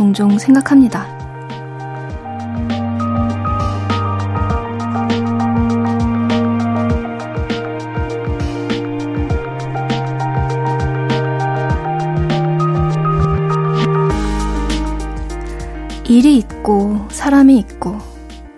종종 0.00 0.38
생각합니다. 0.38 1.06
일이 16.08 16.38
있고 16.38 17.06
사람이 17.10 17.58
있고 17.58 17.98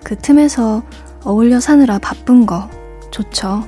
그 0.04 0.16
틈에서 0.16 0.84
어울려 1.24 1.58
사느라 1.58 1.98
바쁜 1.98 2.46
거 2.46 2.70
좋죠. 3.10 3.64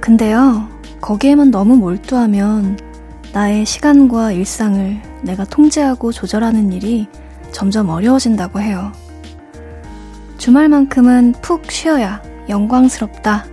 근데요, 0.00 0.68
거기에만 1.00 1.50
너무 1.50 1.74
몰두하면 1.74 2.78
나의 3.32 3.66
시간과 3.66 4.30
일상을 4.30 5.13
내가 5.24 5.44
통제하고 5.44 6.12
조절하는 6.12 6.72
일이 6.72 7.06
점점 7.52 7.88
어려워진다고 7.88 8.60
해요. 8.60 8.92
주말만큼은 10.38 11.32
푹 11.42 11.70
쉬어야 11.70 12.22
영광스럽다. 12.48 13.46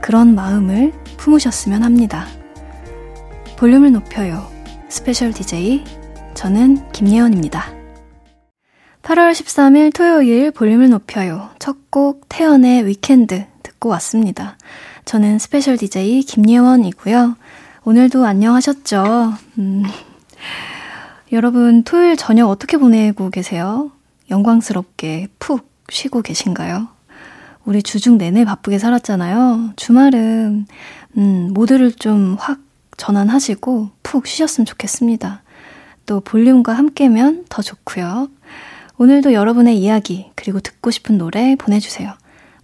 그런 0.00 0.34
마음을 0.34 0.92
품으셨으면 1.16 1.82
합니다. 1.82 2.26
볼륨을 3.56 3.92
높여요. 3.92 4.46
special 4.88 5.32
DJ. 5.32 5.84
저는 6.34 6.90
김예원입니다. 6.92 7.64
8월 9.02 9.32
13일 9.32 9.94
토요일 9.94 10.50
볼륨을 10.50 10.90
높여요. 10.90 11.50
첫 11.58 11.86
곡 11.96 12.28
태연의 12.28 12.86
Weekend 12.86 13.46
듣고 13.62 13.88
왔습니다. 13.88 14.58
저는 15.06 15.38
special 15.38 15.78
DJ 15.78 16.20
김예원이고요. 16.24 17.36
오늘도 17.84 18.26
안녕하셨죠? 18.26 19.32
음, 19.58 19.82
여러분 21.36 21.82
토요일 21.82 22.16
저녁 22.16 22.48
어떻게 22.48 22.78
보내고 22.78 23.28
계세요? 23.28 23.90
영광스럽게 24.30 25.28
푹 25.38 25.68
쉬고 25.90 26.22
계신가요? 26.22 26.88
우리 27.66 27.82
주중 27.82 28.16
내내 28.16 28.46
바쁘게 28.46 28.78
살았잖아요. 28.78 29.74
주말은 29.76 30.66
음, 31.18 31.50
모드를 31.52 31.92
좀 31.92 32.36
확 32.40 32.60
전환하시고 32.96 33.90
푹 34.02 34.26
쉬셨으면 34.26 34.64
좋겠습니다. 34.64 35.42
또 36.06 36.20
볼륨과 36.20 36.72
함께면 36.72 37.44
더 37.50 37.60
좋고요. 37.60 38.30
오늘도 38.96 39.34
여러분의 39.34 39.76
이야기, 39.78 40.30
그리고 40.36 40.60
듣고 40.60 40.90
싶은 40.90 41.18
노래 41.18 41.54
보내주세요. 41.56 42.14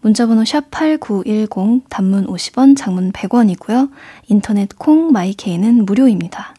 문자번호 0.01 0.45
샵8910, 0.45 1.83
단문 1.91 2.27
50원, 2.27 2.75
장문 2.75 3.13
100원이고요. 3.13 3.91
인터넷 4.29 4.71
콩, 4.79 5.13
마이케이는 5.13 5.85
무료입니다. 5.85 6.55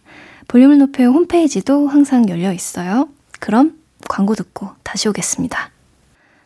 볼륨을 0.48 0.78
높여 0.78 1.06
홈페이지도 1.06 1.88
항상 1.88 2.28
열려 2.30 2.52
있어요. 2.52 3.10
그럼 3.40 3.78
광고 4.10 4.36
듣고 4.36 4.70
다시 4.84 5.08
오겠습니다. 5.10 5.70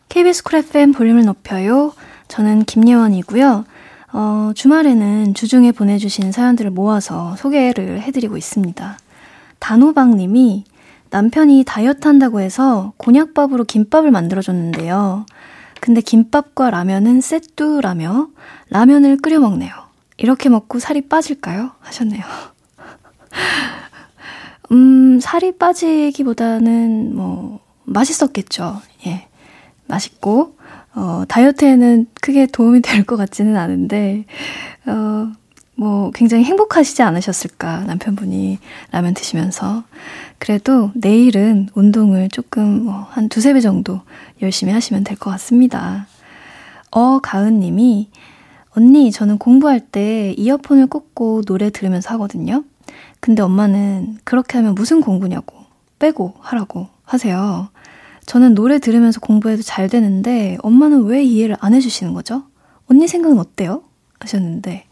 KBS 0.08 0.42
Cool 0.42 0.58
FM 0.60 0.92
볼륨을 0.92 1.24
높여요. 1.24 1.92
저는 2.28 2.64
김예원이고요. 2.64 3.64
어, 4.12 4.52
주말에는 4.54 5.34
주중에 5.34 5.72
보내주신 5.72 6.32
사연들을 6.32 6.70
모아서 6.70 7.36
소개를 7.36 8.00
해드리고 8.00 8.36
있습니다. 8.36 8.98
단호박 9.58 10.16
님이 10.16 10.64
남편이 11.10 11.64
다이어트 11.66 12.06
한다고 12.06 12.40
해서 12.40 12.92
곤약밥으로 12.96 13.64
김밥을 13.64 14.10
만들어줬는데요. 14.10 15.26
근데 15.80 16.00
김밥과 16.00 16.70
라면은 16.70 17.20
셋뚜라며 17.20 18.28
라면을 18.70 19.18
끓여 19.18 19.40
먹네요. 19.40 19.72
이렇게 20.16 20.48
먹고 20.48 20.78
살이 20.78 21.02
빠질까요? 21.02 21.72
하셨네요. 21.80 22.22
음, 24.72 25.18
살이 25.20 25.52
빠지기보다는 25.56 27.14
뭐, 27.16 27.60
맛있었겠죠. 27.84 28.80
예. 29.06 29.26
맛있고, 29.86 30.56
어, 30.94 31.24
다이어트에는 31.28 32.06
크게 32.20 32.46
도움이 32.46 32.82
될 32.82 33.04
것 33.04 33.16
같지는 33.16 33.56
않은데, 33.56 34.24
어, 34.86 35.32
뭐 35.76 36.10
굉장히 36.12 36.44
행복하시지 36.44 37.02
않으셨을까, 37.02 37.84
남편분이 37.84 38.58
라면 38.90 39.14
드시면서. 39.14 39.84
그래도 40.38 40.90
내일은 40.94 41.68
운동을 41.74 42.28
조금 42.30 42.84
뭐 42.84 43.06
한 43.12 43.28
두세 43.28 43.52
배 43.54 43.60
정도 43.60 44.00
열심히 44.42 44.72
하시면 44.72 45.04
될 45.04 45.16
것 45.16 45.30
같습니다. 45.30 46.06
어 46.90 47.20
가은 47.20 47.60
님이 47.60 48.08
언니, 48.76 49.10
저는 49.12 49.38
공부할 49.38 49.80
때 49.80 50.32
이어폰을 50.36 50.86
꽂고 50.88 51.42
노래 51.42 51.70
들으면서 51.70 52.10
하거든요. 52.14 52.64
근데 53.20 53.42
엄마는 53.42 54.18
그렇게 54.24 54.58
하면 54.58 54.74
무슨 54.74 55.00
공부냐고, 55.00 55.56
빼고 55.98 56.34
하라고 56.40 56.88
하세요. 57.04 57.68
저는 58.26 58.54
노래 58.54 58.78
들으면서 58.78 59.20
공부해도 59.20 59.62
잘 59.62 59.88
되는데 59.88 60.58
엄마는 60.62 61.04
왜 61.04 61.22
이해를 61.24 61.56
안 61.60 61.74
해주시는 61.74 62.12
거죠? 62.14 62.44
언니 62.90 63.08
생각은 63.08 63.38
어때요? 63.38 63.82
하셨는데, 64.20 64.84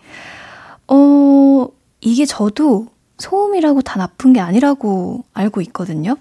어, 0.88 1.68
이게 2.00 2.24
저도 2.24 2.86
소음이라고 3.18 3.82
다 3.82 3.98
나쁜 3.98 4.32
게 4.32 4.40
아니라고 4.40 5.24
알고 5.32 5.60
있거든요. 5.62 6.16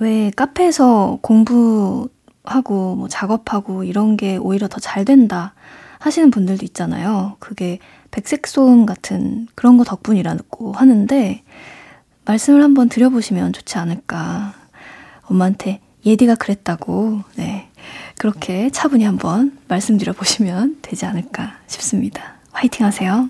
왜 0.00 0.30
카페에서 0.34 1.18
공부하고 1.22 2.96
뭐 2.96 3.08
작업하고 3.08 3.84
이런 3.84 4.16
게 4.16 4.36
오히려 4.36 4.68
더 4.68 4.78
잘 4.80 5.04
된다 5.04 5.54
하시는 6.00 6.30
분들도 6.30 6.64
있잖아요. 6.66 7.36
그게 7.38 7.78
백색 8.14 8.46
소음 8.46 8.86
같은 8.86 9.48
그런 9.56 9.76
거 9.76 9.82
덕분이라고 9.82 10.72
하는데 10.72 11.42
말씀을 12.24 12.62
한번 12.62 12.88
드려보시면 12.88 13.52
좋지 13.52 13.76
않을까. 13.76 14.54
엄마한테 15.22 15.80
예디가 16.06 16.36
그랬다고, 16.36 17.22
네. 17.34 17.68
그렇게 18.16 18.70
차분히 18.70 19.04
한번 19.04 19.58
말씀드려보시면 19.66 20.78
되지 20.80 21.06
않을까 21.06 21.58
싶습니다. 21.66 22.36
화이팅 22.52 22.86
하세요. 22.86 23.28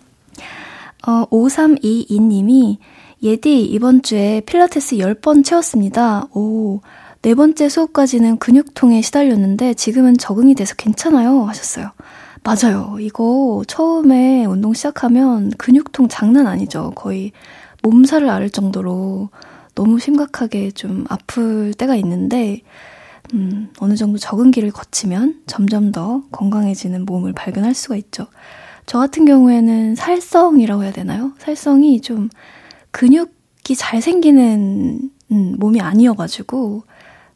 어, 1.07 1.27
5322님이 1.31 2.77
예디 3.23 3.65
이번 3.65 4.03
주에 4.03 4.43
필라테스 4.43 4.97
10번 4.97 5.47
채웠습니다. 5.47 6.27
오, 6.35 6.83
네 7.23 7.35
번째 7.35 7.71
수업까지는 7.71 8.37
근육통에 8.37 9.01
시달렸는데 9.01 9.73
지금은 9.73 10.19
적응이 10.19 10.55
돼서 10.55 10.75
괜찮아요 10.75 11.45
하셨어요. 11.45 11.91
맞아요. 12.45 12.99
이거 13.01 13.63
처음에 13.67 14.45
운동 14.45 14.75
시작하면 14.75 15.51
근육통 15.57 16.09
장난 16.09 16.47
아니죠. 16.47 16.93
거의 16.95 17.33
몸살을 17.83 18.29
앓을 18.29 18.51
정도로 18.51 19.31
너무 19.75 19.99
심각하게 19.99 20.71
좀 20.71 21.07
아플 21.09 21.73
때가 21.73 21.97
있는데, 21.97 22.61
음, 23.33 23.71
어느 23.79 23.97
정도 23.97 24.19
적응기를 24.19 24.71
거치면 24.73 25.43
점점 25.47 25.91
더 25.91 26.23
건강해지는 26.33 27.07
몸을 27.07 27.33
발견할 27.33 27.73
수가 27.73 27.97
있죠. 27.97 28.27
저 28.85 28.99
같은 28.99 29.25
경우에는 29.25 29.95
살성이라고 29.95 30.85
해야 30.85 30.93
되나요? 30.93 31.33
살성이 31.39 32.03
좀 32.03 32.29
근육이 32.91 33.75
잘 33.75 34.03
생기는 34.03 35.11
음, 35.33 35.57
몸이 35.59 35.81
아니어가지고 35.81 36.83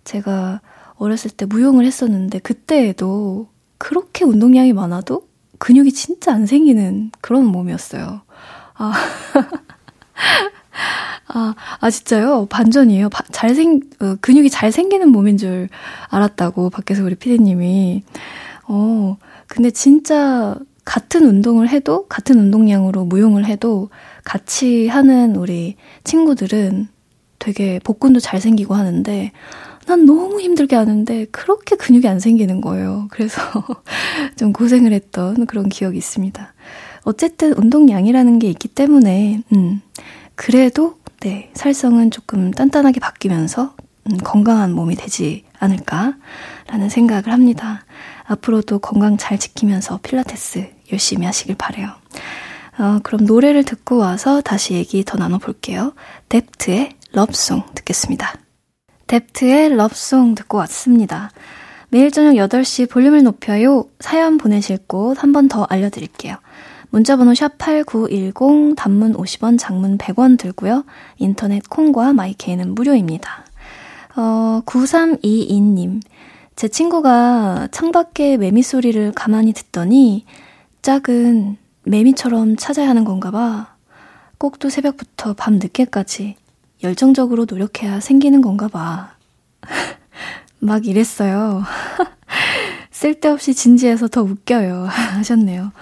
제가 0.05 0.61
어렸을 0.97 1.31
때 1.31 1.47
무용을 1.47 1.87
했었는데 1.87 2.41
그때에도 2.41 3.49
그렇게 3.79 4.25
운동량이 4.25 4.73
많아도 4.73 5.29
근육이 5.59 5.93
진짜 5.93 6.33
안 6.33 6.47
생기는 6.47 7.11
그런 7.21 7.47
몸이었어요. 7.47 8.23
아, 8.75 8.93
아, 11.29 11.55
아, 11.81 11.91
진짜요? 11.91 12.47
반전이에요. 12.47 13.11
바, 13.11 13.23
잘 13.31 13.55
생, 13.55 13.81
어, 14.01 14.17
근육이 14.21 14.51
잘 14.51 14.73
생기는 14.73 15.09
몸인 15.11 15.37
줄 15.37 15.69
알았다고, 16.09 16.71
밖에서 16.71 17.05
우리 17.05 17.15
피디님이. 17.17 18.03
어, 18.69 19.17
근데 19.47 19.71
진짜 19.71 20.57
같은 20.85 21.27
운동을 21.27 21.69
해도, 21.69 22.07
같은 22.09 22.39
운동량으로 22.39 23.05
무용을 23.05 23.45
해도 23.45 23.91
같이 24.25 24.89
하는 24.89 25.37
우리 25.37 25.77
친구들은 26.05 26.89
되게 27.39 27.79
복근도 27.85 28.21
잘 28.21 28.41
생기고 28.41 28.75
하는데, 28.75 29.33
난 29.89 30.05
너무 30.05 30.39
힘들게 30.39 30.77
하는데 30.77 31.25
그렇게 31.33 31.75
근육이 31.75 32.07
안 32.07 32.21
생기는 32.21 32.61
거예요. 32.61 33.09
그래서 33.11 33.41
좀 34.37 34.53
고생을 34.53 34.93
했던 34.93 35.47
그런 35.47 35.71
기억이 35.71 35.97
있습니다. 35.97 36.53
어쨌든 37.05 37.55
운동량이라는 37.55 38.39
게 38.39 38.51
있기 38.51 38.69
때문에, 38.69 39.43
음, 39.55 39.81
그래도, 40.35 40.99
네, 41.21 41.51
살성은 41.55 42.11
조금 42.11 42.51
단단하게 42.51 43.01
바뀌면서, 43.01 43.75
음, 44.11 44.19
건강한 44.19 44.73
몸이 44.73 44.95
되지 44.95 45.45
않을까라는 45.59 46.91
생각을 46.91 47.33
합니다. 47.33 47.87
앞으로도 48.25 48.81
건강 48.81 49.17
잘 49.17 49.39
지키면서 49.39 50.01
필라테스 50.03 50.69
열심히 50.93 51.25
하시길 51.25 51.55
바래요. 51.57 51.89
어, 52.79 53.01
그럼 53.03 53.25
노래를 53.25 53.65
듣고 53.65 53.97
와서 53.97 54.43
다시 54.43 54.75
얘기 54.75 55.03
더 55.03 55.17
나눠볼게요. 55.17 55.95
뎁트의 56.29 56.91
러브송 57.13 57.63
듣겠습니다. 57.75 58.35
뎁트의 59.09 59.75
러브송 59.75 60.35
듣고 60.37 60.59
왔습니다. 60.59 61.31
매일 61.89 62.11
저녁 62.11 62.35
8시 62.35 62.91
볼륨을 62.91 63.23
높여요. 63.23 63.87
사연 64.01 64.37
보내실 64.37 64.79
곳 64.87 65.17
한 65.19 65.33
번 65.33 65.49
더 65.49 65.65
알려드릴게요. 65.65 66.37
문자번호 66.91 67.33
샵8910, 67.33 68.77
단문 68.77 69.15
50원, 69.15 69.59
장문 69.59 69.97
100원 69.99 70.39
들고요. 70.39 70.85
인터넷 71.17 71.67
콩과 71.69 72.13
마이케이는 72.13 72.75
무료입니다. 72.75 73.45
어, 74.17 74.63
9322님. 74.67 76.01
제 76.57 76.69
친구가 76.69 77.69
창밖에 77.71 78.37
매미 78.37 78.63
소리를 78.63 79.13
가만히 79.13 79.53
듣더니 79.55 80.25
작은 80.83 81.57
매미처럼 81.85 82.57
찾아야 82.57 82.89
하는 82.91 83.05
건가 83.05 83.31
봐. 83.31 83.75
꼭두 84.39 84.69
새벽부터 84.71 85.35
밤 85.35 85.55
늦게까지 85.55 86.37
열정적으로 86.83 87.47
노력해야 87.49 88.01
생기는 88.01 88.41
건가 88.41 88.69
봐. 88.69 89.15
막 90.61 90.87
이랬어요. 90.87 91.63
쓸데없이 92.91 93.55
진지해서 93.55 94.09
더 94.09 94.23
웃겨요. 94.23 94.87
하셨네요. 94.91 95.73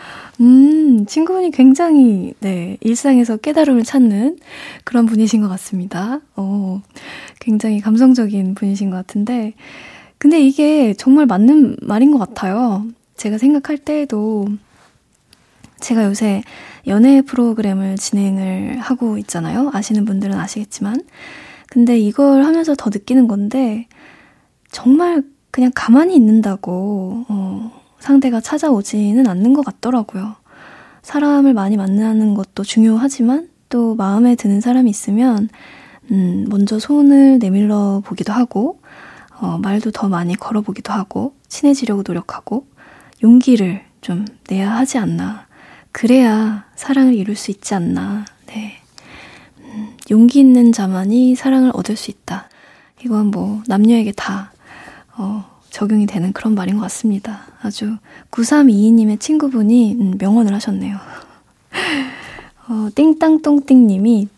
음, 0.40 1.06
친구분이 1.06 1.50
굉장히, 1.50 2.34
네, 2.40 2.76
일상에서 2.82 3.38
깨달음을 3.38 3.84
찾는 3.84 4.38
그런 4.84 5.06
분이신 5.06 5.40
것 5.40 5.48
같습니다. 5.48 6.20
어, 6.36 6.82
굉장히 7.40 7.80
감성적인 7.80 8.54
분이신 8.54 8.90
것 8.90 8.96
같은데, 8.96 9.54
근데 10.18 10.40
이게 10.40 10.92
정말 10.92 11.24
맞는 11.24 11.76
말인 11.80 12.10
것 12.10 12.18
같아요. 12.18 12.84
제가 13.16 13.38
생각할 13.38 13.78
때에도, 13.78 14.46
제가 15.80 16.04
요새 16.04 16.42
연애 16.86 17.20
프로그램을 17.22 17.96
진행을 17.96 18.78
하고 18.78 19.18
있잖아요. 19.18 19.70
아시는 19.72 20.04
분들은 20.04 20.38
아시겠지만. 20.38 21.02
근데 21.68 21.98
이걸 21.98 22.44
하면서 22.44 22.74
더 22.74 22.90
느끼는 22.90 23.26
건데, 23.26 23.88
정말 24.70 25.22
그냥 25.50 25.70
가만히 25.74 26.14
있는다고, 26.14 27.24
어, 27.28 27.72
상대가 27.98 28.40
찾아오지는 28.40 29.26
않는 29.26 29.52
것 29.52 29.64
같더라고요. 29.64 30.36
사람을 31.02 31.54
많이 31.54 31.76
만나는 31.76 32.34
것도 32.34 32.62
중요하지만, 32.62 33.48
또 33.68 33.94
마음에 33.94 34.36
드는 34.36 34.60
사람이 34.60 34.88
있으면, 34.88 35.48
음, 36.12 36.46
먼저 36.48 36.78
손을 36.78 37.38
내밀러 37.40 38.02
보기도 38.04 38.32
하고, 38.32 38.80
어, 39.38 39.58
말도 39.58 39.90
더 39.90 40.08
많이 40.08 40.34
걸어보기도 40.36 40.92
하고, 40.92 41.34
친해지려고 41.48 42.04
노력하고, 42.06 42.66
용기를 43.22 43.82
좀 44.00 44.24
내야 44.48 44.70
하지 44.70 44.98
않나. 44.98 45.45
그래야 45.96 46.66
사랑을 46.74 47.14
이룰 47.14 47.36
수 47.36 47.50
있지 47.50 47.74
않나. 47.74 48.26
네. 48.48 48.74
음, 49.60 49.96
용기 50.10 50.40
있는 50.40 50.70
자만이 50.70 51.34
사랑을 51.36 51.70
얻을 51.72 51.96
수 51.96 52.10
있다. 52.10 52.50
이건 53.02 53.28
뭐, 53.28 53.62
남녀에게 53.66 54.12
다 54.12 54.52
어, 55.16 55.46
적용이 55.70 56.04
되는 56.04 56.34
그런 56.34 56.54
말인 56.54 56.74
것 56.76 56.82
같습니다. 56.82 57.46
아주 57.62 57.96
9322님의 58.30 59.18
친구분이 59.18 59.94
음, 59.94 60.18
명언을 60.18 60.52
하셨네요. 60.52 60.98
어, 62.68 62.88
띵땅똥띵님이 62.94 64.28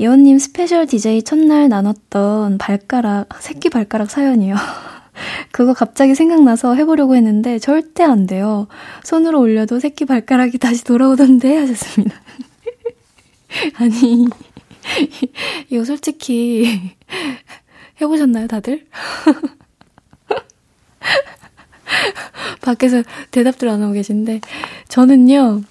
예원님 0.00 0.40
special 0.40 0.88
DJ 0.88 1.22
첫날 1.22 1.68
나눴던 1.68 2.58
발가락, 2.58 3.40
새끼 3.40 3.68
발가락 3.68 4.10
사연이요. 4.10 4.56
그거 5.50 5.72
갑자기 5.74 6.14
생각나서 6.14 6.74
해보려고 6.74 7.14
했는데 7.16 7.58
절대 7.58 8.04
안 8.04 8.26
돼요. 8.26 8.68
손으로 9.04 9.40
올려도 9.40 9.80
새끼 9.80 10.04
발가락이 10.04 10.58
다시 10.58 10.84
돌아오던데 10.84 11.56
하셨습니다. 11.56 12.14
아니, 13.78 14.26
이거 15.70 15.84
솔직히 15.84 16.92
해보셨나요, 18.00 18.46
다들? 18.46 18.86
밖에서 22.60 23.02
대답들 23.30 23.68
안 23.68 23.82
하고 23.82 23.94
계신데, 23.94 24.40
저는요, 24.88 25.62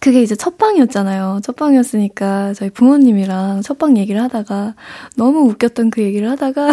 그게 0.00 0.22
이제 0.22 0.36
첫방이었잖아요. 0.36 1.40
첫방이었으니까 1.42 2.54
저희 2.54 2.70
부모님이랑 2.70 3.62
첫방 3.62 3.96
얘기를 3.96 4.22
하다가 4.22 4.74
너무 5.16 5.48
웃겼던 5.50 5.90
그 5.90 6.02
얘기를 6.02 6.30
하다가 6.30 6.70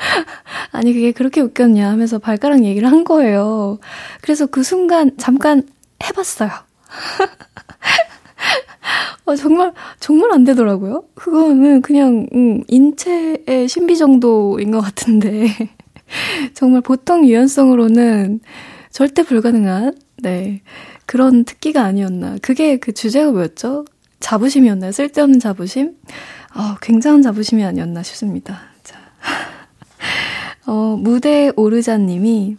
아니 0.72 0.92
그게 0.92 1.12
그렇게 1.12 1.40
웃겼냐 1.40 1.90
하면서 1.90 2.18
발가락 2.18 2.64
얘기를 2.64 2.90
한 2.90 3.04
거예요. 3.04 3.78
그래서 4.22 4.46
그 4.46 4.62
순간 4.62 5.12
잠깐 5.18 5.62
해봤어요. 6.02 6.50
어, 9.26 9.36
정말 9.36 9.72
정말 10.00 10.32
안 10.32 10.44
되더라고요. 10.44 11.04
그거는 11.14 11.82
그냥 11.82 12.26
음, 12.34 12.62
인체의 12.68 13.68
신비 13.68 13.96
정도인 13.96 14.70
것 14.70 14.80
같은데 14.80 15.48
정말 16.54 16.80
보통 16.80 17.26
유연성으로는 17.26 18.40
절대 18.90 19.22
불가능한, 19.22 19.94
네. 20.18 20.62
그런 21.06 21.44
특기가 21.44 21.84
아니었나. 21.84 22.36
그게 22.42 22.76
그 22.76 22.92
주제가 22.92 23.30
뭐였죠? 23.30 23.84
자부심이었나요? 24.20 24.92
쓸데없는 24.92 25.40
자부심? 25.40 25.94
어, 26.54 26.76
굉장한 26.82 27.22
자부심이 27.22 27.64
아니었나 27.64 28.02
싶습니다. 28.02 28.60
자. 28.82 28.98
어, 30.66 30.96
무대 30.98 31.50
오르자님이 31.56 32.56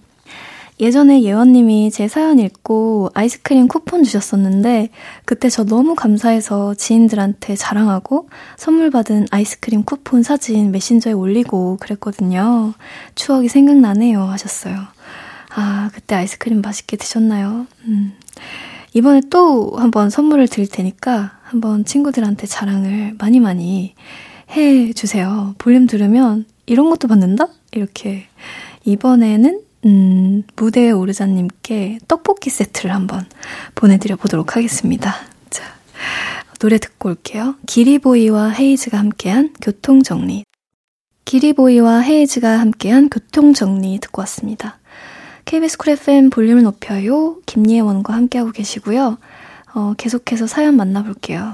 예전에 0.82 1.22
예원님이 1.22 1.92
제 1.92 2.08
사연 2.08 2.40
읽고 2.40 3.12
아이스크림 3.14 3.68
쿠폰 3.68 4.04
주셨었는데 4.04 4.90
그때 5.26 5.48
저 5.48 5.64
너무 5.64 5.94
감사해서 5.94 6.74
지인들한테 6.74 7.56
자랑하고 7.56 8.30
선물 8.58 8.90
받은 8.90 9.28
아이스크림 9.30 9.84
쿠폰 9.84 10.24
사진 10.24 10.72
메신저에 10.72 11.14
올리고 11.14 11.78
그랬거든요. 11.80 12.74
추억이 13.14 13.48
생각나네요 13.48 14.24
하셨어요. 14.24 14.76
아, 15.54 15.92
그때 15.94 16.16
아이스크림 16.16 16.62
맛있게 16.62 16.98
드셨나요? 16.98 17.68
음. 17.86 18.14
이번에 18.94 19.22
또 19.30 19.74
한번 19.78 20.10
선물을 20.10 20.48
드릴 20.48 20.68
테니까 20.68 21.38
한번 21.44 21.86
친구들한테 21.86 22.48
자랑을 22.48 23.16
많이 23.20 23.40
많이 23.40 23.94
해 24.50 24.94
주세요. 24.94 25.54
볼륨 25.60 25.86
들으면 25.86 26.46
이런 26.72 26.90
것도 26.90 27.10
받는다? 27.10 27.50
이렇게. 27.74 28.28
이번에는 28.86 29.62
음, 29.84 30.44
무대에 30.56 30.92
오르자님께 30.92 32.00
떡볶이 32.08 32.50
세트를 32.50 32.96
한번 32.96 33.26
보내드려 33.76 34.16
보도록 34.16 34.56
하겠습니다. 34.56 35.14
자, 35.50 35.66
노래 36.60 36.78
듣고 36.78 37.10
올게요. 37.10 37.56
기리보이와 37.68 38.52
헤이즈가 38.52 38.98
함께한 39.00 39.54
교통정리. 39.62 40.46
기리보이와 41.26 42.00
헤이즈가 42.00 42.62
함께한 42.62 43.10
교통정리 43.10 44.00
듣고 44.00 44.22
왔습니다. 44.22 44.80
KBS 45.44 45.78
쿨 45.78 45.90
FM 45.92 46.30
볼륨을 46.30 46.64
높여요. 46.64 47.42
김예원과 47.48 48.14
함께하고 48.14 48.52
계시고요. 48.52 49.18
어, 49.74 49.94
계속해서 49.98 50.48
사연 50.48 50.78
만나볼게요. 50.78 51.54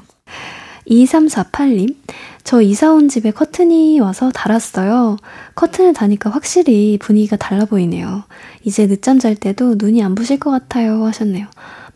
2348님, 0.90 1.96
저 2.44 2.62
이사 2.62 2.94
온 2.94 3.10
집에 3.10 3.32
커튼이 3.32 4.00
와서 4.00 4.32
달았어요. 4.32 5.18
커튼을 5.56 5.94
다니까 5.94 6.30
확실히 6.30 6.98
분위기가 6.98 7.36
달라 7.36 7.66
보이네요. 7.66 8.24
이제 8.64 8.88
늦잠 8.88 9.20
잘 9.20 9.36
때도 9.36 9.76
눈이 9.78 10.02
안 10.04 10.16
부실 10.16 10.40
것 10.40 10.52
같아요. 10.52 11.06
하셨네요. 11.06 11.48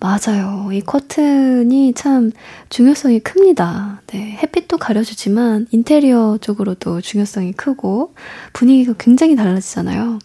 맞아요. 0.02 0.70
이 0.74 0.82
커튼이 0.82 1.94
참 1.94 2.32
중요성이 2.70 3.20
큽니다. 3.20 4.02
네. 4.08 4.38
햇빛도 4.42 4.78
가려주지만 4.78 5.68
인테리어 5.72 6.40
쪽으로도 6.42 7.02
중요성이 7.02 7.54
크고 7.54 8.16
분위기가 8.52 8.94
굉장히 8.98 9.36
달라지잖아요. 9.36 10.18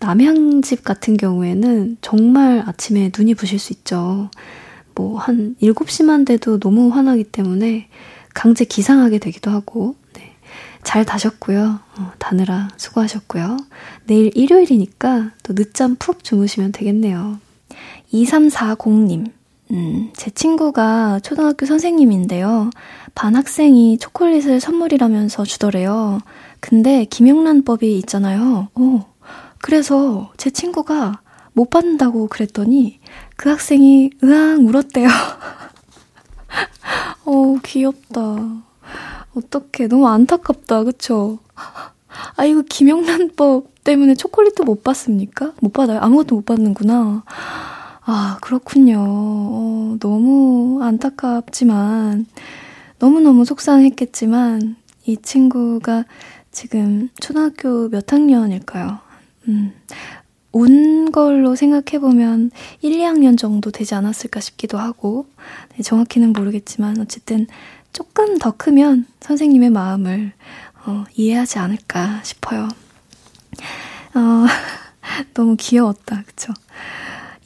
남향집 0.00 0.84
같은 0.84 1.16
경우에는 1.16 1.96
정말 2.02 2.62
아침에 2.66 3.10
눈이 3.16 3.34
부실 3.34 3.58
수 3.58 3.72
있죠. 3.72 4.30
뭐 4.98 5.18
한 5.18 5.54
7시만 5.62 6.26
돼도 6.26 6.58
너무 6.58 6.88
환하기 6.88 7.24
때문에 7.24 7.88
강제 8.34 8.64
기상하게 8.64 9.18
되기도 9.18 9.50
하고 9.50 9.94
네. 10.14 10.34
잘 10.82 11.04
다셨고요. 11.04 11.80
어, 11.98 12.12
다느라 12.18 12.68
수고하셨고요. 12.76 13.56
내일 14.06 14.30
일요일이니까 14.34 15.32
또 15.44 15.54
늦잠 15.54 15.96
푹 15.96 16.24
주무시면 16.24 16.72
되겠네요. 16.72 17.38
2340님. 18.12 19.32
음, 19.70 20.10
제 20.16 20.30
친구가 20.30 21.20
초등학교 21.20 21.66
선생님인데요. 21.66 22.70
반 23.14 23.36
학생이 23.36 23.98
초콜릿을 23.98 24.60
선물이라면서 24.60 25.44
주더래요. 25.44 26.20
근데 26.60 27.04
김영란법이 27.04 27.98
있잖아요. 27.98 28.68
어, 28.74 29.14
그래서 29.58 30.32
제 30.38 30.48
친구가 30.50 31.20
못 31.52 31.70
받는다고 31.70 32.28
그랬더니 32.28 33.00
그 33.38 33.50
학생이 33.50 34.10
으앙 34.24 34.66
울었대요. 34.66 35.06
어, 37.24 37.56
귀엽다. 37.62 38.20
어떡해. 39.36 39.86
너무 39.88 40.08
안타깝다. 40.08 40.82
그쵸? 40.82 41.38
아, 42.36 42.44
이거 42.44 42.62
김영란법 42.68 43.84
때문에 43.84 44.16
초콜릿도 44.16 44.64
못 44.64 44.82
받습니까? 44.82 45.52
못 45.60 45.72
받아요? 45.72 46.00
아무것도 46.00 46.34
못 46.34 46.46
받는구나. 46.46 47.22
아, 48.04 48.38
그렇군요. 48.40 49.04
어, 49.06 49.96
너무 50.00 50.82
안타깝지만, 50.82 52.26
너무너무 52.98 53.44
속상했겠지만, 53.44 54.74
이 55.04 55.16
친구가 55.16 56.06
지금 56.50 57.08
초등학교 57.20 57.88
몇 57.88 58.12
학년일까요? 58.12 58.98
음, 59.46 59.72
온 60.52 61.12
걸로 61.12 61.54
생각해보면 61.54 62.50
1, 62.80 62.92
2학년 62.98 63.36
정도 63.36 63.70
되지 63.70 63.94
않았을까 63.94 64.40
싶기도 64.40 64.78
하고, 64.78 65.26
네, 65.76 65.82
정확히는 65.82 66.32
모르겠지만, 66.32 67.00
어쨌든 67.00 67.46
조금 67.92 68.38
더 68.38 68.52
크면 68.56 69.06
선생님의 69.20 69.70
마음을 69.70 70.32
어, 70.86 71.04
이해하지 71.14 71.58
않을까 71.58 72.22
싶어요. 72.22 72.68
어, 74.14 74.46
너무 75.34 75.56
귀여웠다, 75.58 76.22
그쵸? 76.26 76.52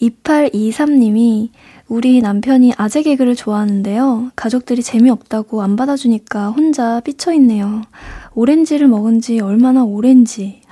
2823님이 0.01 1.51
우리 1.89 2.21
남편이 2.21 2.73
아재 2.77 3.03
개그를 3.03 3.35
좋아하는데요. 3.37 4.31
가족들이 4.35 4.83
재미없다고 4.83 5.63
안 5.63 5.77
받아주니까 5.77 6.51
혼자 6.51 7.01
삐쳐있네요. 7.01 7.83
오렌지를 8.35 8.89
먹은 8.89 9.21
지 9.21 9.41
얼마나 9.41 9.85
오렌지. 9.85 10.63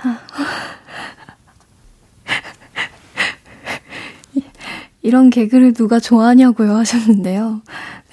이런 5.02 5.30
개그를 5.30 5.72
누가 5.72 5.98
좋아하냐고요 5.98 6.74
하셨는데요. 6.74 7.62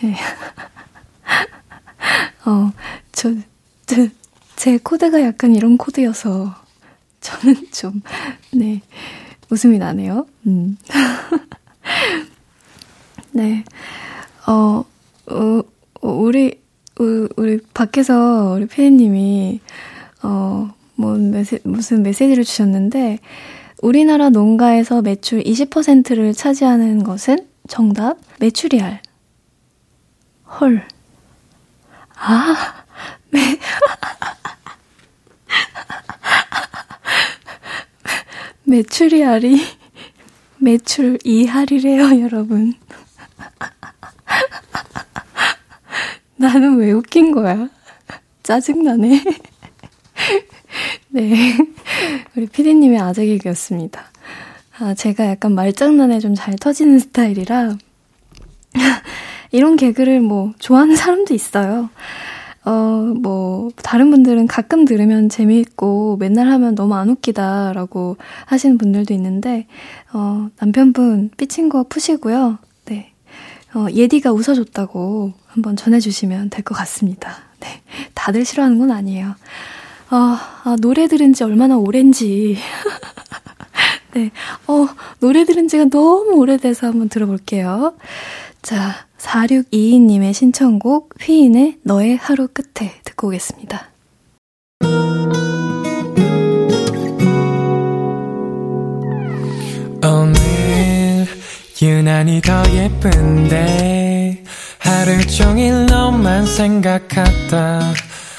네. 0.01 0.15
어, 2.45 2.71
저, 3.11 3.33
저, 3.85 4.07
제 4.55 4.77
코드가 4.77 5.21
약간 5.21 5.53
이런 5.53 5.77
코드여서 5.77 6.55
저는 7.19 7.55
좀, 7.71 8.01
네, 8.53 8.81
웃음이 9.49 9.77
나네요. 9.77 10.25
음. 10.45 10.77
네. 13.33 13.65
어, 14.47 14.85
어, 15.27 15.61
우리, 16.01 16.61
우리 17.35 17.59
밖에서 17.73 18.53
우리 18.55 18.65
피디님이, 18.65 19.59
어, 20.23 20.73
뭐, 20.95 21.17
메시, 21.17 21.59
무슨 21.63 22.01
메시지를 22.01 22.45
주셨는데, 22.45 23.19
우리나라 23.81 24.29
농가에서 24.29 25.01
매출 25.01 25.43
20%를 25.43 26.33
차지하는 26.33 27.03
것은 27.03 27.47
정답, 27.67 28.17
메추리알. 28.39 29.01
헐. 30.59 30.87
아, 32.15 32.83
매, 33.29 33.39
메추리알이 38.65 39.61
매출 40.57 41.17
2할이래요, 41.19 42.21
여러분. 42.21 42.73
나는 46.35 46.77
왜 46.77 46.91
웃긴 46.91 47.31
거야? 47.31 47.69
짜증나네. 48.41 49.23
네. 51.17 51.33
우리 52.37 52.45
피디님의 52.45 52.99
아재 52.99 53.25
개그였습니다. 53.25 54.03
아, 54.77 54.93
제가 54.93 55.25
약간 55.25 55.55
말장난에 55.55 56.19
좀 56.19 56.35
잘 56.35 56.55
터지는 56.55 56.99
스타일이라, 56.99 57.75
이런 59.51 59.77
개그를 59.77 60.19
뭐, 60.21 60.53
좋아하는 60.59 60.95
사람도 60.95 61.33
있어요. 61.33 61.89
어, 62.65 62.71
뭐, 63.19 63.69
다른 63.77 64.11
분들은 64.11 64.45
가끔 64.45 64.85
들으면 64.85 65.27
재미있고 65.29 66.17
맨날 66.17 66.49
하면 66.51 66.75
너무 66.75 66.93
안 66.93 67.09
웃기다라고 67.09 68.17
하시는 68.45 68.77
분들도 68.77 69.11
있는데, 69.15 69.65
어, 70.13 70.49
남편분 70.59 71.31
삐친 71.35 71.69
거 71.69 71.83
푸시고요. 71.89 72.59
네. 72.85 73.11
어, 73.73 73.87
예디가 73.91 74.33
웃어줬다고 74.33 75.33
한번 75.47 75.75
전해주시면 75.75 76.51
될 76.51 76.63
것 76.63 76.75
같습니다. 76.75 77.37
네. 77.61 77.81
다들 78.13 78.45
싫어하는 78.45 78.77
건 78.77 78.91
아니에요. 78.91 79.33
아, 80.09 80.61
아 80.63 80.75
노래 80.79 81.07
들은 81.07 81.33
지 81.33 81.43
얼마나 81.43 81.77
오랜지. 81.77 82.57
네. 84.13 84.31
어, 84.67 84.87
노래 85.19 85.43
들은 85.43 85.67
지가 85.67 85.85
너무 85.85 86.37
오래돼서 86.37 86.87
한번 86.87 87.09
들어볼게요. 87.09 87.93
자, 88.61 89.05
4622님의 89.19 90.33
신청곡 90.33 91.13
휘인의 91.21 91.79
너의 91.83 92.17
하루 92.17 92.47
끝에 92.47 92.93
듣고 93.03 93.27
오겠습니다. 93.27 93.89
오늘 100.03 101.27
유난히 101.81 102.41
더 102.41 102.63
예쁜데 102.71 104.43
하루 104.79 105.25
종일 105.27 105.85
너만 105.85 106.45
생각하다 106.45 108.06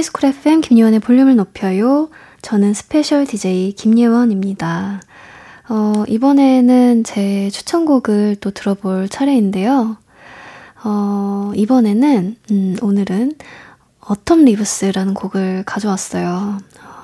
KBS 0.00 0.12
쿨 0.12 0.28
FM 0.30 0.60
김예원의 0.62 1.00
볼륨을 1.00 1.36
높여요. 1.36 2.08
저는 2.40 2.72
스페셜 2.72 3.26
DJ 3.26 3.72
김예원입니다. 3.72 5.02
어, 5.68 6.04
이번에는 6.08 7.04
제 7.04 7.50
추천곡을 7.50 8.36
또 8.40 8.50
들어볼 8.50 9.10
차례인데요. 9.10 9.98
어, 10.84 11.52
이번에는, 11.54 12.36
음, 12.50 12.76
오늘은 12.80 13.34
어텀 14.00 14.44
리브스라는 14.44 15.12
곡을 15.12 15.64
가져왔어요. 15.66 16.58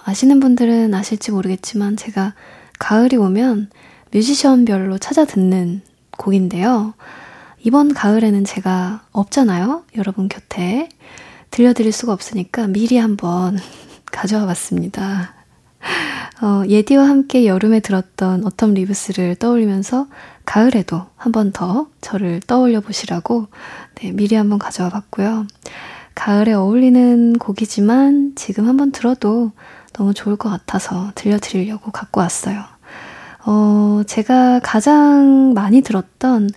아시는 0.05 0.41
분들은 0.41 0.95
아실지 0.95 1.33
모르겠지만 1.33 1.97
제가 1.97 2.33
가을이 2.79 3.17
오면 3.17 3.71
뮤지션별로 4.11 4.97
찾아 4.99 5.27
듣는 5.27 5.83
곡인데요. 6.17 6.95
이번 7.63 7.93
가을에는 7.93 8.45
제가 8.45 9.03
없잖아요. 9.13 9.85
여러분 9.97 10.29
곁에. 10.29 10.89
들려드릴 11.57 11.91
수가 11.91 12.13
없으니까 12.13 12.67
미리 12.67 12.99
한번 12.99 13.59
가져와 14.13 14.45
봤습니다. 14.45 15.35
어, 16.43 16.63
예디와 16.69 17.09
함께 17.09 17.47
여름에 17.47 17.81
들었던 17.81 18.45
어텀 18.45 18.75
리브스를 18.75 19.37
떠올리면서 19.37 20.07
가을에도 20.45 21.07
한 21.17 21.33
번 21.33 21.53
더 21.53 21.87
저를 22.03 22.41
떠올려 22.47 22.83
보시라고 22.83 23.47
네, 23.95 24.13
미리 24.13 24.37
한번 24.37 24.59
가져와 24.59 24.91
봤고요. 24.91 25.47
가을에 26.15 26.53
어울리는 26.53 27.39
곡이지만 27.39 28.33
지금 28.37 28.69
한번 28.69 28.93
들어도 28.93 29.53
너무 29.95 30.13
좋을 30.13 30.37
것 30.37 30.51
같아서 30.51 31.11
들려드리려고 31.15 31.91
갖고 31.91 32.21
왔어요. 32.21 32.65
어, 33.47 34.03
제가 34.07 34.61
가장 34.63 35.55
많이 35.55 35.81
들었던 35.81 36.51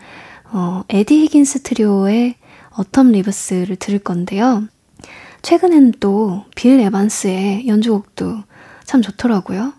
어, 0.52 0.84
에디 0.90 1.22
히긴스 1.22 1.64
트리오의 1.64 2.36
Autumn 2.72 3.12
Leaves를 3.12 3.78
들을 3.78 4.00
건데요. 4.00 4.68
최근에는 5.42 5.94
또 6.00 6.40
빌 6.40 6.80
에반스의 6.80 7.68
연주곡도 7.68 8.44
참 8.86 9.02
좋더라고요. 9.02 9.74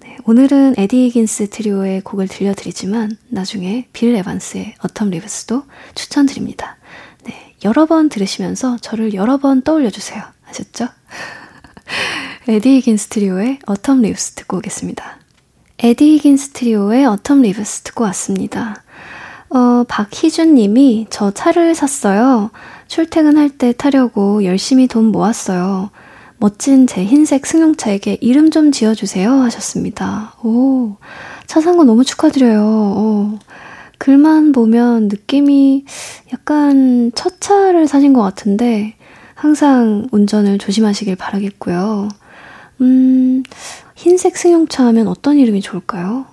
네, 0.00 0.16
오늘은 0.24 0.74
에디 0.76 1.06
히긴스 1.06 1.50
트리오의 1.50 2.02
곡을 2.02 2.28
들려드리지만 2.28 3.16
나중에 3.28 3.88
빌 3.92 4.14
에반스의 4.14 4.74
Autumn 4.78 5.10
Leaves도 5.10 5.64
추천드립니다. 5.94 6.76
네, 7.24 7.54
여러 7.64 7.86
번 7.86 8.08
들으시면서 8.08 8.78
저를 8.78 9.14
여러 9.14 9.38
번 9.38 9.62
떠올려주세요. 9.62 10.22
아셨죠? 10.48 10.88
에디 12.48 12.76
히긴스 12.76 13.08
트리오의 13.08 13.60
Autumn 13.66 14.00
Leaves 14.02 14.32
듣고 14.32 14.58
오겠습니다. 14.58 15.18
에디 15.78 16.14
히긴스 16.14 16.50
트리오의 16.50 17.04
Autumn 17.06 17.40
Leaves 17.42 17.82
듣고 17.82 18.04
왔습니다. 18.04 18.83
어, 19.54 19.84
박희준 19.86 20.54
님이 20.56 21.06
저 21.10 21.30
차를 21.30 21.74
샀어요. 21.76 22.50
출퇴근할 22.88 23.50
때 23.50 23.72
타려고 23.72 24.44
열심히 24.44 24.88
돈 24.88 25.06
모았어요. 25.12 25.90
멋진 26.38 26.86
제 26.88 27.04
흰색 27.04 27.46
승용차에게 27.46 28.18
이름 28.20 28.50
좀 28.50 28.72
지어주세요 28.72 29.30
하셨습니다. 29.30 30.34
오, 30.42 30.96
차 31.46 31.60
산 31.60 31.76
거 31.76 31.84
너무 31.84 32.04
축하드려요. 32.04 32.60
오, 32.62 33.38
글만 33.98 34.50
보면 34.52 35.06
느낌이 35.08 35.84
약간 36.32 37.12
첫 37.14 37.40
차를 37.40 37.86
사신 37.86 38.12
것 38.12 38.22
같은데 38.22 38.96
항상 39.34 40.08
운전을 40.10 40.58
조심하시길 40.58 41.14
바라겠고요. 41.16 42.08
음, 42.80 43.42
흰색 43.94 44.36
승용차 44.36 44.84
하면 44.86 45.06
어떤 45.06 45.38
이름이 45.38 45.60
좋을까요? 45.60 46.26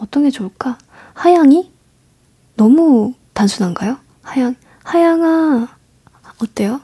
어떤 0.00 0.24
게 0.24 0.30
좋을까? 0.30 0.78
하양이? 1.14 1.70
너무 2.56 3.14
단순한가요? 3.34 3.98
하양, 4.22 4.54
하양아, 4.84 5.68
어때요? 6.42 6.80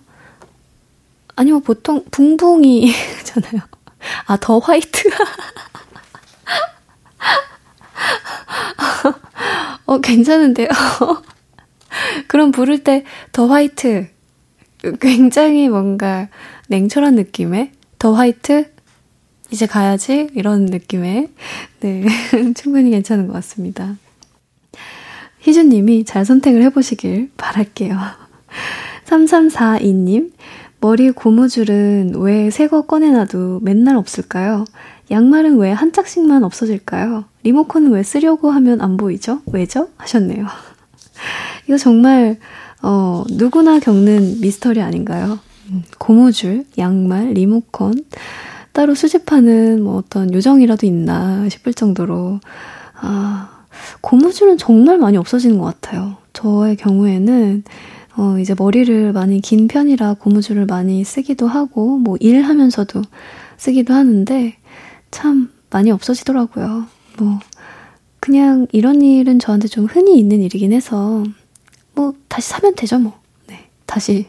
아니면 1.35 1.63
보통 1.63 2.05
붕붕이잖아요. 2.11 3.63
아, 4.27 4.37
더 4.39 4.59
화이트. 4.59 5.09
어, 9.87 9.99
괜찮은데요? 10.01 10.69
그럼 12.29 12.53
부를 12.53 12.85
때 12.85 13.05
더 13.33 13.47
화이트. 13.47 14.09
굉장히 15.01 15.69
뭔가 15.69 16.29
냉철한 16.69 17.15
느낌의 17.15 17.73
더 17.99 18.13
화이트? 18.13 18.73
이제 19.51 19.67
가야지? 19.67 20.29
이런 20.35 20.67
느낌의. 20.67 21.29
네. 21.81 22.05
충분히 22.57 22.91
괜찮은 22.91 23.27
것 23.27 23.33
같습니다. 23.35 23.97
희준님이 25.43 26.05
잘 26.05 26.25
선택을 26.25 26.63
해보시길 26.63 27.31
바랄게요. 27.37 27.97
3342님, 29.07 30.33
머리 30.81 31.11
고무줄은 31.11 32.15
왜 32.17 32.49
새 32.49 32.67
거 32.69 32.83
꺼내놔도 32.83 33.61
맨날 33.63 33.97
없을까요? 33.97 34.65
양말은 35.11 35.59
왜 35.59 35.73
한 35.73 35.93
짝씩만 35.93 36.43
없어질까요? 36.45 37.25
리모컨은 37.45 37.91
왜 37.93 38.03
쓰려고 38.03 38.51
하면 38.51 38.81
안 38.81 38.97
보이죠? 38.97 39.41
왜죠? 39.53 39.89
하셨네요. 39.97 40.47
이거 41.69 41.77
정말, 41.77 42.39
어, 42.83 43.25
누구나 43.31 43.79
겪는 43.79 44.41
미스터리 44.41 44.81
아닌가요? 44.81 45.39
음, 45.71 45.83
고무줄, 45.99 46.65
양말, 46.79 47.33
리모컨, 47.35 47.95
따로 48.73 48.95
수집하는 48.95 49.83
뭐 49.83 49.97
어떤 49.97 50.33
요정이라도 50.33 50.87
있나 50.87 51.49
싶을 51.49 51.75
정도로, 51.75 52.41
아, 53.01 53.52
고무줄은 54.03 54.59
정말 54.59 54.99
많이 54.99 55.17
없어지는 55.17 55.59
것 55.59 55.65
같아요. 55.65 56.17
저의 56.33 56.77
경우에는, 56.77 57.65
어, 58.17 58.39
이제 58.39 58.55
머리를 58.59 59.13
많이 59.13 59.41
긴 59.41 59.69
편이라 59.69 60.15
고무줄을 60.15 60.67
많이 60.67 61.03
쓰기도 61.05 61.47
하고, 61.47 61.99
뭐 61.99 62.17
일하면서도 62.21 63.01
쓰기도 63.57 63.95
하는데, 63.95 64.57
참 65.11 65.51
많이 65.71 65.91
없어지더라고요. 65.91 66.87
뭐, 67.19 67.39
그냥 68.21 68.67
이런 68.73 69.03
일은 69.03 69.39
저한테 69.39 69.69
좀 69.69 69.87
흔히 69.87 70.19
있는 70.19 70.43
일이긴 70.43 70.73
해서, 70.73 71.23
뭐, 71.95 72.13
다시 72.29 72.51
사면 72.51 72.75
되죠, 72.75 72.99
뭐. 72.99 73.19
네. 73.47 73.69
다시 73.87 74.27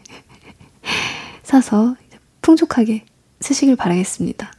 사서 1.44 1.96
풍족하게 2.42 3.06
쓰시길 3.40 3.76
바라겠습니다. 3.76 4.52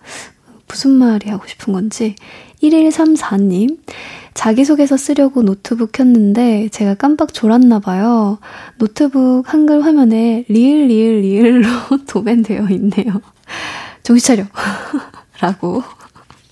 무슨 0.66 0.90
말이 0.90 1.30
하고 1.30 1.46
싶은 1.46 1.72
건지. 1.72 2.16
1134님, 2.62 3.78
자기소개서 4.34 4.96
쓰려고 4.96 5.42
노트북 5.42 5.92
켰는데 5.92 6.68
제가 6.70 6.94
깜빡 6.94 7.32
졸았나 7.32 7.78
봐요. 7.78 8.38
노트북 8.78 9.52
한글 9.52 9.84
화면에 9.84 10.44
리을, 10.48 10.88
리을, 10.88 11.20
리을로 11.20 11.68
도배되어 12.06 12.68
있네요. 12.70 13.20
정신 14.02 14.36
차려. 14.36 14.48
라고. 15.40 15.82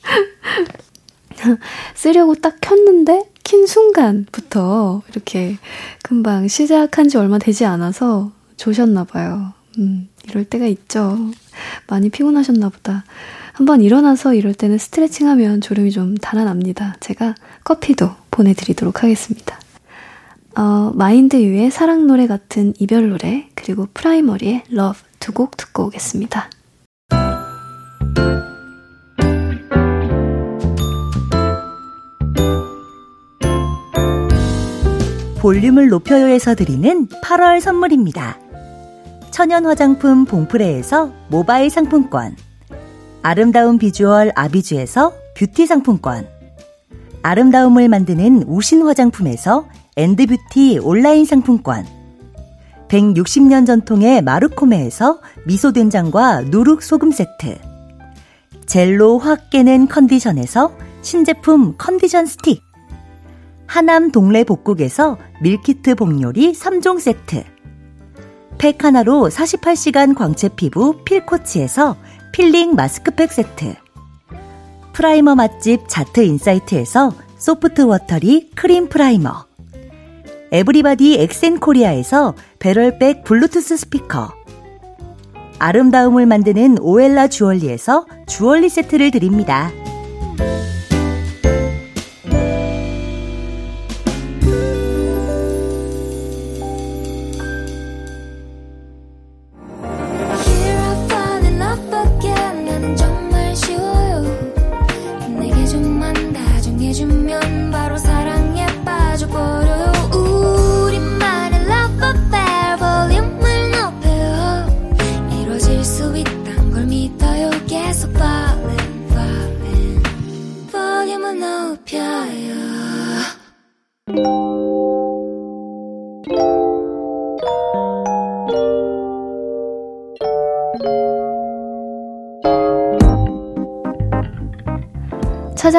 쓰려고 1.95 2.35
딱 2.37 2.59
켰는데 2.61 3.31
킨 3.43 3.67
순간부터 3.67 5.03
이렇게 5.11 5.59
금방 6.03 6.47
시작한 6.49 7.09
지 7.09 7.19
얼마 7.19 7.39
되지 7.39 7.65
않아서 7.65 8.31
조셨나 8.57 9.05
봐요. 9.05 9.53
음, 9.79 10.09
이럴 10.29 10.45
때가 10.45 10.67
있죠. 10.67 11.19
많이 11.89 12.11
피곤하셨나 12.11 12.69
보다. 12.69 13.05
한번 13.53 13.81
일어나서 13.83 14.35
이럴 14.35 14.55
때는 14.55 14.79
스트레칭 14.79 15.29
하면 15.29 15.61
졸음이 15.61 15.91
좀 15.91 16.17
달아납니다. 16.17 16.97
제가 17.01 17.35
커피도 17.65 18.11
보내드리도록 18.31 19.03
하겠습니다. 19.03 19.59
어, 20.57 20.93
마인드유의 20.95 21.71
사랑 21.71 22.07
노래 22.07 22.27
같은 22.27 22.75
이별 22.79 23.09
노래, 23.11 23.49
그리고 23.55 23.87
프라이머리의 23.95 24.65
Love 24.71 24.99
두 25.19 25.33
곡 25.33 25.57
듣고 25.57 25.85
오겠습니다. 25.87 26.51
볼륨을 35.41 35.89
높여요에서 35.89 36.55
드리는 36.55 37.09
8월 37.09 37.61
선물입니다. 37.61 38.39
천연 39.33 39.67
화장품 39.67 40.25
봉프레에서 40.25 41.13
모바일 41.29 41.69
상품권. 41.69 42.37
아름다운 43.23 43.79
비주얼 43.79 44.33
아비주에서 44.35 45.13
뷰티 45.37 45.67
상품권. 45.67 46.29
아름다움을 47.23 47.89
만드는 47.89 48.45
우신 48.49 48.83
화장품에서 48.83 49.67
엔드뷰티 49.97 50.81
온라인 50.83 51.25
상품권. 51.25 51.87
160년 52.89 53.65
전통의 53.65 54.23
마르코메에서 54.23 55.21
미소 55.47 55.73
된장과 55.73 56.43
누룩 56.43 56.83
소금 56.83 57.13
세트. 57.13 57.59
젤로 58.67 59.19
확 59.19 59.51
깨는 59.51 59.87
컨디션에서 59.87 60.73
신제품 61.03 61.77
컨디션 61.79 62.27
스틱. 62.27 62.61
하남 63.67 64.11
동래 64.11 64.43
복국에서 64.43 65.17
밀키트 65.41 65.95
복요리 65.95 66.53
3종 66.53 67.01
세트. 67.01 67.45
팩 68.59 68.85
하나로 68.85 69.29
48시간 69.29 70.15
광채 70.15 70.49
피부 70.49 71.03
필코치에서 71.05 71.97
필링 72.33 72.75
마스크팩 72.75 73.31
세트. 73.31 73.75
프라이머 74.95 75.35
맛집 75.35 75.83
자트 75.87 76.21
인사이트에서 76.21 77.13
soft 77.37 77.83
watery 77.83 78.51
cream 78.55 78.89
primer. 78.89 79.45
에브리바디 80.51 81.21
엑센 81.21 81.61
코리아에서 81.61 82.35
배럴백 82.59 83.25
블루투스 83.25 83.77
스피커. 83.77 84.33
아름다움을 85.59 86.25
만드는 86.25 86.79
오엘라 86.81 87.29
주얼리에서 87.29 88.07
주얼리 88.27 88.71
세트를 88.71 89.11
드립니다. 89.11 89.71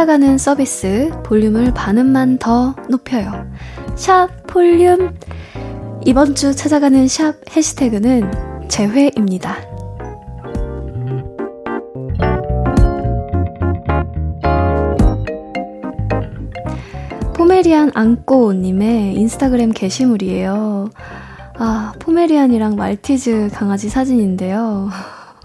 찾아가는 0.03 0.37
서비스 0.37 1.11
볼륨을 1.23 1.73
반음만 1.73 2.37
더 2.37 2.75
높여요. 2.89 3.49
샵 3.95 4.27
볼륨 4.47 5.15
이번 6.05 6.35
주 6.35 6.53
찾아가는 6.53 7.07
샵 7.07 7.35
해시태그는 7.55 8.67
재회입니다. 8.67 9.55
포메리안 17.33 17.91
안꼬님의 17.93 19.15
인스타그램 19.15 19.71
게시물이에요. 19.71 20.89
아, 21.55 21.93
포메리안이랑 21.99 22.75
말티즈 22.75 23.51
강아지 23.53 23.87
사진인데요. 23.87 24.89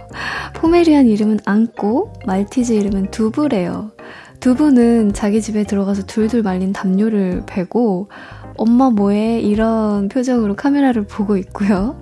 포메리안 0.54 1.06
이름은 1.06 1.38
안꼬, 1.44 2.12
말티즈 2.26 2.72
이름은 2.72 3.12
두부래요. 3.12 3.92
두부는 4.40 5.12
자기 5.12 5.42
집에 5.42 5.64
들어가서 5.64 6.04
둘둘 6.06 6.42
말린 6.42 6.72
담요를 6.72 7.42
베고 7.46 8.08
엄마 8.56 8.90
뭐해? 8.90 9.40
이런 9.40 10.08
표정으로 10.08 10.56
카메라를 10.56 11.06
보고 11.06 11.36
있고요. 11.36 12.00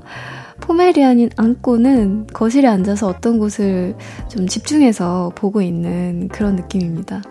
포메리안인 0.60 1.30
안꼬는 1.36 2.28
거실에 2.28 2.66
앉아서 2.66 3.06
어떤 3.06 3.38
곳을 3.38 3.94
좀 4.28 4.46
집중해서 4.46 5.32
보고 5.34 5.60
있는 5.60 6.28
그런 6.28 6.56
느낌입니다. 6.56 7.22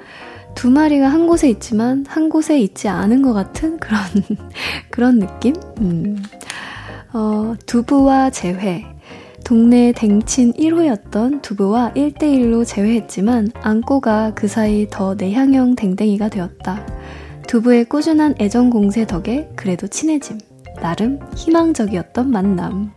두 0.53 0.69
마리가 0.69 1.07
한 1.07 1.27
곳에 1.27 1.49
있지만 1.49 2.05
한 2.07 2.29
곳에 2.29 2.59
있지 2.59 2.87
않은 2.87 3.21
것 3.21 3.33
같은 3.33 3.77
그런, 3.77 3.99
그런 4.89 5.19
느낌? 5.19 5.53
음. 5.81 6.23
어, 7.13 7.55
두부와 7.65 8.29
재회. 8.29 8.85
동네 9.45 9.91
댕친 9.91 10.53
1호였던 10.53 11.43
두부와 11.43 11.91
1대1로 11.95 12.65
재회했지만 12.65 13.51
안꼬가 13.61 14.31
그 14.33 14.47
사이 14.47 14.87
더 14.89 15.13
내향형 15.13 15.75
댕댕이가 15.75 16.29
되었다. 16.29 16.83
두부의 17.47 17.85
꾸준한 17.85 18.35
애정 18.41 18.71
공세 18.71 19.05
덕에 19.05 19.47
그래도 19.55 19.85
친해짐. 19.85 20.39
나름 20.81 21.19
희망적이었던 21.35 22.31
만남. 22.31 22.91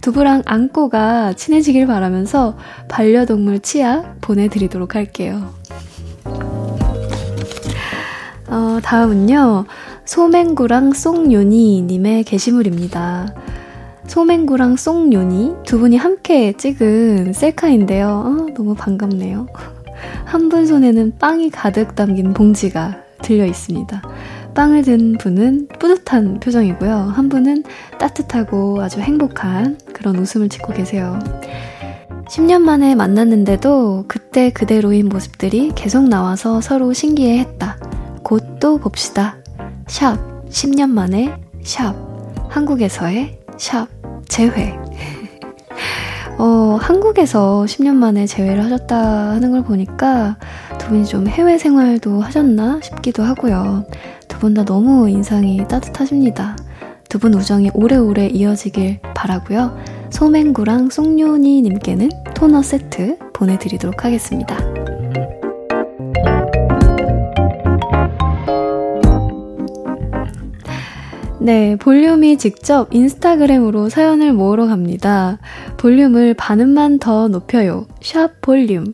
두부랑 0.00 0.42
안고가 0.46 1.34
친해지길 1.34 1.86
바라면서 1.86 2.58
반려동물 2.88 3.60
치약 3.60 4.20
보내드리도록 4.20 4.96
할게요. 4.96 5.54
어, 8.48 8.80
다음은요. 8.82 9.66
소맹구랑 10.06 10.92
쏙요니님의 10.92 12.24
게시물입니다. 12.24 13.32
소맹구랑 14.10 14.74
쏙요니 14.76 15.54
두 15.64 15.78
분이 15.78 15.96
함께 15.96 16.52
찍은 16.52 17.32
셀카인데요. 17.32 18.08
어, 18.08 18.46
너무 18.54 18.74
반갑네요. 18.74 19.46
한 20.26 20.48
분 20.48 20.66
손에는 20.66 21.14
빵이 21.18 21.50
가득 21.50 21.94
담긴 21.94 22.32
봉지가 22.34 22.96
들려 23.22 23.46
있습니다. 23.46 24.02
빵을 24.54 24.82
든 24.82 25.16
분은 25.16 25.68
뿌듯한 25.78 26.40
표정이고요. 26.40 26.92
한 26.92 27.28
분은 27.28 27.62
따뜻하고 28.00 28.82
아주 28.82 28.98
행복한 29.00 29.78
그런 29.92 30.16
웃음을 30.16 30.48
짓고 30.48 30.72
계세요. 30.72 31.16
10년 32.28 32.62
만에 32.62 32.96
만났는데도 32.96 34.06
그때 34.08 34.50
그대로인 34.50 35.08
모습들이 35.08 35.70
계속 35.76 36.08
나와서 36.08 36.60
서로 36.60 36.92
신기해 36.92 37.38
했다. 37.38 37.76
곧 38.24 38.58
또 38.60 38.76
봅시다. 38.78 39.36
샵 39.86 40.18
10년 40.48 40.90
만에 40.90 41.32
샵 41.62 41.94
한국에서의 42.48 43.38
샵 43.56 43.99
재회 44.30 44.74
어, 46.38 46.78
한국에서 46.80 47.64
10년 47.68 47.94
만에 47.96 48.26
재회를 48.26 48.64
하셨다 48.64 48.96
하는 49.30 49.50
걸 49.52 49.62
보니까 49.62 50.38
두 50.78 50.88
분이 50.88 51.04
좀 51.04 51.28
해외 51.28 51.58
생활도 51.58 52.22
하셨나 52.22 52.80
싶기도 52.82 53.22
하고요. 53.22 53.84
두 54.28 54.38
분 54.40 54.54
다 54.54 54.64
너무 54.64 55.10
인상이 55.10 55.66
따뜻하십니다. 55.68 56.56
두 57.10 57.18
분 57.18 57.34
우정이 57.34 57.70
오래오래 57.74 58.28
이어지길 58.28 59.00
바라고요. 59.14 59.76
소맹구랑 60.10 60.88
송요니님께는 60.88 62.08
토너 62.34 62.62
세트 62.62 63.18
보내드리도록 63.34 64.04
하겠습니다. 64.06 64.56
네, 71.42 71.74
볼륨이 71.76 72.36
직접 72.36 72.94
인스타그램으로 72.94 73.88
사연을 73.88 74.34
모으러 74.34 74.66
갑니다. 74.66 75.38
볼륨을 75.78 76.34
반음만 76.34 76.98
더 76.98 77.28
높여요. 77.28 77.86
샵 78.02 78.42
볼륨. 78.42 78.92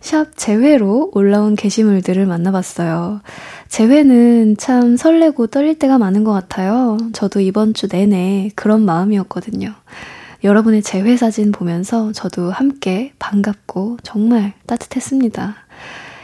샵 0.00 0.36
재회로 0.36 1.12
올라온 1.14 1.56
게시물들을 1.56 2.26
만나봤어요. 2.26 3.22
재회는 3.68 4.58
참 4.58 4.98
설레고 4.98 5.46
떨릴 5.46 5.78
때가 5.78 5.96
많은 5.96 6.22
것 6.22 6.32
같아요. 6.32 6.98
저도 7.14 7.40
이번 7.40 7.72
주 7.72 7.88
내내 7.88 8.50
그런 8.54 8.84
마음이었거든요. 8.84 9.72
여러분의 10.44 10.82
재회 10.82 11.16
사진 11.16 11.50
보면서 11.50 12.12
저도 12.12 12.50
함께 12.50 13.14
반갑고 13.18 13.96
정말 14.02 14.52
따뜻했습니다. 14.66 15.56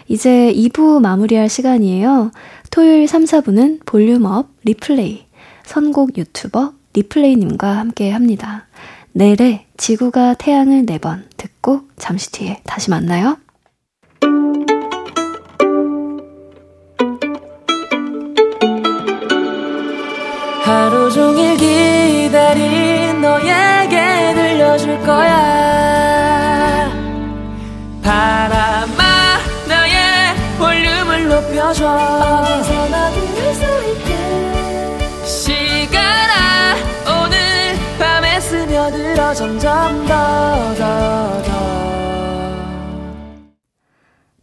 이제 0.08 0.52
2부 0.54 1.00
마무리할 1.00 1.48
시간이에요. 1.48 2.30
토요일 2.70 3.08
3, 3.08 3.24
4부는 3.24 3.86
볼륨업 3.86 4.50
리플레이. 4.64 5.31
선곡 5.64 6.18
유튜버 6.18 6.72
리플레이님과 6.94 7.76
함께 7.76 8.10
합니다. 8.10 8.66
내래 9.12 9.66
지구가 9.76 10.34
태양을 10.34 10.86
4번 10.86 11.22
듣고 11.36 11.82
잠시 11.96 12.32
뒤에 12.32 12.60
다시 12.64 12.90
만나요. 12.90 13.36
하루 20.64 21.10
종일 21.10 21.56
기다린 21.56 23.20
너에게 23.20 24.34
들려줄 24.34 24.98
거야 25.00 26.90
바람아 28.02 29.02
나의 29.68 30.34
볼륨을 30.58 31.28
높여줘 31.28 31.86
어디서나 31.86 33.10
들을 33.10 33.54
수 33.54 33.81
스며들어 39.32 39.34
점점 39.34 40.06
더 40.06 40.74
더 40.74 41.42
더 41.42 41.62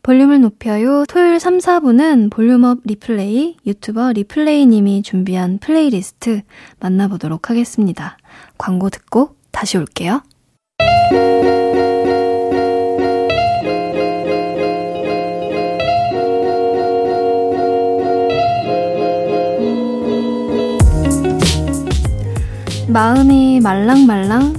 볼륨을 0.02 0.42
높여요. 0.42 1.06
토요일 1.08 1.40
3, 1.40 1.60
4부는 1.60 2.32
볼륨업 2.32 2.80
리플레이, 2.84 3.58
유튜버 3.68 4.14
리플레이님이 4.14 5.04
준비한 5.04 5.60
플레이리스트 5.60 6.42
만나보도록 6.80 7.52
하겠습니다. 7.52 8.18
광고 8.58 8.90
듣고 8.90 9.36
다시 9.52 9.78
올게요. 9.78 10.24
마음이 22.88 23.60
말랑말랑 23.60 24.59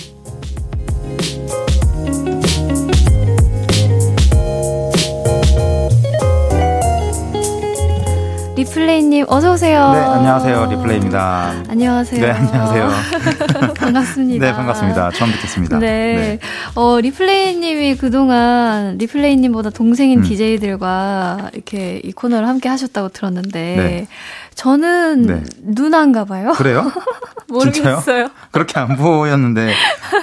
리플레이님 8.71 9.25
어서 9.27 9.51
오세요. 9.51 9.91
네, 9.91 9.99
안녕하세요. 9.99 10.65
리플레이입니다. 10.67 11.63
안녕하세요. 11.67 12.21
네, 12.21 12.31
안녕하세요. 12.31 12.89
반갑습니다. 13.75 14.45
네, 14.45 14.53
반갑습니다. 14.53 15.11
처음 15.11 15.31
뵙겠습니다. 15.33 15.77
네. 15.79 15.87
네. 15.87 16.39
어, 16.75 17.01
리플레이님이 17.01 17.97
그동안 17.97 18.97
리플레이님보다 18.97 19.71
동생인 19.71 20.19
음. 20.19 20.23
DJ들과 20.23 21.49
이렇게 21.51 21.99
이 22.01 22.13
코너를 22.13 22.47
함께 22.47 22.69
하셨다고 22.69 23.09
들었는데, 23.09 23.75
네. 23.75 24.07
저는 24.55 25.21
네. 25.23 25.43
누나인가 25.63 26.23
봐요. 26.23 26.53
그래요? 26.53 26.89
모르겠어요. 27.49 28.29
그렇게 28.51 28.79
안 28.79 28.95
보였는데 28.95 29.73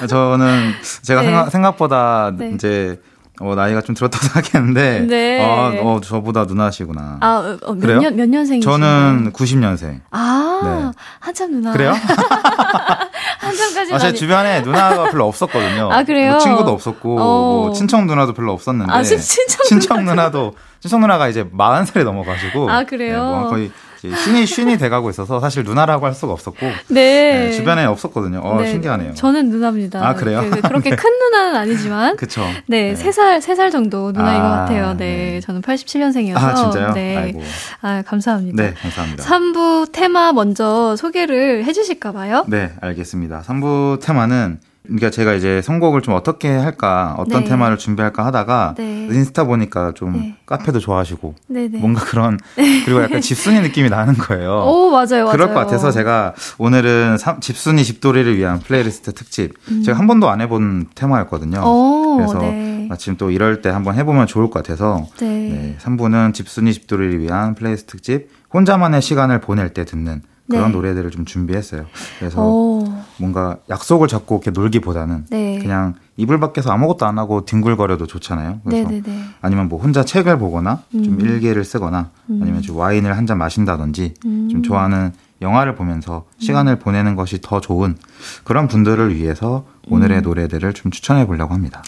저는 0.08 0.72
제가 1.02 1.20
네. 1.20 1.26
생각, 1.26 1.50
생각보다 1.50 2.32
네. 2.34 2.52
이제 2.54 2.98
어, 3.40 3.54
나이가 3.54 3.80
좀 3.82 3.94
들었다고 3.94 4.24
생각했는데 4.26 5.00
네. 5.08 5.44
아, 5.44 5.72
어, 5.82 6.00
저보다 6.02 6.44
누나시구나. 6.44 7.18
아, 7.20 7.26
어, 7.28 7.58
어, 7.68 7.74
몇 7.74 7.80
그래요? 7.80 8.00
년, 8.00 8.16
몇 8.16 8.28
년생이신가요? 8.28 8.78
저는 8.78 9.32
90년생. 9.32 10.00
아, 10.10 10.60
네. 10.64 10.98
한참 11.20 11.52
누나. 11.52 11.72
그래요? 11.72 11.92
한참까지 13.38 13.94
아, 13.94 13.98
제 13.98 14.12
주변에 14.12 14.60
누나가 14.62 15.04
별로 15.10 15.26
없었거든요. 15.26 15.90
아, 15.92 16.02
그래요? 16.02 16.32
뭐 16.32 16.38
친구도 16.40 16.70
없었고, 16.72 17.16
어. 17.20 17.24
뭐 17.66 17.72
친척 17.72 18.04
누나도 18.06 18.32
별로 18.34 18.52
없었는데. 18.52 18.92
아, 18.92 19.02
친- 19.02 19.18
친척 19.18 19.64
친척 19.66 20.02
누나도, 20.02 20.54
친척 20.80 21.00
누나가 21.00 21.28
이제 21.28 21.44
40살이 21.44 22.04
넘어가지고. 22.04 22.70
아, 22.70 22.84
그래요? 22.84 23.12
네, 23.12 23.18
뭐 23.40 23.48
거의 23.50 23.70
신이, 24.00 24.46
신이 24.46 24.78
돼가고 24.78 25.10
있어서 25.10 25.40
사실 25.40 25.64
누나라고 25.64 26.06
할 26.06 26.14
수가 26.14 26.32
없었고. 26.32 26.66
네. 26.88 27.48
네, 27.48 27.52
주변에 27.52 27.84
없었거든요. 27.84 28.40
어, 28.40 28.60
네. 28.60 28.68
신기하네요. 28.70 29.14
저는 29.14 29.48
누나입니다. 29.50 30.06
아, 30.06 30.14
그래요? 30.14 30.40
그, 30.50 30.66
렇게 30.72 30.90
네. 30.90 30.96
큰 30.96 31.10
누나는 31.18 31.56
아니지만. 31.56 32.16
그쵸. 32.18 32.42
네, 32.66 32.90
네. 32.90 32.94
세 32.94 33.10
살, 33.12 33.40
세 33.42 33.54
살 33.56 33.70
정도 33.70 34.12
누나인 34.12 34.40
것 34.40 34.46
아, 34.46 34.50
같아요. 34.60 34.94
네. 34.94 34.98
네. 35.34 35.40
저는 35.40 35.62
87년생이어서. 35.62 36.36
아, 36.36 36.54
진짜요? 36.54 36.92
네. 36.92 37.16
아이고. 37.16 37.42
아, 37.82 38.02
감사합니다. 38.06 38.62
네, 38.62 38.74
감사합니다. 38.74 39.24
3부 39.24 39.90
테마 39.92 40.32
먼저 40.32 40.94
소개를 40.96 41.64
해주실까 41.64 42.12
봐요. 42.12 42.44
네, 42.48 42.72
알겠습니다. 42.80 43.42
3부 43.46 44.00
테마는 44.00 44.60
그러니까 44.88 45.10
제가 45.10 45.34
이제 45.34 45.60
선곡을 45.60 46.00
좀 46.00 46.14
어떻게 46.14 46.48
할까, 46.48 47.14
어떤 47.18 47.44
네. 47.44 47.50
테마를 47.50 47.76
준비할까 47.76 48.24
하다가 48.24 48.74
네. 48.78 49.06
인스타 49.10 49.44
보니까 49.44 49.92
좀 49.94 50.12
네. 50.14 50.36
카페도 50.46 50.78
좋아하시고 50.80 51.34
네네. 51.48 51.78
뭔가 51.78 52.02
그런 52.04 52.38
그리고 52.86 53.02
약간 53.02 53.20
집순이 53.20 53.60
느낌이 53.60 53.90
나는 53.90 54.14
거예요. 54.14 54.50
오, 54.66 54.90
맞아요, 54.90 55.24
맞아요. 55.24 55.32
그럴 55.32 55.48
것 55.48 55.54
같아서 55.54 55.90
제가 55.90 56.34
오늘은 56.56 57.18
삼- 57.18 57.40
집순이 57.40 57.84
집돌이를 57.84 58.38
위한 58.38 58.60
플레이리스트 58.60 59.12
특집. 59.12 59.52
제가 59.84 59.98
한 59.98 60.06
번도 60.06 60.28
안 60.30 60.40
해본 60.40 60.86
테마였거든요. 60.94 61.58
음. 61.58 61.64
오, 61.64 62.16
그래서 62.16 62.38
네. 62.38 62.86
마침 62.88 63.18
또 63.18 63.30
이럴 63.30 63.60
때 63.60 63.68
한번 63.68 63.94
해보면 63.94 64.26
좋을 64.26 64.48
것 64.48 64.62
같아서 64.62 65.06
네. 65.20 65.26
네, 65.26 65.76
3부는 65.82 66.32
집순이 66.32 66.72
집돌이를 66.72 67.20
위한 67.20 67.54
플레이리스트 67.54 67.92
특집. 67.92 68.28
혼자만의 68.54 69.02
시간을 69.02 69.40
보낼 69.42 69.74
때 69.74 69.84
듣는 69.84 70.22
그런 70.50 70.68
네. 70.68 70.72
노래들을 70.72 71.10
좀 71.10 71.24
준비했어요. 71.24 71.84
그래서 72.18 72.42
오, 72.42 72.84
뭔가 73.18 73.58
약속을 73.68 74.08
잡고 74.08 74.36
이렇게 74.36 74.50
놀기보다는 74.50 75.26
네. 75.30 75.58
그냥 75.60 75.94
이불 76.16 76.40
밖에서 76.40 76.70
아무것도 76.72 77.06
안 77.06 77.18
하고 77.18 77.44
뒹굴거려도 77.44 78.06
좋잖아요. 78.06 78.60
그래서 78.64 78.88
네네네. 78.88 79.24
아니면 79.42 79.68
뭐 79.68 79.80
혼자 79.80 80.04
책을 80.04 80.38
보거나 80.38 80.82
좀 80.90 81.04
음. 81.04 81.20
일기를 81.20 81.64
쓰거나 81.64 82.10
음. 82.30 82.40
아니면 82.42 82.62
좀 82.62 82.76
와인을 82.76 83.16
한 83.16 83.28
잔 83.28 83.36
마신다든지 83.36 84.14
음. 84.24 84.48
좀 84.50 84.62
좋아하는 84.62 85.12
영화를 85.42 85.74
보면서 85.74 86.24
시간을 86.38 86.74
음. 86.74 86.78
보내는 86.78 87.14
것이 87.14 87.40
더 87.42 87.60
좋은 87.60 87.96
그런 88.44 88.68
분들을 88.68 89.14
위해서 89.14 89.66
오늘의 89.90 90.18
음. 90.18 90.22
노래들을 90.22 90.72
좀 90.72 90.90
추천해 90.90 91.26
보려고 91.26 91.52
합니다. 91.52 91.82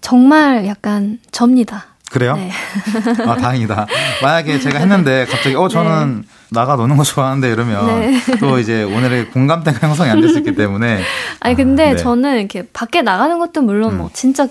정말 0.00 0.64
약간 0.68 1.18
접니다. 1.32 1.86
그래요? 2.12 2.36
네. 2.36 2.52
아, 3.26 3.34
다행이다. 3.34 3.86
만약에 4.22 4.60
제가 4.60 4.78
했는데 4.78 5.26
갑자기, 5.28 5.56
어, 5.56 5.66
저는 5.66 6.20
네. 6.22 6.28
나가 6.56 6.76
노는 6.76 6.96
거 6.96 7.02
좋아하는데 7.04 7.50
이러면 7.50 7.86
네. 7.86 8.18
또 8.40 8.58
이제 8.58 8.82
오늘의 8.82 9.30
공감대가 9.30 9.86
형성이 9.86 10.10
안 10.10 10.20
됐었기 10.20 10.54
때문에. 10.54 11.00
아니, 11.40 11.54
근데 11.54 11.90
아, 11.90 11.90
네. 11.90 11.96
저는 11.96 12.38
이렇게 12.38 12.62
밖에 12.72 13.02
나가는 13.02 13.38
것도 13.38 13.60
물론 13.60 13.92
음. 13.92 13.98
뭐 13.98 14.10
진짜 14.14 14.48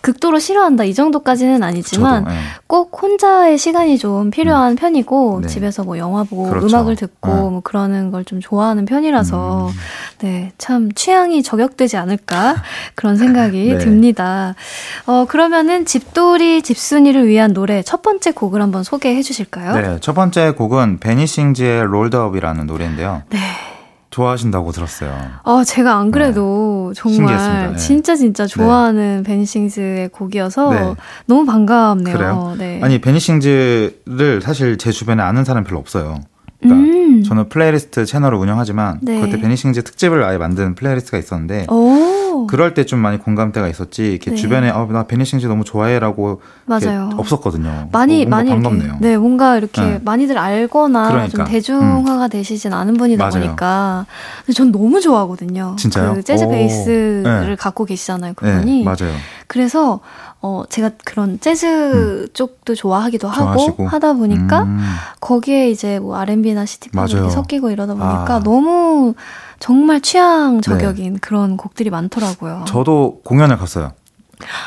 극도로 0.00 0.38
싫어한다 0.38 0.84
이 0.84 0.94
정도까지는 0.94 1.62
아니지만 1.64 2.24
저도, 2.24 2.34
네. 2.34 2.40
꼭 2.68 3.02
혼자의 3.02 3.58
시간이 3.58 3.98
좀 3.98 4.30
필요한 4.30 4.72
음. 4.72 4.76
편이고 4.76 5.40
네. 5.42 5.48
집에서 5.48 5.82
뭐 5.82 5.98
영화 5.98 6.22
보고 6.22 6.48
그렇죠. 6.48 6.68
음악을 6.68 6.94
듣고 6.94 7.28
네. 7.28 7.34
뭐 7.34 7.60
그러는 7.64 8.12
걸 8.12 8.28
좀 8.28 8.40
좋아하는 8.40 8.84
편이라서 8.84 9.68
음. 9.68 9.72
네, 10.18 10.52
참 10.58 10.92
취향이 10.92 11.42
저격되지 11.42 11.96
않을까 11.96 12.56
그런 12.94 13.16
생각이 13.16 13.72
네. 13.72 13.78
듭니다. 13.78 14.54
어, 15.06 15.24
그러면은 15.26 15.86
집돌이 15.86 16.60
집순이를 16.60 17.26
위한 17.26 17.54
노래 17.54 17.82
첫 17.82 18.02
번째 18.02 18.32
곡을 18.32 18.60
한번 18.60 18.82
소개해 18.82 19.22
주실까요? 19.22 19.74
네, 19.74 19.98
첫 20.00 20.12
번째 20.12 20.50
곡은 20.50 21.00
베니싱즈의 21.00 21.47
Rolled 21.54 21.84
Up이라는 21.84 22.66
노래인데요. 22.66 23.22
네. 23.30 23.38
좋아하신다고 24.10 24.72
들었어요. 24.72 25.14
아, 25.44 25.62
제가 25.64 25.96
안 25.96 26.10
그래도 26.10 26.92
네. 26.94 27.00
정말 27.00 27.72
네. 27.72 27.76
진짜 27.76 28.16
진짜 28.16 28.44
네. 28.44 28.48
좋아하는 28.48 29.16
네. 29.18 29.22
베니싱즈의 29.22 30.08
곡이어서 30.08 30.70
네. 30.70 30.94
너무 31.26 31.44
반갑네요. 31.44 32.16
그래요? 32.16 32.54
네. 32.58 32.80
아니, 32.82 33.00
베니싱즈를 33.00 34.40
사실 34.42 34.78
제 34.78 34.90
주변에 34.90 35.22
아는 35.22 35.44
사람 35.44 35.64
별로 35.64 35.78
없어요. 35.78 36.20
그러니까 36.60 36.88
음. 36.88 37.22
저는 37.22 37.48
플레이리스트 37.48 38.04
채널을 38.04 38.36
운영하지만 38.38 38.98
네. 39.02 39.20
그때 39.20 39.40
베니싱즈 39.40 39.84
특집을 39.84 40.24
아예 40.24 40.38
만든 40.38 40.74
플레이리스트가 40.74 41.18
있었는데 41.18 41.66
오. 41.70 42.17
그럴 42.46 42.74
때 42.74 42.84
좀 42.84 43.00
많이 43.00 43.18
공감대가 43.18 43.68
있었지 43.68 44.12
이렇게 44.12 44.30
네. 44.30 44.36
주변에 44.36 44.70
어, 44.70 44.86
나 44.90 45.02
베니싱즈 45.06 45.46
너무 45.46 45.64
좋아해라고 45.64 46.40
맞아요. 46.64 47.10
없었거든요. 47.16 47.88
많이 47.92 48.24
많이 48.24 48.50
반갑네요. 48.50 48.84
이렇게, 48.86 48.98
네 49.00 49.16
뭔가 49.18 49.56
이렇게 49.56 49.80
네. 49.82 50.00
많이들 50.04 50.38
알거나 50.38 51.08
그러니까. 51.08 51.36
좀 51.36 51.44
대중화가 51.46 52.24
음. 52.26 52.30
되시진 52.30 52.72
않은 52.72 52.94
분이다 52.94 53.22
맞아요. 53.28 53.44
보니까 53.44 54.06
근데 54.46 54.52
전 54.54 54.72
너무 54.72 55.00
좋아하거든요. 55.00 55.76
진짜요? 55.78 56.14
그 56.14 56.22
재즈 56.22 56.44
오. 56.44 56.48
베이스를 56.50 57.22
네. 57.50 57.56
갖고 57.56 57.84
계시잖아요, 57.84 58.34
그분이. 58.34 58.78
네, 58.78 58.84
맞아요. 58.84 59.14
그래서 59.46 60.00
어, 60.40 60.62
제가 60.68 60.90
그런 61.04 61.40
재즈 61.40 61.66
음. 61.66 62.26
쪽도 62.32 62.74
좋아하기도 62.74 63.30
좋아하시고. 63.32 63.72
하고 63.84 63.88
하다 63.88 64.12
보니까 64.14 64.62
음. 64.62 64.78
거기에 65.20 65.68
이제 65.70 65.98
뭐 65.98 66.16
R&B나 66.16 66.64
시티팝 66.64 67.10
이렇게 67.10 67.28
섞이고 67.30 67.70
이러다 67.70 67.94
보니까 67.94 68.34
아. 68.36 68.40
너무 68.42 69.14
정말 69.58 70.00
취향 70.00 70.56
네. 70.56 70.60
저격인 70.62 71.12
네. 71.14 71.18
그런 71.20 71.56
곡들이 71.56 71.90
많더라고요. 71.90 72.64
저도 72.66 73.20
공연을 73.24 73.56
갔어요. 73.58 73.92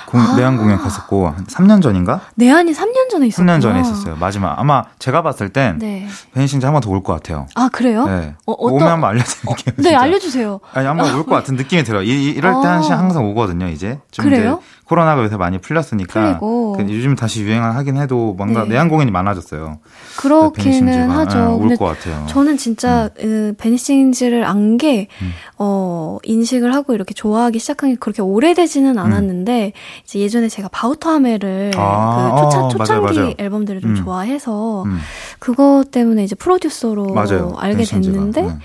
공, 0.06 0.20
아. 0.20 0.36
내한 0.36 0.58
공연 0.58 0.78
갔었고 0.80 1.30
한 1.30 1.46
3년 1.46 1.82
전인가? 1.82 2.20
내한이 2.36 2.74
3년 2.74 3.10
전에 3.10 3.28
있었어요. 3.28 3.48
3년 3.48 3.62
전에 3.62 3.80
있었어요. 3.80 4.18
마지막 4.18 4.60
아마 4.60 4.84
제가 5.00 5.22
봤을 5.24 5.48
땐 5.48 5.78
네. 5.78 6.06
베니싱즈 6.34 6.66
한번 6.66 6.82
더 6.82 6.92
올 6.92 7.02
것 7.04 7.14
같아요. 7.14 7.48
아 7.56 7.70
그래요? 7.72 8.06
네. 8.06 8.36
어, 8.46 8.52
어떤... 8.52 8.76
오면 8.76 8.88
한번 8.90 9.12
알려드릴게요. 9.12 9.74
어, 9.78 9.82
네 9.82 9.96
알려주세요. 9.96 10.60
아니 10.74 10.86
한번 10.88 11.16
올 11.16 11.24
것 11.24 11.32
같은 11.36 11.56
느낌이 11.56 11.86
들어요. 11.86 12.04
이, 12.04 12.32
이럴 12.32 12.62
때한시 12.62 12.92
항상 12.92 13.26
오거든요. 13.30 13.70
이제 13.70 13.98
좀 14.12 14.26
그래요? 14.26 14.60
이제 14.62 14.81
코로나가 14.92 15.24
요새 15.24 15.38
많이 15.38 15.58
풀렸으니까 15.58 16.40
그 16.40 16.86
요즘 16.90 17.16
다시 17.16 17.44
유행을 17.44 17.76
하긴 17.78 17.96
해도 17.96 18.34
뭔가 18.34 18.64
네. 18.64 18.72
내한 18.72 18.90
공연이 18.90 19.10
많아졌어요. 19.10 19.80
그렇기는 20.18 21.10
하죠. 21.10 21.38
아, 21.38 21.50
올것 21.52 21.80
같아요. 21.80 22.26
저는 22.28 22.58
진짜 22.58 23.10
음. 23.22 23.56
베니싱즈를 23.58 24.44
안게 24.44 25.08
음. 25.22 25.32
어, 25.58 26.18
인식을 26.24 26.76
하고 26.76 26.94
이렇게 26.94 27.14
좋아하기 27.14 27.58
시작한 27.58 27.92
게 27.92 27.96
그렇게 27.96 28.22
오래되지는 28.22 28.98
음. 28.98 29.00
않았는데 29.00 29.68
음. 29.68 30.04
이제 30.04 30.20
예전에 30.20 30.50
제가 30.50 30.68
바우터하멜을 30.68 31.72
아, 31.78 32.36
그 32.36 32.42
초차, 32.42 32.66
어, 32.66 32.68
초창기 32.68 33.02
맞아요, 33.02 33.16
맞아요. 33.22 33.34
앨범들을 33.38 33.80
좀 33.80 33.92
음. 33.92 33.96
좋아해서 33.96 34.84
음. 34.84 35.00
그것 35.40 35.86
때문에 35.92 36.26
이제 36.26 36.36
프로듀서로 36.36 37.14
맞아요. 37.14 37.56
알게 37.58 37.78
베니싱즈가. 37.78 38.14
됐는데 38.14 38.58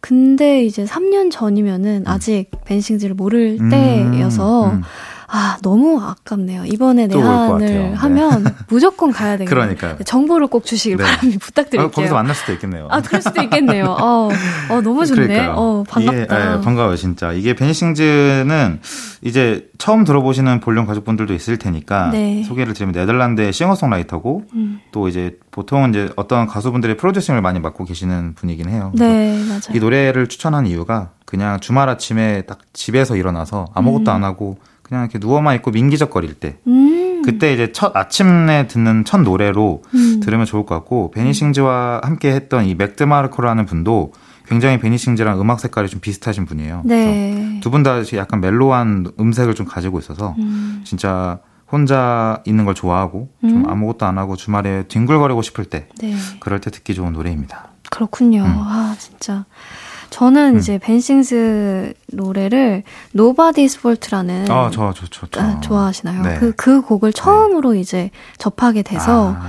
근데 0.00 0.64
이제 0.64 0.84
3년 0.84 1.30
전이면은 1.30 2.04
아직 2.06 2.50
베니싱즈를 2.64 3.14
모를 3.14 3.58
때여서 3.70 4.72
아, 5.28 5.58
너무 5.62 6.00
아깝네요. 6.00 6.64
이번에 6.66 7.06
내한을 7.06 7.66
네. 7.66 7.92
하면 7.94 8.44
네. 8.44 8.54
무조건 8.68 9.12
가야 9.12 9.36
되겠네요. 9.38 9.48
그러니까요. 9.48 9.96
정보를 10.04 10.46
꼭 10.46 10.64
주시길 10.64 10.98
네. 10.98 11.04
바랍니다. 11.04 11.38
부탁드릴게요. 11.40 11.86
아, 11.86 11.90
거기서 11.90 12.14
만날 12.14 12.34
수도 12.34 12.52
있겠네요. 12.52 12.88
아, 12.90 13.00
그럴 13.00 13.22
수도 13.22 13.42
있겠네요. 13.42 13.86
어, 13.86 14.28
어 14.70 14.80
너무 14.80 15.06
좋네. 15.06 15.26
그러니까요. 15.26 15.54
어, 15.56 15.84
반갑다. 15.88 16.56
네, 16.56 16.60
반가워요, 16.60 16.96
진짜. 16.96 17.32
이게 17.32 17.54
베니싱즈는 17.54 18.80
이제 19.22 19.68
처음 19.78 20.04
들어보시는 20.04 20.60
볼륨 20.60 20.86
가족분들도 20.86 21.32
있을 21.34 21.56
테니까 21.56 22.10
네. 22.10 22.42
소개를 22.44 22.74
드리면 22.74 22.92
네덜란드의 22.92 23.52
싱어송라이터고 23.52 24.44
음. 24.54 24.80
또 24.92 25.08
이제 25.08 25.38
보통 25.50 25.88
이제 25.88 26.10
어떤 26.16 26.46
가수분들의 26.46 26.96
프로듀싱을 26.96 27.40
많이 27.40 27.60
맡고 27.60 27.84
계시는 27.84 28.34
분이긴 28.34 28.68
해요. 28.68 28.92
네, 28.94 29.38
맞아요. 29.48 29.60
이 29.72 29.78
노래를 29.78 30.28
추천한 30.28 30.66
이유가 30.66 31.10
그냥 31.24 31.58
주말 31.60 31.88
아침에 31.88 32.42
딱 32.42 32.58
집에서 32.72 33.16
일어나서 33.16 33.66
아무것도 33.74 34.10
음. 34.10 34.14
안 34.14 34.24
하고 34.24 34.58
그냥 34.84 35.04
이렇게 35.04 35.18
누워만 35.18 35.56
있고 35.56 35.70
민기적거릴 35.72 36.34
때 36.34 36.58
음. 36.68 37.22
그때 37.24 37.52
이제 37.52 37.72
첫 37.72 37.96
아침에 37.96 38.68
듣는 38.68 39.04
첫 39.04 39.22
노래로 39.22 39.82
음. 39.94 40.20
들으면 40.20 40.46
좋을 40.46 40.66
것 40.66 40.74
같고 40.76 41.10
베니싱즈와 41.10 42.02
함께 42.04 42.32
했던 42.32 42.66
이 42.66 42.74
맥드마르코라는 42.74 43.66
분도 43.66 44.12
굉장히 44.46 44.78
베니싱즈랑 44.78 45.40
음악 45.40 45.58
색깔이 45.58 45.88
좀 45.88 46.00
비슷하신 46.00 46.44
분이에요. 46.44 46.82
네. 46.84 47.60
두분 47.62 47.82
다 47.82 47.96
약간 48.14 48.40
멜로한 48.40 49.12
음색을 49.18 49.54
좀 49.54 49.64
가지고 49.64 49.98
있어서 49.98 50.34
음. 50.38 50.82
진짜 50.84 51.40
혼자 51.72 52.42
있는 52.44 52.66
걸 52.66 52.74
좋아하고 52.74 53.30
좀 53.40 53.64
음. 53.64 53.68
아무것도 53.68 54.04
안 54.04 54.18
하고 54.18 54.36
주말에 54.36 54.84
뒹굴거리고 54.88 55.40
싶을 55.40 55.64
때 55.64 55.88
네. 55.98 56.14
그럴 56.40 56.60
때 56.60 56.70
듣기 56.70 56.94
좋은 56.94 57.14
노래입니다. 57.14 57.70
그렇군요. 57.90 58.42
음. 58.42 58.52
아 58.58 58.94
진짜 58.98 59.46
저는 60.14 60.54
음. 60.54 60.58
이제 60.60 60.78
벤싱스 60.78 61.92
노래를 62.12 62.84
Nobody's 63.16 63.76
Fault라는 63.76 64.48
아, 64.48 64.70
좋아, 64.70 64.92
좋, 64.92 65.10
좋, 65.10 65.28
좋. 65.28 65.40
아, 65.40 65.58
좋아하시나요? 65.58 66.22
네. 66.22 66.36
그, 66.38 66.52
그 66.52 66.82
곡을 66.82 67.12
처음으로 67.12 67.72
네. 67.72 67.80
이제 67.80 68.10
접하게 68.38 68.82
돼서 68.82 69.34
아. 69.36 69.42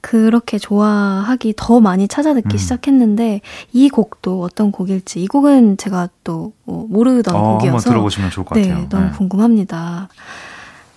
그렇게 0.00 0.58
좋아하기 0.58 1.54
더 1.56 1.80
많이 1.80 2.06
찾아 2.06 2.34
듣기 2.34 2.54
음. 2.54 2.56
시작했는데 2.56 3.40
이 3.72 3.88
곡도 3.88 4.42
어떤 4.42 4.70
곡일지 4.70 5.20
이 5.20 5.26
곡은 5.26 5.76
제가 5.76 6.08
또뭐 6.22 6.86
모르던 6.88 7.34
어, 7.34 7.54
곡이어서 7.54 7.76
한번 7.78 7.80
들어보시면 7.80 8.30
좋을 8.30 8.46
것 8.46 8.54
네, 8.54 8.68
같아요. 8.68 8.88
너무 8.90 9.06
네. 9.06 9.10
궁금합니다. 9.18 10.08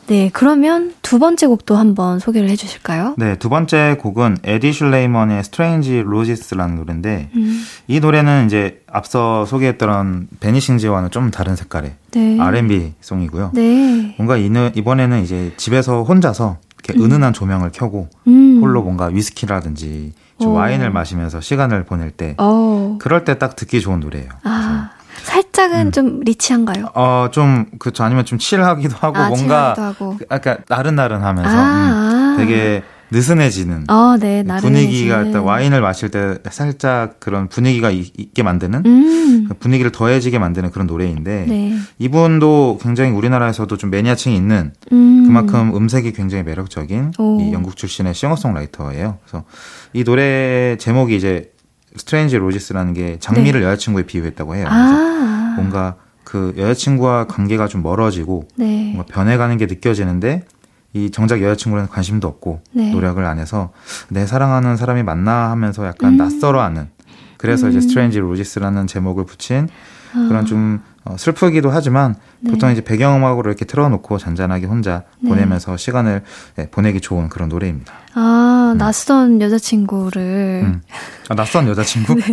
네, 0.07 0.29
그러면 0.31 0.93
두 1.01 1.17
번째 1.17 1.47
곡도 1.47 1.75
한번 1.75 2.19
소개를 2.19 2.49
해주실까요? 2.49 3.15
네, 3.17 3.35
두 3.37 3.49
번째 3.49 3.97
곡은 3.99 4.37
에디 4.43 4.71
슐레이먼의 4.71 5.39
Strange 5.39 5.99
Roses라는 6.01 6.75
노래인데 6.75 7.29
음. 7.35 7.63
이 7.87 7.99
노래는 7.99 8.45
이제 8.45 8.83
앞서 8.87 9.45
소개했던 9.45 10.27
베니싱즈와는 10.39 11.09
좀 11.09 11.31
다른 11.31 11.55
색깔의 11.55 11.93
네. 12.11 12.39
R&B 12.39 12.93
송이고요. 13.01 13.51
네. 13.55 14.13
뭔가 14.17 14.37
이, 14.37 14.51
이번에는 14.75 15.23
이제 15.23 15.53
집에서 15.57 16.03
혼자서 16.03 16.57
이렇게 16.83 16.99
음. 17.01 17.05
은은한 17.05 17.33
조명을 17.33 17.71
켜고 17.73 18.09
음. 18.27 18.59
홀로 18.61 18.83
뭔가 18.83 19.05
위스키라든지 19.07 20.13
좀 20.39 20.53
와인을 20.53 20.91
마시면서 20.91 21.41
시간을 21.41 21.85
보낼 21.85 22.11
때 22.11 22.35
오. 22.37 22.43
어. 22.43 22.97
그럴 22.99 23.23
때 23.23 23.35
딱 23.39 23.55
듣기 23.55 23.81
좋은 23.81 24.01
노래예요. 24.01 24.29
아. 24.43 24.91
살짝은 25.25 25.87
음. 25.87 25.91
좀 25.91 26.19
리치한가요? 26.21 26.91
어, 26.93 27.27
좀, 27.31 27.65
그쵸. 27.79 28.03
아니면 28.03 28.25
좀 28.25 28.37
칠하기도 28.37 28.95
하고, 28.99 29.17
아, 29.17 29.29
뭔가, 29.29 29.73
하고. 29.77 30.17
그, 30.17 30.25
아까 30.29 30.57
나른나른 30.69 31.21
하면서, 31.23 31.49
아, 31.49 32.35
음, 32.35 32.37
되게 32.37 32.83
느슨해지는 33.11 33.85
어, 33.89 34.17
네, 34.19 34.43
분위기가 34.59 35.21
일단 35.21 35.43
와인을 35.43 35.79
마실 35.79 36.09
때 36.09 36.37
살짝 36.49 37.19
그런 37.19 37.47
분위기가 37.47 37.91
있게 37.91 38.41
만드는 38.41 38.83
음. 38.85 39.45
그 39.47 39.53
분위기를 39.53 39.91
더해지게 39.91 40.39
만드는 40.39 40.71
그런 40.71 40.87
노래인데 40.87 41.45
네. 41.47 41.77
이분도 41.99 42.79
굉장히 42.81 43.11
우리나라에서도 43.11 43.77
좀 43.77 43.89
매니아층이 43.91 44.35
있는 44.35 44.73
음. 44.91 45.23
그만큼 45.27 45.75
음색이 45.75 46.13
굉장히 46.13 46.43
매력적인 46.43 47.13
오. 47.19 47.39
이 47.41 47.53
영국 47.53 47.77
출신의 47.77 48.15
싱어송라이터예요. 48.15 49.19
그래서 49.23 49.45
이 49.93 50.03
노래 50.03 50.75
제목이 50.79 51.15
이제 51.15 51.51
Strange 51.95 52.37
Roses라는 52.37 52.93
게 52.93 53.17
장미를 53.19 53.61
네. 53.61 53.67
여자친구에 53.67 54.03
비유했다고 54.03 54.55
해요. 54.55 54.65
그래서 54.69 54.93
아. 54.95 55.53
뭔가 55.55 55.95
그 56.23 56.53
여자친구와 56.57 57.27
관계가 57.27 57.67
좀 57.67 57.81
멀어지고 57.83 58.47
네. 58.55 58.91
뭔가 58.93 59.03
변해가는 59.03 59.57
게 59.57 59.65
느껴지는데 59.65 60.45
이 60.93 61.11
정작 61.11 61.41
여자친구는 61.41 61.87
관심도 61.87 62.27
없고 62.27 62.61
네. 62.71 62.91
노력을 62.91 63.23
안 63.23 63.39
해서 63.39 63.71
내 64.09 64.25
사랑하는 64.25 64.77
사람이 64.77 65.03
맞나 65.03 65.51
하면서 65.51 65.85
약간 65.85 66.13
음. 66.13 66.17
낯설어하는 66.17 66.89
그래서 67.37 67.67
음. 67.67 67.71
이제 67.71 67.81
Strange 67.81 68.19
Roses라는 68.19 68.87
제목을 68.87 69.25
붙인 69.25 69.67
아. 70.13 70.25
그런 70.27 70.45
좀 70.45 70.81
어, 71.05 71.15
슬프기도 71.17 71.69
하지만 71.69 72.15
네. 72.39 72.51
보통 72.51 72.71
이제 72.71 72.81
배경음악으로 72.81 73.49
이렇게 73.49 73.63
틀어놓고 73.63 74.17
잔잔하게 74.17 74.65
혼자 74.65 75.03
네. 75.19 75.29
보내면서 75.29 75.77
시간을 75.77 76.23
네, 76.55 76.69
보내기 76.71 76.99
좋은 76.99 77.29
그런 77.29 77.47
노래입니다. 77.47 77.93
아, 78.15 78.73
낯선 78.77 79.39
여자친구를. 79.39 80.61
음. 80.63 80.81
아, 81.29 81.35
낯선 81.35 81.67
여자친구? 81.67 82.15
네. 82.17 82.23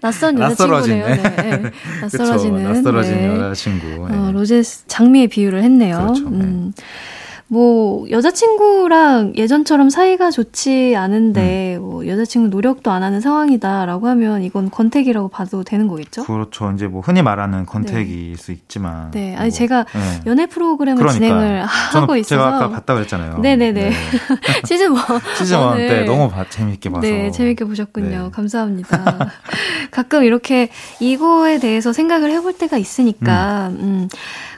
낯선 0.00 0.38
여자친구네요. 0.40 1.06
네. 1.06 1.16
네. 1.16 1.70
낯설어지는. 2.02 2.62
낯설어진 2.62 3.14
네. 3.16 3.26
여자친구. 3.36 4.08
네. 4.08 4.16
어, 4.16 4.30
로제 4.32 4.62
장미의 4.86 5.26
비유를 5.28 5.64
했네요. 5.64 5.96
그렇죠, 5.98 6.28
음. 6.28 6.72
뭐 7.50 8.08
여자친구랑 8.10 9.32
예전처럼 9.34 9.88
사이가 9.88 10.30
좋지 10.30 10.94
않은데 10.96 11.76
음. 11.76 11.82
뭐 11.82 12.06
여자친구 12.06 12.48
노력도 12.48 12.90
안 12.90 13.02
하는 13.02 13.22
상황이다라고 13.22 14.06
하면 14.08 14.42
이건 14.42 14.70
권태기라고 14.70 15.28
봐도 15.28 15.64
되는 15.64 15.88
거겠죠? 15.88 16.24
그렇죠. 16.24 16.70
이제 16.72 16.86
뭐 16.86 17.00
흔히 17.00 17.22
말하는 17.22 17.64
권태기일 17.64 18.36
네. 18.36 18.42
수 18.42 18.52
있지만. 18.52 19.10
네. 19.12 19.34
아니 19.34 19.48
뭐, 19.48 19.50
제가 19.50 19.84
네. 19.84 20.20
연애 20.26 20.44
프로그램을 20.46 20.98
그러니까. 20.98 21.14
진행을 21.14 21.64
하고 21.64 22.16
있어서 22.16 22.28
제가 22.28 22.56
아까 22.56 22.68
봤다 22.68 22.94
그랬잖아요. 22.94 23.38
네네네. 23.38 23.72
네. 23.72 23.92
시즌 24.68 24.92
1 24.92 24.98
시즌 25.38 25.58
1 25.78 25.88
때 25.88 26.04
너무 26.04 26.28
봐, 26.28 26.44
재밌게 26.50 26.90
봐서. 26.90 27.00
네, 27.00 27.30
재밌게 27.30 27.64
보셨군요. 27.64 28.24
네. 28.24 28.30
감사합니다. 28.30 29.30
가끔 29.90 30.22
이렇게 30.22 30.68
이거에 31.00 31.58
대해서 31.58 31.94
생각을 31.94 32.30
해볼 32.30 32.58
때가 32.58 32.76
있으니까 32.76 33.68
음. 33.68 33.78
음. 33.80 34.08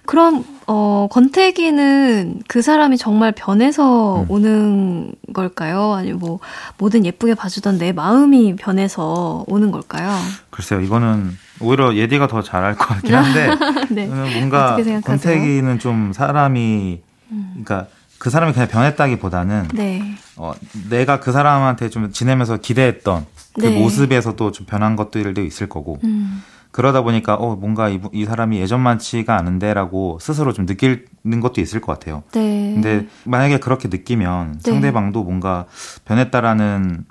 그럼 0.07 0.45
어, 0.67 1.09
권태기는 1.11 2.43
그 2.47 2.63
사람이 2.63 2.97
정말 2.97 3.33
변해서 3.33 4.23
음. 4.23 4.27
오는 4.29 5.13
걸까요? 5.33 5.95
아니면 5.95 6.19
뭐, 6.19 6.39
뭐든 6.79 7.05
예쁘게 7.05 7.35
봐주던 7.35 7.79
내 7.79 7.93
마음이 7.93 8.57
변해서 8.57 9.45
오는 9.49 9.73
걸까요? 9.73 10.17
글쎄요, 10.51 10.81
이거는 10.81 11.37
오히려 11.61 11.95
예디가 11.95 12.29
더잘알것 12.29 12.87
같긴 12.87 13.15
한데, 13.15 13.51
네. 13.91 14.07
뭔가 14.07 14.77
권태기는 15.05 15.79
좀 15.81 16.13
사람이, 16.13 17.03
음. 17.33 17.51
그러니까 17.65 17.87
그 18.19 18.31
사람이 18.31 18.53
그냥 18.53 18.69
변했다기보다는, 18.69 19.69
네. 19.75 20.15
어, 20.37 20.53
내가 20.89 21.21
그 21.21 21.33
사람한테 21.33 21.91
좀 21.91 22.13
지내면서 22.13 22.59
기대했던 22.59 23.27
그 23.55 23.67
네. 23.67 23.79
모습에서도 23.79 24.53
좀 24.53 24.67
변한 24.67 24.95
것들도 24.95 25.43
있을 25.43 25.69
거고, 25.69 25.99
음. 26.05 26.43
그러다 26.71 27.03
보니까 27.03 27.35
어 27.35 27.57
뭔가 27.57 27.89
이, 27.89 28.01
이 28.13 28.25
사람이 28.25 28.61
예전만치가 28.61 29.37
않은데라고 29.37 30.19
스스로 30.21 30.53
좀 30.53 30.67
느끼는 30.67 31.41
것도 31.41 31.61
있을 31.61 31.81
것 31.81 31.93
같아요. 31.93 32.23
네. 32.33 32.73
근데 32.75 33.07
만약에 33.25 33.59
그렇게 33.59 33.89
느끼면 33.89 34.61
네. 34.63 34.71
상대방도 34.71 35.25
뭔가 35.25 35.67
변했다라는 36.05 37.05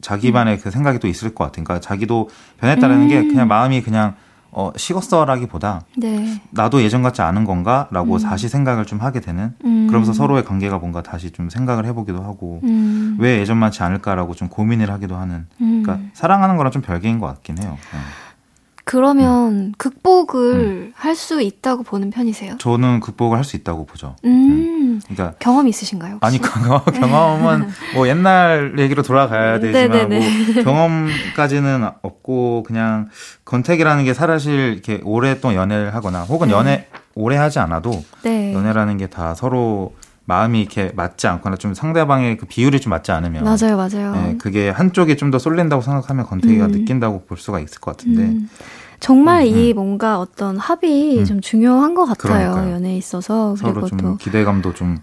자기만의 0.00 0.56
음. 0.56 0.60
그 0.62 0.70
생각이 0.70 0.98
또 0.98 1.08
있을 1.08 1.34
것 1.34 1.44
같아요. 1.44 1.64
그러니까 1.64 1.80
자기도 1.80 2.28
변했다라는 2.60 3.04
음. 3.04 3.08
게 3.08 3.22
그냥 3.22 3.48
마음이 3.48 3.82
그냥 3.82 4.14
어, 4.54 4.70
식었어라기보다 4.76 5.86
네. 5.96 6.42
나도 6.50 6.82
예전 6.82 7.02
같지 7.02 7.22
않은 7.22 7.44
건가라고 7.44 8.16
음. 8.16 8.18
다시 8.18 8.50
생각을 8.50 8.84
좀 8.84 9.00
하게 9.00 9.20
되는 9.20 9.54
음. 9.64 9.86
그러면서 9.86 10.12
서로의 10.12 10.44
관계가 10.44 10.76
뭔가 10.76 11.02
다시 11.02 11.30
좀 11.30 11.48
생각을 11.48 11.86
해보기도 11.86 12.22
하고 12.22 12.60
음. 12.64 13.16
왜 13.18 13.38
예전만치 13.40 13.82
않을까라고 13.82 14.34
좀 14.34 14.48
고민을 14.48 14.90
하기도 14.90 15.16
하는 15.16 15.46
그러니까 15.56 15.94
음. 15.94 16.10
사랑하는 16.12 16.58
거랑 16.58 16.70
좀 16.70 16.82
별개인 16.82 17.18
것 17.18 17.28
같긴 17.28 17.62
해요. 17.62 17.78
네. 17.92 17.98
그러면 18.84 19.52
음. 19.52 19.72
극복을 19.78 20.54
음. 20.54 20.92
할수 20.96 21.40
있다고 21.40 21.82
보는 21.84 22.10
편이세요? 22.10 22.58
저는 22.58 23.00
극복을 23.00 23.36
할 23.38 23.44
수 23.44 23.56
있다고 23.56 23.86
보죠. 23.86 24.16
음. 24.24 24.30
음. 24.30 25.00
그러니까 25.08 25.36
경험 25.38 25.66
있으신가요? 25.68 26.18
혹시? 26.22 26.26
아니 26.26 26.38
경험, 26.40 27.46
은 27.48 27.68
뭐 27.94 28.08
옛날 28.08 28.74
얘기로 28.78 29.02
돌아가야 29.02 29.60
되지만 29.60 30.08
뭐 30.08 30.18
경험까지는 30.64 31.88
없고 32.02 32.62
그냥 32.66 33.08
건택이라는 33.44 34.04
게 34.04 34.14
사실 34.14 34.72
이렇게 34.72 35.00
오랫동안 35.04 35.56
연애를 35.56 35.94
하거나 35.94 36.22
혹은 36.22 36.48
네. 36.48 36.54
연애 36.54 36.86
오래 37.14 37.36
하지 37.36 37.58
않아도 37.58 38.02
네. 38.22 38.52
연애라는 38.54 38.96
게 38.98 39.06
다 39.06 39.34
서로 39.34 39.94
마음이 40.24 40.60
이렇게 40.60 40.92
맞지 40.94 41.26
않거나 41.26 41.56
좀 41.56 41.74
상대방의 41.74 42.36
그 42.36 42.46
비율이 42.46 42.80
좀 42.80 42.90
맞지 42.90 43.10
않으면 43.12 43.44
맞아요, 43.44 43.76
맞아요. 43.76 44.12
네, 44.14 44.36
그게 44.38 44.70
한쪽이 44.70 45.16
좀 45.16 45.32
더 45.32 45.38
쏠린다고 45.38 45.80
생각하면 45.82 46.26
권태기가 46.26 46.66
음. 46.66 46.70
느낀다고 46.72 47.24
볼 47.24 47.38
수가 47.38 47.58
있을 47.60 47.80
것 47.80 47.96
같은데 47.96 48.22
음. 48.22 48.48
정말 49.00 49.42
음, 49.42 49.46
이 49.46 49.72
음. 49.72 49.76
뭔가 49.76 50.20
어떤 50.20 50.58
합이 50.58 51.18
음. 51.20 51.24
좀 51.24 51.40
중요한 51.40 51.94
것 51.94 52.04
같아요 52.04 52.52
그러니까요. 52.52 52.74
연애에 52.74 52.96
있어서 52.96 53.56
서로 53.56 53.86
좀 53.86 54.16
기대감도 54.18 54.74
좀 54.74 54.98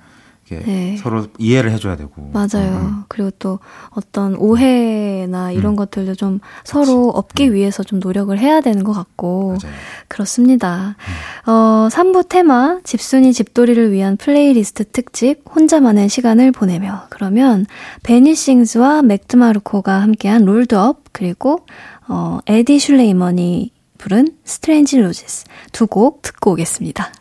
네. 0.57 0.97
서로 0.97 1.27
이해를 1.37 1.71
해줘야 1.71 1.95
되고. 1.95 2.31
맞아요. 2.33 2.77
음. 2.77 3.03
그리고 3.07 3.31
또 3.39 3.59
어떤 3.91 4.35
오해나 4.35 5.51
이런 5.51 5.73
음. 5.73 5.75
것들도 5.75 6.15
좀 6.15 6.39
서로 6.63 7.09
없기 7.09 7.49
음. 7.49 7.53
위해서 7.53 7.83
좀 7.83 7.99
노력을 7.99 8.37
해야 8.37 8.61
되는 8.61 8.83
것 8.83 8.93
같고. 8.93 9.57
맞아요. 9.61 9.75
그렇습니다. 10.07 10.95
음. 11.47 11.51
어, 11.51 11.87
3부 11.91 12.27
테마, 12.29 12.79
집순이 12.83 13.33
집돌이를 13.33 13.91
위한 13.91 14.17
플레이리스트 14.17 14.85
특집, 14.85 15.41
혼자만의 15.53 16.09
시간을 16.09 16.51
보내며. 16.51 17.03
그러면, 17.09 17.65
베니싱스와 18.03 19.01
맥드마르코가 19.03 20.01
함께한 20.01 20.45
Rolled 20.45 20.84
Up, 20.84 21.03
그리고, 21.11 21.65
어, 22.07 22.39
에디 22.47 22.79
슐레이먼이 22.79 23.71
부른 23.97 24.29
Strange 24.45 24.97
Roses 24.97 25.45
두 25.73 25.85
곡 25.87 26.21
듣고 26.21 26.51
오겠습니다. 26.53 27.11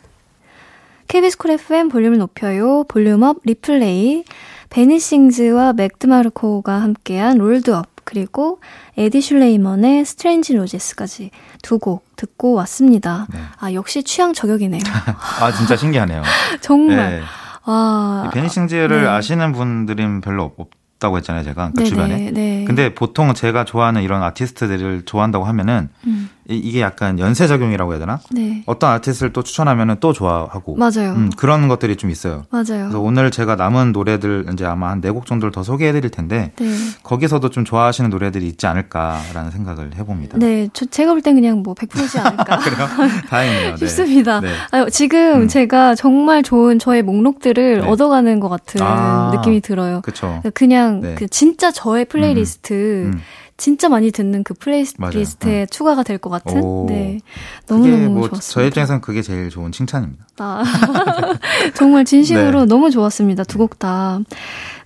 KBS 1.09 1.37
쿨 1.39 1.51
FM 1.51 1.89
볼륨을 1.89 2.19
높여요. 2.19 2.83
볼륨업 2.87 3.37
리플레이. 3.43 4.23
베니싱즈와 4.69 5.73
맥드마르코가 5.73 6.79
함께한 6.83 7.39
Rolled 7.39 7.71
Up. 7.71 7.87
그리고 8.03 8.59
에디 8.97 9.19
슐레이먼의 9.21 10.05
Strange 10.05 10.53
Roses까지 10.53 11.31
두 11.63 11.79
곡 11.79 12.05
듣고 12.15 12.53
왔습니다. 12.53 13.25
네. 13.31 13.39
아, 13.59 13.73
역시 13.73 14.03
취향 14.03 14.33
저격이네요. 14.33 14.81
아, 15.41 15.51
진짜 15.51 15.75
신기하네요. 15.75 16.21
정말. 16.61 16.95
네. 17.19 17.21
아, 17.65 18.29
베니싱즈를 18.33 19.01
네. 19.03 19.07
아시는 19.07 19.51
분들은 19.53 20.21
별로 20.21 20.53
없, 20.57 20.69
다고 20.99 21.17
했잖아요, 21.17 21.43
제가. 21.43 21.71
그 21.75 21.85
주변에. 21.85 22.29
네. 22.31 22.65
근데 22.67 22.93
보통 22.93 23.33
제가 23.33 23.63
좋아하는 23.63 24.03
이런 24.03 24.21
아티스트들을 24.21 25.03
좋아한다고 25.05 25.45
하면은 25.45 25.89
음. 26.05 26.29
이게 26.51 26.81
약간 26.81 27.19
연쇄 27.19 27.45
작용이라고 27.47 27.91
해야 27.91 27.99
되나? 27.99 28.19
네. 28.31 28.63
어떤 28.65 28.91
아티스트를 28.93 29.31
또 29.33 29.43
추천하면은 29.43 29.97
또 29.99 30.13
좋아하고. 30.13 30.75
맞아요. 30.77 31.13
음, 31.15 31.29
그런 31.37 31.67
것들이 31.67 31.95
좀 31.95 32.09
있어요. 32.09 32.45
맞아요. 32.49 32.65
그래서 32.89 32.99
오늘 32.99 33.29
제가 33.29 33.55
남은 33.55 33.91
노래들 33.91 34.47
이제 34.53 34.65
아마 34.65 34.89
한 34.89 34.99
네 35.01 35.11
곡 35.11 35.25
정도를 35.27 35.51
더 35.51 35.61
소개해 35.63 35.91
드릴 35.91 36.09
텐데. 36.09 36.51
네. 36.59 36.73
거기서도 37.03 37.49
좀 37.51 37.65
좋아하시는 37.65 38.09
노래들이 38.09 38.47
있지 38.47 38.65
않을까라는 38.67 39.51
생각을 39.51 39.95
해 39.95 40.03
봅니다. 40.03 40.37
네. 40.39 40.69
저, 40.73 40.85
제가 40.85 41.13
볼 41.13 41.21
땐 41.21 41.35
그냥 41.35 41.61
뭐 41.61 41.73
100%지 41.75 42.17
않을까. 42.19 42.57
그래요? 42.65 42.87
다행이네요. 43.29 43.71
네. 43.75 43.77
싶습니다. 43.77 44.39
네. 44.39 44.49
아유, 44.71 44.87
지금 44.91 45.41
음. 45.43 45.47
제가 45.47 45.93
정말 45.95 46.41
좋은 46.41 46.79
저의 46.79 47.03
목록들을 47.03 47.81
네. 47.81 47.87
얻어가는 47.87 48.39
것 48.39 48.49
같은 48.49 48.81
아, 48.81 49.31
느낌이 49.35 49.61
들어요. 49.61 50.01
그쵸. 50.01 50.41
그냥 50.55 51.01
네. 51.01 51.15
그 51.15 51.27
진짜 51.27 51.71
저의 51.71 52.05
플레이리스트. 52.05 53.11
음. 53.13 53.21
음. 53.59 53.69
진짜 53.69 53.89
많이 53.89 54.11
듣는 54.11 54.43
그 54.43 54.53
플레이리스트에 54.53 55.61
응. 55.61 55.67
추가가 55.69 56.01
될 56.03 56.17
것 56.17 56.29
같은. 56.29 56.61
오. 56.63 56.85
네. 56.89 57.19
너무너무 57.67 58.09
뭐 58.09 58.29
좋았습니다. 58.29 58.39
저희 58.53 58.67
입장에서는 58.67 59.01
그게 59.01 59.21
제일 59.21 59.49
좋은 59.49 59.71
칭찬입니다. 59.71 60.25
아. 60.39 60.63
정말 61.75 62.05
진심으로 62.05 62.61
네. 62.61 62.65
너무 62.65 62.89
좋았습니다. 62.91 63.43
두 63.43 63.57
곡 63.59 63.77
다. 63.79 64.19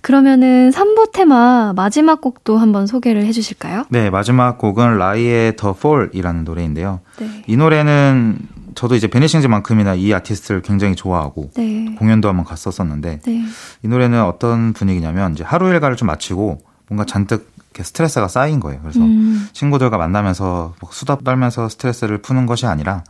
그러면은 0.01 0.71
3부 0.71 1.11
테마 1.13 1.73
마지막 1.75 2.19
곡도 2.21 2.57
한번 2.57 2.87
소개를 2.87 3.23
해 3.25 3.31
주실까요? 3.31 3.85
네, 3.89 4.09
마지막 4.09 4.57
곡은 4.57 4.97
라이의 4.97 5.55
The 5.55 5.73
Fall이라는 5.77 6.43
노래인데요. 6.43 6.99
네. 7.19 7.43
이 7.47 7.55
노래는 7.55 8.37
저도 8.75 8.95
이제 8.95 9.07
베니싱즈만큼이나 9.07 9.93
이 9.93 10.11
아티스트를 10.13 10.61
굉장히 10.63 10.95
좋아하고 10.95 11.51
네. 11.55 11.95
공연도 11.99 12.27
한번 12.27 12.43
갔었었는데 12.45 13.19
네. 13.23 13.43
이 13.83 13.87
노래는 13.87 14.23
어떤 14.23 14.73
분위기냐면 14.73 15.33
이제 15.33 15.43
하루 15.43 15.69
일과를 15.69 15.95
좀 15.95 16.07
마치고 16.07 16.59
뭔가 16.89 17.05
잔뜩 17.05 17.52
이렇게 17.73 17.83
스트레스가 17.83 18.27
쌓인 18.27 18.59
거예요. 18.59 18.79
그래서 18.81 18.99
음. 18.99 19.47
친구들과 19.51 19.97
만나면서 19.97 20.75
수다 20.91 21.17
떨면서 21.17 21.69
스트레스를 21.69 22.19
푸는 22.19 22.45
것이 22.45 22.67
아니라 22.67 23.03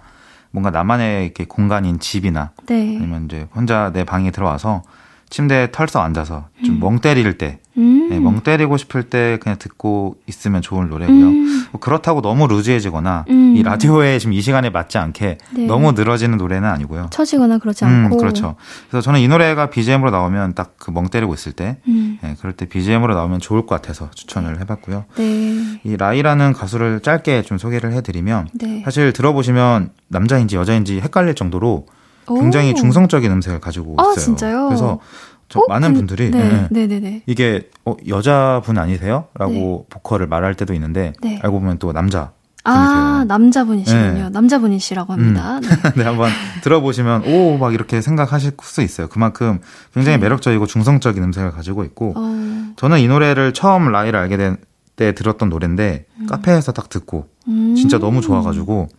뭔가 0.52 0.72
나만의 0.72 1.26
이렇게 1.26 1.46
공간인 1.46 2.00
집이나 2.00 2.52
네. 2.68 2.98
아니면 2.98 3.26
이제 3.26 3.48
혼자 3.54 3.92
내 3.92 4.04
방에 4.04 4.32
들어와서 4.32 4.84
침대에 5.30 5.72
털썩 5.72 6.04
앉아서 6.04 6.48
좀멍 6.64 6.94
음. 6.94 7.00
때릴 7.00 7.38
때, 7.38 7.60
음. 7.78 8.10
네, 8.10 8.20
멍 8.20 8.42
때리고 8.42 8.78
싶을 8.78 9.04
때 9.04 9.38
그냥 9.42 9.58
듣고 9.58 10.16
있으면 10.28 10.62
좋은 10.62 10.90
노래고요. 10.90 11.26
음. 11.28 11.66
뭐 11.72 11.80
그렇다고 11.82 12.22
너무 12.22 12.48
루즈해지거나 12.48 13.26
음. 13.30 13.56
이 13.58 13.64
라디오에 13.64 14.20
지금 14.20 14.34
이 14.34 14.42
시간에 14.42 14.70
맞지 14.70 14.98
않게 15.00 15.38
네. 15.56 15.66
너무 15.66 15.94
늘어지는 15.94 16.38
노래는 16.38 16.68
아니고요. 16.70 17.08
처지거나 17.12 17.58
그렇지 17.58 17.86
않고. 17.86 18.16
음, 18.16 18.20
그렇죠. 18.20 18.56
그래서 18.90 19.04
저는 19.04 19.20
이 19.22 19.28
노래가 19.28 19.70
BGM으로 19.70 20.12
나오면 20.12 20.54
딱 20.54 20.74
그 20.78 20.92
멍 20.92 21.08
때리고 21.08 21.34
있을 21.34 21.54
때, 21.54 21.78
음. 21.88 22.20
네, 22.22 22.36
그럴 22.40 22.52
때 22.54 22.66
BGM으로 22.68 23.16
나오면 23.16 23.40
좋을 23.40 23.66
것 23.66 23.76
같아서 23.82 24.12
추천을 24.12 24.60
해봤고요. 24.60 25.06
네. 25.16 25.80
이 25.84 25.96
라이라는 25.98 26.54
가수를 26.54 27.00
짧게 27.00 27.42
좀 27.44 27.58
소개를 27.58 27.94
해드리면 27.94 28.50
네. 28.54 28.82
사실 28.86 29.14
들어보시면 29.14 29.90
남자인지 30.10 30.56
여자인지 30.58 31.00
헷갈릴 31.00 31.36
정도로 31.36 31.86
굉장히 32.28 32.72
오. 32.72 32.76
중성적인 32.76 33.32
음색을 33.32 33.60
가지고 33.60 33.96
아, 33.98 34.04
있어요. 34.12 34.16
진짜요? 34.26 34.66
그래서 34.68 35.00
저 35.02 35.33
어? 35.60 35.66
많은 35.68 35.94
분들이 35.94 36.32
네. 36.32 36.68
네. 36.70 36.88
네, 36.88 37.00
네, 37.00 37.24
이게 37.26 37.70
어, 37.86 37.96
여자분 38.08 38.78
아니세요? 38.78 39.26
라고 39.36 39.52
네. 39.52 39.86
보컬을 39.90 40.28
말할 40.28 40.56
때도 40.56 40.74
있는데 40.74 41.14
네. 41.22 41.40
알고 41.44 41.60
보면 41.60 41.80
또 41.80 41.94
남자 41.94 42.32
아, 42.66 43.26
남자분이시군요. 43.28 44.14
네. 44.14 44.30
남자분이시라고 44.30 45.12
합니다. 45.12 45.58
음. 45.58 45.62
네. 45.68 45.92
네, 45.98 46.04
한번 46.06 46.30
들어보시면, 46.64 47.26
오, 47.26 47.58
막 47.58 47.74
이렇게 47.74 48.00
생각하실 48.00 48.54
수 48.62 48.82
있어요. 48.82 49.10
그만큼 49.10 49.60
굉장히 49.94 50.18
네. 50.18 50.24
매력적이고 50.24 50.66
중성적인 50.66 51.22
음색을 51.22 51.52
가지고 51.52 51.84
있고, 51.84 52.14
어. 52.16 52.74
저는 52.78 53.00
이 53.00 53.08
노래를 53.10 53.52
처음 53.52 53.92
라이를 53.92 54.18
알게 54.18 54.38
된 54.38 54.58
때 54.96 55.14
들었던 55.14 55.50
노래인데, 55.50 56.06
음. 56.20 56.26
카페에서 56.28 56.72
딱 56.72 56.90
듣고, 56.90 57.28
음. 57.48 57.76
진짜 57.76 57.98
너무 57.98 58.22
좋아가지고, 58.22 58.90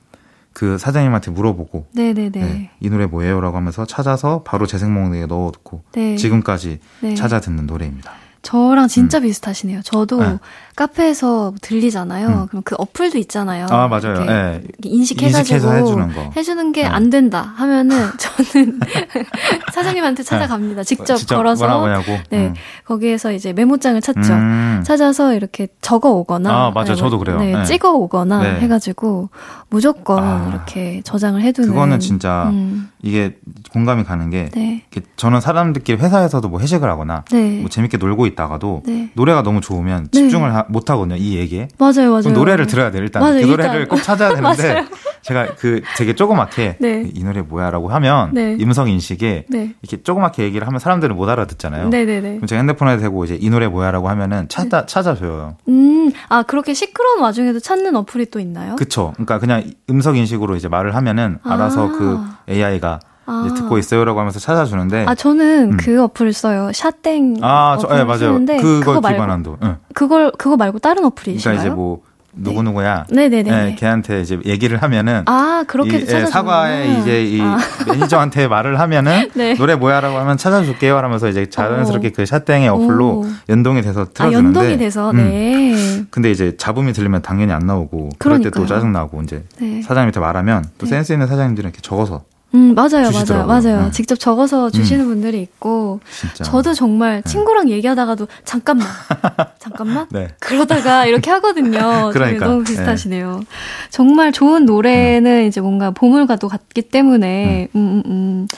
그 0.55 0.78
사장님한테 0.78 1.32
물어보고, 1.32 1.88
네네네. 1.92 2.30
네, 2.30 2.70
이 2.80 2.88
노래 2.88 3.07
뭐예요? 3.07 3.40
라고 3.40 3.57
하면서 3.57 3.84
찾아서 3.84 4.42
바로 4.44 4.66
재생 4.66 4.94
목록에 4.94 5.26
넣어놓고, 5.26 5.82
네. 5.92 6.16
지금까지 6.16 6.78
네. 7.00 7.14
찾아 7.14 7.40
듣는 7.40 7.66
노래입니다. 7.66 8.12
저랑 8.42 8.88
진짜 8.88 9.18
음. 9.18 9.22
비슷하시네요. 9.24 9.82
저도 9.82 10.22
네. 10.22 10.38
카페에서 10.77 11.55
들리잖아요. 11.61 12.29
음. 12.29 12.47
그럼 12.49 12.62
그 12.64 12.75
어플도 12.79 13.18
있잖아요. 13.18 13.66
아 13.70 13.87
맞아요. 13.87 14.25
네. 14.25 14.62
인식해가지고 14.83 15.72
해주는, 15.72 16.11
해주는 16.37 16.72
게안 16.72 17.05
네. 17.05 17.11
된다 17.11 17.53
하면은 17.57 17.97
저는 18.18 18.81
사장님한테 19.72 20.22
네. 20.22 20.29
찾아갑니다. 20.29 20.83
직접, 20.83 21.14
직접 21.16 21.37
걸어서 21.37 21.87
네 22.31 22.49
음. 22.49 22.55
거기에서 22.85 23.33
이제 23.33 23.53
메모장을 23.53 24.01
찾죠. 24.01 24.33
음. 24.33 24.83
찾아서 24.85 25.35
이렇게 25.35 25.68
적어 25.81 26.11
오거나 26.11 26.51
아 26.51 26.70
맞아요. 26.72 26.97
저도 26.97 27.18
그래요. 27.18 27.39
네, 27.39 27.53
네. 27.53 27.64
찍어 27.64 27.93
오거나 27.93 28.41
해가지고 28.43 29.31
무조건 29.70 30.22
아. 30.25 30.49
이렇게 30.51 31.03
저장을 31.05 31.41
해두는. 31.43 31.68
그거는 31.70 32.01
진짜 32.01 32.49
음. 32.49 32.91
이게 33.01 33.39
공감이 33.70 34.03
가는 34.03 34.29
게 34.31 34.49
네. 34.55 34.83
저는 35.16 35.41
사람들끼리 35.41 35.99
회사에서도 35.99 36.49
뭐 36.49 36.59
회식을 36.61 36.89
하거나 36.89 37.25
뭐 37.61 37.68
재밌게 37.68 37.99
놀고 37.99 38.27
있다가도 38.27 38.83
노래가 39.14 39.43
너무 39.43 39.61
좋으면 39.61 40.09
집중을 40.11 40.55
하, 40.55 40.64
못 40.69 40.91
하거든요. 40.91 41.17
이 41.17 41.37
얘기에. 41.37 41.69
맞아요, 41.79 42.11
맞아요. 42.11 42.31
노래를 42.33 42.67
들어야 42.67 42.91
돼요. 42.91 43.03
일단 43.03 43.23
맞아요, 43.23 43.41
그 43.41 43.47
노래를. 43.51 43.89
꼭 43.89 44.03
찾아야 44.03 44.35
되는데 44.35 44.85
제가 45.23 45.55
그 45.59 45.81
되게 45.97 46.15
조그맣게 46.15 46.77
네. 46.81 47.11
이 47.15 47.25
노래 47.25 47.41
뭐야라고 47.43 47.89
하면 47.89 48.31
네. 48.35 48.57
음성 48.61 48.89
인식에 48.89 49.47
네. 49.49 49.75
이렇게 49.83 50.03
조그맣게 50.03 50.43
얘기를 50.45 50.67
하면 50.67 50.79
사람들은 50.81 51.17
못 51.17 51.29
알아듣잖아요. 51.29 51.89
네 51.91 52.05
네 52.05 52.21
네. 52.21 52.35
그럼 52.37 52.47
제가 52.47 52.59
핸드폰에 52.59 52.97
대고 52.99 53.25
이제 53.25 53.39
이 53.41 53.49
노래 53.51 53.67
뭐야라고 53.69 54.09
하면은 54.09 54.49
찾아 54.49 54.81
네. 54.83 54.87
찾아줘요. 54.87 55.57
음, 55.69 56.12
아 56.29 56.43
그렇게 56.43 56.75
시끄러운 56.75 57.21
와중에도 57.23 57.59
찾는 57.61 57.97
어플이 57.97 58.27
또 58.31 58.41
있나요? 58.41 58.77
그쵸. 58.77 59.12
그러니까 59.15 59.39
그냥 59.39 59.65
음성 59.91 60.17
인식으로 60.17 60.57
이제 60.57 60.69
말을 60.69 60.95
하면은 60.95 61.39
알아서 61.45 61.89
아. 61.89 61.91
그 61.93 62.19
AI가 62.53 63.01
아. 63.27 63.49
듣고 63.57 63.79
있어요라고 63.79 64.18
하면서 64.18 64.39
찾아주는데. 64.39 65.05
아 65.09 65.14
저는 65.14 65.72
음. 65.72 65.77
그 65.77 66.03
어플 66.03 66.33
써요. 66.33 66.70
샷땡. 66.72 67.37
아, 67.43 67.79
저, 67.81 67.89
네, 67.89 68.05
맞아요. 68.05 68.39
그걸 68.45 68.81
그거 68.81 69.01
기반한도. 69.01 69.57
응. 69.62 69.77
그걸 69.95 70.33
그거 70.37 70.57
말고 70.57 70.79
다른 70.79 71.05
어플이신가요? 71.05 71.43
그러니까 71.55 71.62
이제 71.62 71.75
뭐 71.75 72.01
누구 72.37 72.64
누구야. 72.64 73.05
네. 73.11 73.29
네네네. 73.29 73.51
네, 73.64 73.75
걔한테 73.77 74.20
이제 74.20 74.41
얘기를 74.45 74.83
하면은 74.83 75.22
아 75.27 75.62
그렇게 75.68 76.05
예, 76.05 76.27
사과에 76.27 76.99
이제 76.99 77.25
이 77.25 77.41
아. 77.41 77.59
매니저한테 77.87 78.49
말을 78.49 78.81
하면은 78.81 79.31
네. 79.35 79.55
노래 79.55 79.77
뭐야라고 79.77 80.18
하면 80.18 80.37
찾아줄게요 80.37 80.97
하면서 80.97 81.29
이제 81.29 81.49
자연스럽게 81.49 82.09
오. 82.09 82.11
그 82.12 82.27
샷땡의 82.27 82.68
어플로 82.70 83.09
오. 83.20 83.25
연동이 83.49 83.83
돼서 83.83 84.07
틀어주는데. 84.12 84.59
아, 84.59 84.62
연동이 84.64 84.79
돼서 84.79 85.11
음. 85.12 85.16
네. 85.16 86.05
근데 86.11 86.33
이제 86.33 86.57
잡음이 86.57 86.93
들리면 86.93 87.22
당연히 87.22 87.53
안 87.53 87.66
나오고 87.66 88.11
그럴 88.18 88.41
때 88.41 88.51
또 88.51 88.66
짜증 88.66 88.91
나고 88.93 89.22
이제 89.22 89.45
네. 89.61 89.81
사장님한테 89.83 90.18
말하면 90.18 90.64
또 90.79 90.87
네. 90.87 90.91
센스 90.91 91.12
있는 91.12 91.29
사장님들은 91.29 91.70
이렇게 91.70 91.81
적어서 91.83 92.22
음, 92.55 92.74
맞아요, 92.74 93.11
주시더라고요. 93.11 93.46
맞아요, 93.46 93.62
맞아요. 93.62 93.84
네. 93.86 93.90
직접 93.90 94.16
적어서 94.18 94.70
주시는 94.70 95.05
음. 95.05 95.09
분들이 95.09 95.42
있고, 95.42 96.00
진짜. 96.20 96.44
저도 96.44 96.72
정말 96.72 97.22
네. 97.22 97.30
친구랑 97.30 97.68
얘기하다가도 97.68 98.28
잠깐만, 98.44 98.86
잠깐만, 99.59 100.07
네. 100.11 100.28
그러다가 100.38 101.05
이렇게 101.07 101.30
하거든요. 101.32 102.11
그러니까 102.12 102.46
너무 102.46 102.62
비슷하시네요. 102.64 103.40
네. 103.40 103.46
정말 103.90 104.30
좋은 104.32 104.64
노래는 104.66 105.42
음. 105.42 105.46
이제 105.46 105.61
뭔가 105.61 105.90
보물과도 105.90 106.48
같기 106.48 106.82
때문에, 106.82 107.68
음, 107.74 107.80
음, 107.80 108.02
음. 108.07 108.11
음. 108.11 108.48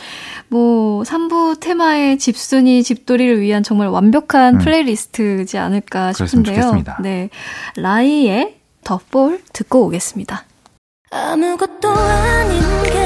뭐 0.48 1.02
3부 1.02 1.58
테마의 1.60 2.18
집순이 2.18 2.82
집돌이를 2.82 3.40
위한 3.40 3.62
정말 3.62 3.88
완벽한 3.88 4.54
음. 4.56 4.58
플레이리스트지 4.58 5.58
않을까 5.58 6.12
싶은데요. 6.12 6.84
네, 7.02 7.30
라이의 7.76 8.56
더 8.84 9.00
볼 9.10 9.40
듣고 9.52 9.86
오겠습니다. 9.86 10.44
아무것도 11.10 11.88
아닌 11.90 12.60
게 12.84 13.05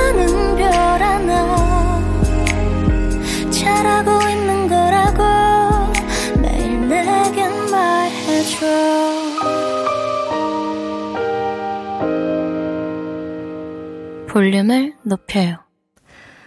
볼륨을 14.61 14.93
높여요. 15.03 15.57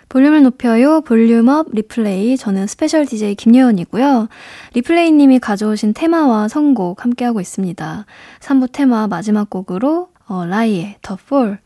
볼륨을 0.09 0.43
높여요. 0.45 1.01
볼륨업 1.01 1.69
리플레이. 1.73 2.37
저는 2.37 2.69
스페셜 2.69 3.07
DJ 3.07 3.35
김예원이고요. 3.35 4.29
리플레이 4.75 5.11
님이 5.11 5.41
가져오신 5.41 5.95
테마와 5.95 6.47
선곡 6.47 7.03
함께하고 7.05 7.41
있습니다. 7.41 8.07
3부 8.41 8.71
테마 8.71 9.09
마지막 9.09 9.51
곡으로 9.51 10.11
어, 10.29 10.47
라이의 10.47 10.97
The 11.03 11.17
Fall 11.27 11.59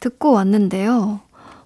듣고 0.00 0.32
왔는데요. 0.32 1.20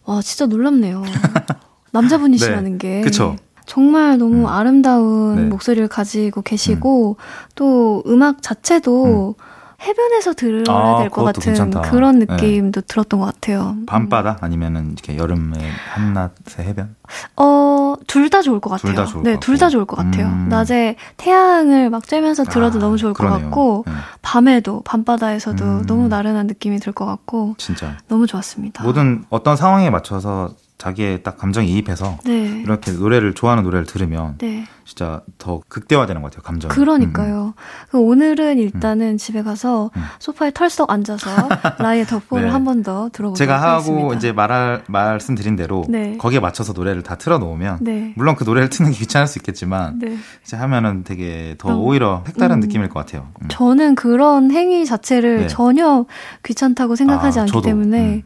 와 0.04 0.22
진짜 0.22 0.46
놀랍네요. 0.46 1.02
남자분이시라는 1.90 2.78
네, 2.78 2.78
게. 2.78 3.00
그쵸. 3.00 3.34
정말 3.66 4.18
너무 4.18 4.42
음. 4.42 4.46
아름다운 4.46 5.34
네. 5.36 5.42
목소리를 5.48 5.88
가지고 5.88 6.42
계시고 6.42 7.16
음. 7.18 7.22
또 7.56 8.04
음악 8.06 8.40
자체도 8.42 9.34
음. 9.36 9.47
해변에서 9.80 10.34
들어야 10.34 10.64
아, 10.76 10.98
될것 10.98 11.24
같은 11.24 11.40
괜찮다. 11.40 11.82
그런 11.82 12.18
네. 12.18 12.26
느낌도 12.28 12.80
네. 12.80 12.86
들었던 12.86 13.20
것 13.20 13.26
같아요. 13.26 13.76
밤바다 13.86 14.38
아니면은 14.40 14.92
이렇게 14.92 15.16
여름에 15.16 15.56
한낮의 15.94 16.66
해변? 16.66 16.96
어, 17.36 17.94
둘 18.08 18.28
다 18.28 18.42
좋을 18.42 18.60
것 18.60 18.70
같아요. 18.70 18.92
둘 18.92 18.94
다 18.96 19.06
좋을 19.06 19.22
네, 19.22 19.38
둘 19.40 19.56
다 19.58 19.68
좋을 19.68 19.84
것 19.84 19.96
같아요. 19.96 20.26
음. 20.26 20.48
낮에 20.48 20.96
태양을 21.16 21.90
막 21.90 22.02
쬐면서 22.02 22.50
들어도 22.50 22.78
아, 22.78 22.80
너무 22.82 22.96
좋을 22.96 23.14
그러네요. 23.14 23.38
것 23.38 23.44
같고 23.46 23.84
네. 23.86 23.92
밤에도 24.20 24.82
밤바다에서도 24.84 25.64
음. 25.64 25.86
너무 25.86 26.08
나른한 26.08 26.46
느낌이 26.48 26.78
들 26.80 26.92
것 26.92 27.06
같고 27.06 27.54
진짜 27.58 27.96
너무 28.08 28.26
좋았습니다. 28.26 28.82
모든 28.82 29.24
어떤 29.30 29.56
상황에 29.56 29.90
맞춰서 29.90 30.50
자기의 30.78 31.24
딱 31.24 31.36
감정에 31.36 31.66
이입해서 31.66 32.18
네. 32.24 32.60
이렇게 32.62 32.92
노래를 32.92 33.34
좋아하는 33.34 33.64
노래를 33.64 33.84
들으면 33.84 34.36
네. 34.38 34.64
진짜 34.84 35.22
더 35.36 35.60
극대화되는 35.68 36.22
것 36.22 36.30
같아요 36.30 36.42
감정. 36.42 36.70
그러니까요. 36.70 37.46
음. 37.56 37.88
그 37.90 37.98
오늘은 37.98 38.58
일단은 38.58 39.14
음. 39.14 39.16
집에 39.18 39.42
가서 39.42 39.90
음. 39.96 40.02
소파에 40.20 40.52
털썩 40.52 40.90
앉아서 40.90 41.30
라이의 41.80 42.06
덕보를 42.06 42.46
네. 42.46 42.50
한번 42.50 42.82
더 42.84 43.10
들어보도록 43.12 43.36
제가 43.36 43.60
하겠습니다. 43.60 44.02
하고 44.04 44.14
이제 44.14 44.32
말할 44.32 44.84
말씀드린 44.86 45.56
대로 45.56 45.84
네. 45.88 46.16
거기에 46.16 46.38
맞춰서 46.38 46.72
노래를 46.72 47.02
다 47.02 47.16
틀어놓으면 47.16 47.78
네. 47.80 48.12
물론 48.16 48.36
그 48.36 48.44
노래를 48.44 48.70
트는 48.70 48.92
게 48.92 48.98
귀찮을 48.98 49.26
수 49.26 49.38
있겠지만 49.40 49.98
네. 49.98 50.16
이제 50.44 50.56
하면은 50.56 51.02
되게 51.02 51.56
더 51.58 51.70
음. 51.70 51.80
오히려 51.80 52.22
색다른 52.24 52.60
느낌일 52.60 52.88
것 52.88 53.00
같아요. 53.00 53.28
음. 53.42 53.48
저는 53.48 53.96
그런 53.96 54.52
행위 54.52 54.86
자체를 54.86 55.38
네. 55.38 55.46
전혀 55.48 56.06
귀찮다고 56.44 56.94
생각하지 56.94 57.40
아, 57.40 57.42
않기 57.42 57.52
저도. 57.52 57.62
때문에. 57.66 58.22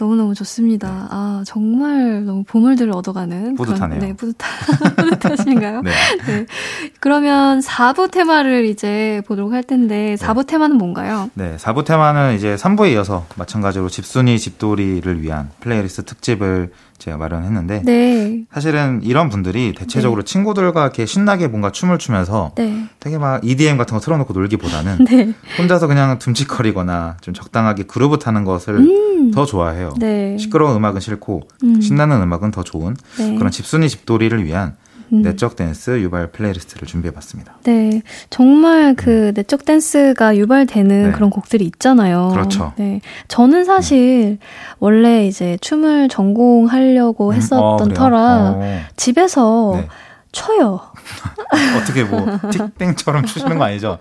너무너무 0.00 0.34
좋습니다. 0.34 0.88
네. 0.88 0.94
아, 1.10 1.42
정말 1.46 2.24
너무 2.24 2.42
보물들을 2.44 2.90
얻어가는. 2.90 3.54
뿌듯하네요. 3.54 3.98
그런, 4.00 4.10
네, 4.10 4.16
뿌듯하, 4.16 4.48
뿌듯하신가요? 4.96 5.82
네. 5.82 5.90
네. 6.26 6.46
그러면 7.00 7.60
4부 7.60 8.10
테마를 8.10 8.64
이제 8.64 9.20
보도록 9.26 9.52
할 9.52 9.62
텐데, 9.62 10.16
4부 10.18 10.38
네. 10.38 10.46
테마는 10.46 10.78
뭔가요? 10.78 11.30
네, 11.34 11.56
4부 11.58 11.84
테마는 11.84 12.34
이제 12.34 12.56
3부에 12.56 12.92
이어서 12.92 13.26
마찬가지로 13.36 13.90
집순이 13.90 14.38
집돌이를 14.38 15.20
위한 15.22 15.50
플레이리스트 15.60 16.04
특집을 16.04 16.70
제가 17.00 17.16
마련했는데 17.16 17.82
네. 17.84 18.44
사실은 18.52 19.00
이런 19.02 19.30
분들이 19.30 19.74
대체적으로 19.74 20.22
네. 20.22 20.26
친구들과 20.30 20.82
이렇게 20.82 21.06
신나게 21.06 21.48
뭔가 21.48 21.72
춤을 21.72 21.98
추면서 21.98 22.52
네. 22.54 22.84
되게 23.00 23.18
막 23.18 23.42
EDM 23.42 23.78
같은 23.78 23.96
거 23.96 24.00
틀어놓고 24.00 24.32
놀기보다는 24.34 25.04
네. 25.08 25.32
혼자서 25.58 25.86
그냥 25.86 26.18
둠칫거리거나 26.18 27.16
좀 27.22 27.34
적당하게 27.34 27.84
그루브 27.84 28.18
타는 28.18 28.44
것을 28.44 28.76
음. 28.76 29.30
더 29.32 29.46
좋아해요. 29.46 29.89
네. 29.98 30.36
시끄러운 30.38 30.76
음악은 30.76 31.00
싫고 31.00 31.42
음. 31.64 31.80
신나는 31.80 32.22
음악은 32.22 32.50
더 32.50 32.62
좋은 32.62 32.96
네. 33.18 33.34
그런 33.36 33.50
집순이 33.50 33.88
집돌이를 33.88 34.44
위한 34.44 34.76
음. 35.12 35.22
내적 35.22 35.56
댄스 35.56 36.00
유발 36.00 36.30
플레이리스트를 36.30 36.86
준비해봤습니다. 36.86 37.58
네, 37.64 38.02
정말 38.30 38.94
그 38.94 39.28
음. 39.28 39.32
내적 39.34 39.64
댄스가 39.64 40.36
유발되는 40.36 41.02
네. 41.04 41.12
그런 41.12 41.30
곡들이 41.30 41.64
있잖아요. 41.64 42.30
그렇죠. 42.32 42.72
네, 42.76 43.00
저는 43.28 43.64
사실 43.64 43.98
음. 43.98 44.38
원래 44.78 45.26
이제 45.26 45.58
춤을 45.60 46.08
전공하려고 46.08 47.30
음. 47.30 47.34
했었던 47.34 47.90
어, 47.90 47.94
터라 47.94 48.54
어. 48.56 48.80
집에서 48.96 49.72
네. 49.76 49.88
춰요. 50.32 50.80
어떻게 51.78 52.04
뭐 52.04 52.26
틱땡처럼 52.50 53.26
추시는 53.26 53.58
거 53.58 53.64
아니죠? 53.64 53.98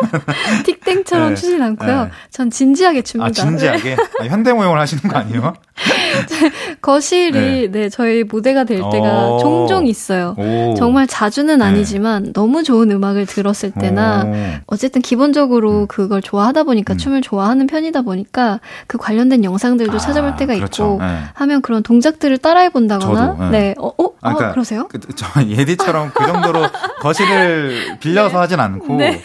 틱땡처럼 0.64 1.30
네. 1.30 1.34
추진 1.34 1.62
않고요. 1.62 2.04
네. 2.04 2.10
전 2.30 2.50
진지하게 2.50 3.02
춥니다. 3.02 3.28
아, 3.28 3.30
진지하게? 3.30 3.96
아, 4.20 4.24
현대모형을 4.24 4.78
하시는 4.78 5.02
거 5.02 5.18
아니에요? 5.18 5.54
거실이 6.80 7.70
네. 7.70 7.70
네. 7.70 7.88
저희 7.88 8.24
무대가 8.24 8.64
될 8.64 8.78
때가 8.78 9.28
오. 9.28 9.38
종종 9.38 9.86
있어요. 9.86 10.34
오. 10.36 10.74
정말 10.74 11.06
자주는 11.06 11.56
네. 11.58 11.64
아니지만 11.64 12.24
네. 12.24 12.32
너무 12.32 12.62
좋은 12.62 12.90
음악을 12.90 13.26
들었을 13.26 13.70
때나 13.72 14.24
오. 14.24 14.34
어쨌든 14.66 15.02
기본적으로 15.02 15.82
음. 15.82 15.86
그걸 15.86 16.22
좋아하다 16.22 16.64
보니까 16.64 16.94
음. 16.94 16.98
춤을 16.98 17.20
좋아하는 17.22 17.66
편이다 17.66 18.02
보니까 18.02 18.60
그 18.86 18.98
관련된 18.98 19.44
영상들도 19.44 19.94
아, 19.94 19.98
찾아볼 19.98 20.36
때가 20.36 20.54
그렇죠. 20.54 20.94
있고 20.94 21.04
네. 21.04 21.18
하면 21.34 21.62
그런 21.62 21.82
동작들을 21.82 22.38
따라해 22.38 22.70
본다거나 22.70 23.50
네. 23.50 23.58
네. 23.58 23.74
어, 23.78 23.88
어? 23.88 24.10
아, 24.20 24.32
그러니까, 24.34 24.48
아, 24.48 24.52
그러세요? 24.52 24.88
그, 24.88 24.98
저 25.14 25.26
예디처럼 25.42 26.10
그 26.14 26.26
정도 26.26 26.37
로 26.46 26.62
거실을 27.00 27.98
빌려서 28.00 28.30
네. 28.30 28.36
하진 28.38 28.60
않고 28.60 28.96
네. 28.96 29.22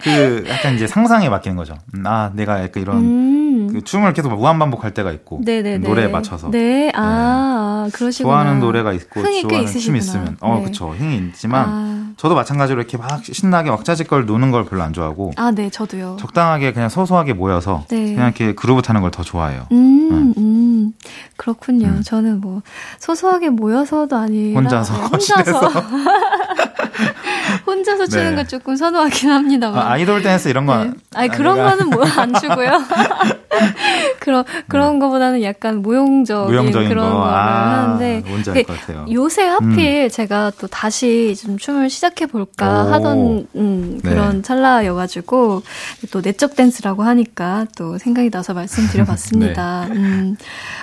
그 0.00 0.44
약간 0.48 0.74
이제 0.74 0.86
상상에 0.86 1.28
맡기는 1.28 1.56
거죠. 1.56 1.76
음, 1.94 2.06
아, 2.06 2.30
내가 2.34 2.62
약간 2.62 2.82
이런 2.82 2.96
음. 2.98 3.68
그 3.72 3.82
춤을 3.82 4.12
계속 4.12 4.34
무한 4.34 4.58
반복할 4.58 4.92
때가 4.92 5.12
있고 5.12 5.40
네네네. 5.44 5.78
노래에 5.78 6.08
맞춰서. 6.08 6.50
네, 6.50 6.92
아, 6.94 7.84
네. 7.86 7.92
그러시구나. 7.96 8.28
좋아하는 8.28 8.60
노래가 8.60 8.92
있고 8.92 9.22
좋아하는 9.22 9.66
춤이 9.66 9.98
있으면 9.98 10.36
어, 10.40 10.56
네. 10.58 10.64
그쵸 10.64 10.94
힘이 10.94 11.16
있지만 11.28 11.64
아. 11.68 11.93
저도 12.16 12.34
마찬가지로 12.34 12.80
이렇게 12.80 12.96
막 12.96 13.22
신나게 13.24 13.70
왁자지 13.70 14.04
걸 14.04 14.24
노는 14.26 14.50
걸 14.50 14.64
별로 14.64 14.82
안 14.82 14.92
좋아하고. 14.92 15.32
아, 15.36 15.50
네, 15.50 15.68
저도요. 15.70 16.16
적당하게 16.20 16.72
그냥 16.72 16.88
소소하게 16.88 17.32
모여서 17.32 17.84
네. 17.88 18.14
그냥 18.14 18.26
이렇게 18.26 18.54
그루브 18.54 18.82
타는 18.82 19.00
걸 19.00 19.10
더 19.10 19.22
좋아해요. 19.22 19.66
음, 19.72 20.08
네. 20.34 20.40
음. 20.40 20.92
그렇군요. 21.36 21.86
음. 21.88 22.02
저는 22.04 22.40
뭐 22.40 22.62
소소하게 22.98 23.50
모여서도 23.50 24.16
아니라 24.16 24.60
혼자서 24.60 24.94
네, 24.94 25.00
혼자서 25.06 25.70
혼자서 27.66 28.06
추는 28.06 28.30
네. 28.30 28.34
걸 28.36 28.46
조금 28.48 28.76
선호하긴 28.76 29.30
합니다. 29.30 29.72
아, 29.74 29.96
이돌 29.98 30.22
댄스 30.22 30.48
이런 30.48 30.66
거. 30.66 30.84
네. 30.84 30.92
아니 31.14 31.28
그런 31.28 31.56
내가... 31.56 31.70
거는 31.70 31.90
뭐 31.90 32.04
안 32.16 32.32
추고요. 32.34 32.70
그런 34.24 34.44
그런 34.68 34.94
네. 34.94 34.98
거보다는 35.00 35.42
약간 35.42 35.82
모형적인, 35.82 36.54
모형적인 36.54 36.88
그런 36.88 37.10
거. 37.10 37.18
거를 37.18 37.34
아, 37.34 37.82
하는데 37.82 38.22
그, 38.24 39.12
요새 39.12 39.42
하필 39.42 40.04
음. 40.04 40.08
제가 40.08 40.52
또 40.58 40.66
다시 40.66 41.36
좀 41.36 41.58
춤을 41.58 41.90
시작해 41.90 42.24
볼까 42.24 42.90
하던 42.90 43.46
음, 43.54 44.00
네. 44.02 44.10
그런 44.10 44.36
네. 44.36 44.42
찰나여가지고 44.42 45.62
또 46.10 46.20
내적 46.22 46.56
댄스라고 46.56 47.02
하니까 47.02 47.66
또 47.76 47.98
생각이 47.98 48.30
나서 48.30 48.54
말씀드려봤습니다. 48.54 49.88
네. 49.92 49.94
음, 49.94 50.36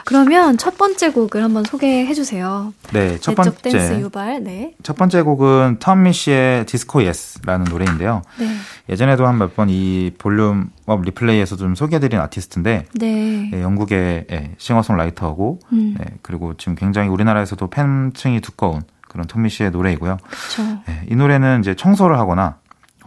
그러면 0.06 0.58
첫 0.58 0.78
번째 0.78 1.10
곡을 1.10 1.44
한번 1.44 1.64
소개해 1.64 2.14
주세요. 2.14 2.74
네, 2.94 3.18
첫 3.20 3.34
번째 3.36 3.56
댄스 3.58 3.94
유발. 4.00 4.44
네. 4.44 4.74
첫 4.84 4.96
번째 4.96 5.24
곡은 5.24 5.80
Tom 5.80 6.14
Misch의 6.14 6.66
Disco 6.68 7.04
Yes라는 7.04 7.66
노래인데요. 7.66 8.22
네. 8.38 8.48
예전에도 8.92 9.26
한 9.26 9.38
몇 9.38 9.56
번 9.56 9.70
이 9.70 10.12
볼륨 10.18 10.70
업 10.86 11.02
리플레이에서 11.02 11.56
좀 11.56 11.76
소개해드린 11.76 12.20
아티스트인데 12.20 12.86
네. 12.96 13.50
네, 13.52 13.62
영국의 13.62 14.26
네, 14.28 14.52
싱어송라이터고 14.58 15.60
음. 15.72 15.96
네, 15.98 16.06
그리고 16.22 16.56
지금 16.58 16.76
굉장히 16.76 17.08
우리나라에서도 17.10 17.70
팬층이 17.70 18.42
두꺼운 18.42 18.82
그런 19.08 19.28
Tom 19.28 19.50
Misch의 19.50 19.72
노래이고요. 19.72 20.18
네, 20.88 21.06
이 21.10 21.16
노래는 21.16 21.62
이제 21.62 21.74
청소를 21.76 22.18
하거나 22.20 22.58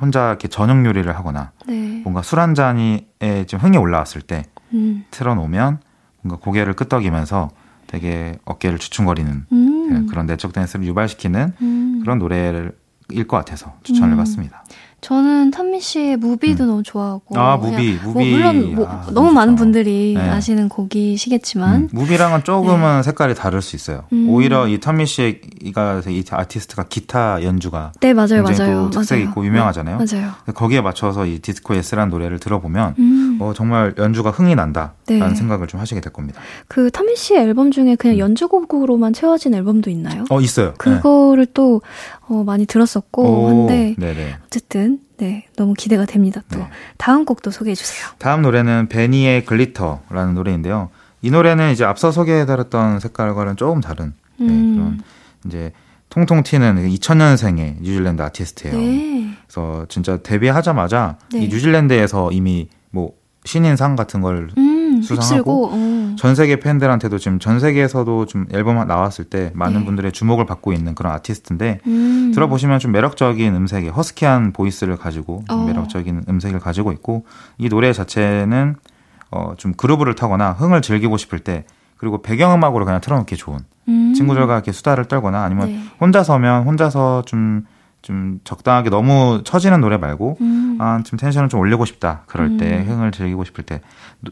혼자 0.01 0.29
이렇게 0.29 0.49
저녁 0.49 0.85
요리를 0.85 1.15
하거나 1.17 1.53
네. 1.67 2.01
뭔가 2.03 2.23
술 2.23 2.41
한 2.41 2.55
잔이 2.55 3.07
좀 3.47 3.61
흥이 3.61 3.77
올라왔을 3.77 4.23
때 4.23 4.45
음. 4.73 5.05
틀어놓으면 5.11 5.79
뭔가 6.23 6.43
고개를 6.43 6.73
끄덕이면서 6.75 7.51
되게 7.87 8.39
어깨를 8.45 8.79
주춤거리는 8.79 9.47
음. 9.53 10.07
그런 10.09 10.27
내적 10.27 10.53
댄스를 10.53 10.87
유발시키는 10.87 11.53
음. 11.61 12.01
그런 12.03 12.19
노래일 12.19 12.77
것 13.11 13.39
같아서 13.45 13.75
추천을 13.83 14.09
음. 14.09 14.13
해봤습니다. 14.15 14.65
저는 15.05 15.51
Tom 15.51 15.83
Misch의 15.83 16.17
Movie도 16.17 16.65
음. 16.65 16.69
너무 16.69 16.83
좋아하고. 16.83 17.39
아, 17.39 17.59
Movie, 17.59 17.99
Movie. 18.03 18.05
뭐 18.05 18.25
물론 18.25 18.75
뭐 18.75 18.89
아, 18.89 19.05
너무 19.13 19.33
많은 19.33 19.55
분들이 19.55 20.15
네. 20.17 20.31
아시는 20.31 20.71
곡이시겠지만. 20.71 21.75
음, 21.75 21.89
Movie랑은 21.93 22.43
조금은 22.43 22.97
네. 22.97 23.03
색깔이 23.03 23.35
다를 23.35 23.61
수 23.61 23.77
있어요. 23.77 24.05
음. 24.15 24.31
오히려 24.31 24.67
이 24.67 24.81
Tom 24.81 25.05
Misch가 25.05 26.01
이 26.09 26.25
아티스트가 26.31 26.85
기타 26.89 27.43
연주가 27.43 27.93
네, 28.01 28.15
맞아요, 28.15 28.43
맞아요. 28.43 28.89
특색이 28.89 29.25
있고 29.25 29.45
유명하잖아요. 29.45 29.99
네, 29.99 30.07
맞아요. 30.11 30.33
거기에 30.55 30.81
맞춰서 30.81 31.27
이 31.27 31.39
Disco 31.39 31.77
Yes라는 31.77 32.09
노래를 32.09 32.39
들어보면 32.39 32.95
음. 32.99 33.39
어, 33.41 33.53
정말 33.55 33.95
연주가 33.99 34.31
흥이 34.31 34.55
난다라는 34.55 34.95
네. 35.05 35.35
생각을 35.35 35.67
좀 35.67 35.81
하시게 35.81 36.01
될 36.01 36.15
겁니다. 36.15 36.41
그 36.67 36.91
탄미 36.91 37.15
씨의 37.15 37.43
앨범 37.43 37.71
중에 37.71 37.97
그냥 37.97 38.17
음. 38.17 38.21
연주곡으로만 38.21 39.13
채워진 39.13 39.53
앨범도 39.53 39.91
있나요? 39.91 40.25
어, 40.31 40.41
있어요. 40.41 40.73
그거를 40.79 41.45
또 41.53 41.83
어, 42.29 42.43
많이 42.45 42.67
들었었고 42.67 43.23
오, 43.23 43.49
한데 43.49 43.95
네네. 43.99 44.37
어쨌든 44.47 45.01
네 45.17 45.47
너무 45.57 45.75
기대가 45.75 46.07
됩니다. 46.07 46.43
또 46.51 46.59
네. 46.59 46.67
다음 46.97 47.25
곡도 47.25 47.51
소개해 47.51 47.75
주세요. 47.75 48.09
다음 48.19 48.43
노래는 48.43 48.89
BENEE의 48.89 49.45
Glitter라는 49.45 50.35
노래인데요. 50.35 50.91
이 51.23 51.31
노래는 51.31 51.73
이제 51.73 51.85
앞서 51.85 52.11
소개해드렸던 52.11 53.01
색깔과는 53.01 53.57
조금 53.57 53.81
다른 53.81 54.13
네, 54.39 54.47
음. 54.47 54.75
그런 54.75 55.01
이제 55.47 55.73
통통 56.09 56.43
튀는 56.43 56.89
2000년생의 56.89 57.81
뉴질랜드 57.81 58.23
아티스트예요. 58.23 58.77
네. 58.77 59.31
그래서 59.47 59.87
진짜 59.89 60.19
데뷔하자마자 60.19 61.19
네. 61.33 61.41
이 61.41 61.49
뉴질랜드에서 61.49 62.31
이미 62.33 62.69
뭐 62.91 63.13
신인상 63.45 63.97
같은 63.97 64.21
걸 64.21 64.49
음, 64.57 64.74
수상하고 65.05 65.71
어. 65.73 66.17
전 66.17 66.35
세계 66.35 66.61
팬들한테도 66.61 67.19
지금 67.19 67.39
전 67.39 67.61
세계에서도 67.61 68.27
좀 68.27 68.47
앨범 68.53 68.87
나왔을 68.87 69.25
때 69.25 69.51
많은 69.55 69.81
네. 69.81 69.85
분들의 69.87 70.13
주목을 70.13 70.47
받고 70.47 70.73
있는 70.73 70.95
그런 70.95 71.13
아티스트인데 71.13 71.81
음. 71.87 72.33
들어보시면 72.35 72.79
좀 72.79 72.93
매력적인 72.93 73.55
음색의 73.55 73.91
허스키한 73.91 74.53
보이스를 74.53 74.97
가지고 74.97 75.45
어. 75.49 75.65
매력적인 75.65 76.25
음색을 76.29 76.61
가지고 76.61 76.93
있고 76.93 77.25
이 77.59 77.69
노래 77.69 77.93
자체는 77.93 78.77
어, 79.31 79.55
좀 79.57 79.75
그루브를 79.75 80.15
타거나 80.15 80.53
흥을 80.53 80.83
즐기고 80.83 81.17
싶을 81.17 81.41
때 81.41 81.65
그리고 81.97 82.23
배경음악으로 82.23 82.85
그냥 82.85 83.01
틀어놓기 83.01 83.37
좋은 83.37 83.59
음. 83.89 84.15
친구들과 84.15 84.55
이렇게 84.55 84.73
수다를 84.73 85.07
떨거나 85.07 85.43
아니면 85.43 85.69
네. 85.69 85.81
혼자서면 86.01 86.65
혼자서 86.65 87.23
좀 87.27 87.67
좀 88.05 88.39
적당하게 88.45 88.91
너무 88.91 89.41
처지는 89.45 89.81
노래 89.81 89.97
말고 89.97 90.37
음. 90.43 90.77
아, 90.79 91.01
좀 91.05 91.19
텐션을 91.19 91.49
좀 91.49 91.61
올리고 91.61 91.87
싶다. 91.87 92.23
그럴 92.27 92.49
음. 92.49 92.57
때 92.59 92.83
흥을 92.83 93.13
즐기고 93.13 93.45
싶을 93.45 93.65
때 93.65 93.81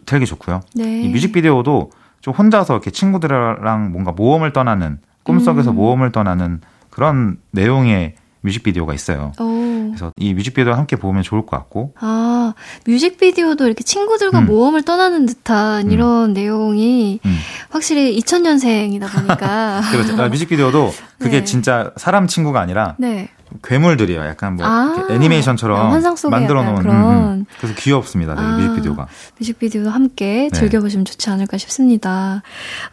틀기 0.05 0.27
좋고요. 0.27 0.61
네. 0.75 1.01
이 1.01 1.09
뮤직비디오도 1.09 1.91
좀 2.21 2.35
혼자서 2.35 2.75
이렇게 2.75 2.91
친구들이랑 2.91 3.91
뭔가 3.91 4.13
모험을 4.13 4.53
떠나는 4.53 4.99
꿈속에서 5.23 5.71
음. 5.71 5.77
모험을 5.77 6.13
떠나는 6.13 6.61
그런 6.91 7.39
내용의 7.53 8.15
뮤직비디오가 8.43 8.93
있어요. 8.93 9.33
오. 9.41 9.72
그래서 9.93 10.13
이 10.17 10.35
뮤직비디오 10.35 10.73
함께 10.73 10.97
보면 10.97 11.23
좋을 11.23 11.43
것 11.47 11.57
같고. 11.57 11.95
아, 12.01 12.55
뮤직비디오도 12.87 13.67
이렇게 13.67 13.85
친구들과 13.85 14.41
음. 14.41 14.47
모험을 14.47 14.83
떠나는 14.83 15.27
듯한 15.27 15.87
음. 15.87 15.93
이런 15.93 16.33
내용이 16.33 17.21
음. 17.25 17.39
확실히 17.71 18.19
2000년생이다 18.19 19.11
보니까. 19.11 19.81
그렇죠. 19.93 20.21
아, 20.21 20.29
뮤직비디오도 20.29 20.93
그게 21.19 21.39
네. 21.39 21.45
진짜 21.45 21.93
사람 21.97 22.27
친구가 22.27 22.61
아니라 22.61 22.97
네. 22.99 23.29
괴물들이에요. 23.63 24.25
약간 24.25 24.57
뭐 24.57 24.67
아, 24.67 25.07
애니메이션처럼 25.11 26.01
만들어 26.31 26.63
놓은 26.65 26.83
그런. 26.83 26.97
음, 26.97 27.33
음. 27.41 27.47
그래서 27.59 27.75
귀엽습니다. 27.77 28.35
아, 28.37 28.57
뮤직비디오가. 28.57 29.07
뮤직비디오도 29.39 29.91
함께 29.91 30.49
네. 30.53 30.59
즐겨보시면 30.59 31.05
좋지 31.05 31.29
않을까 31.31 31.59
싶습니다. 31.59 32.43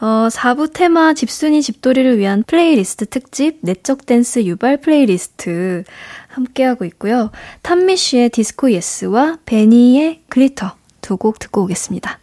어, 0.01 0.27
4부 0.29 0.73
테마 0.73 1.13
집순이 1.13 1.61
집돌이를 1.61 2.17
위한 2.17 2.43
플레이리스트 2.45 3.05
특집 3.05 3.59
내적 3.61 4.05
댄스 4.05 4.43
유발 4.45 4.77
플레이리스트 4.81 5.83
함께하고 6.29 6.85
있고요. 6.85 7.31
Tom 7.61 7.97
Misch의 7.97 8.29
Disco 8.29 8.71
Yes와 8.71 9.39
BENEE의 9.45 10.21
Glitter 10.29 10.75
두 11.01 11.17
곡 11.17 11.39
듣고 11.39 11.63
오겠습니다. 11.63 12.19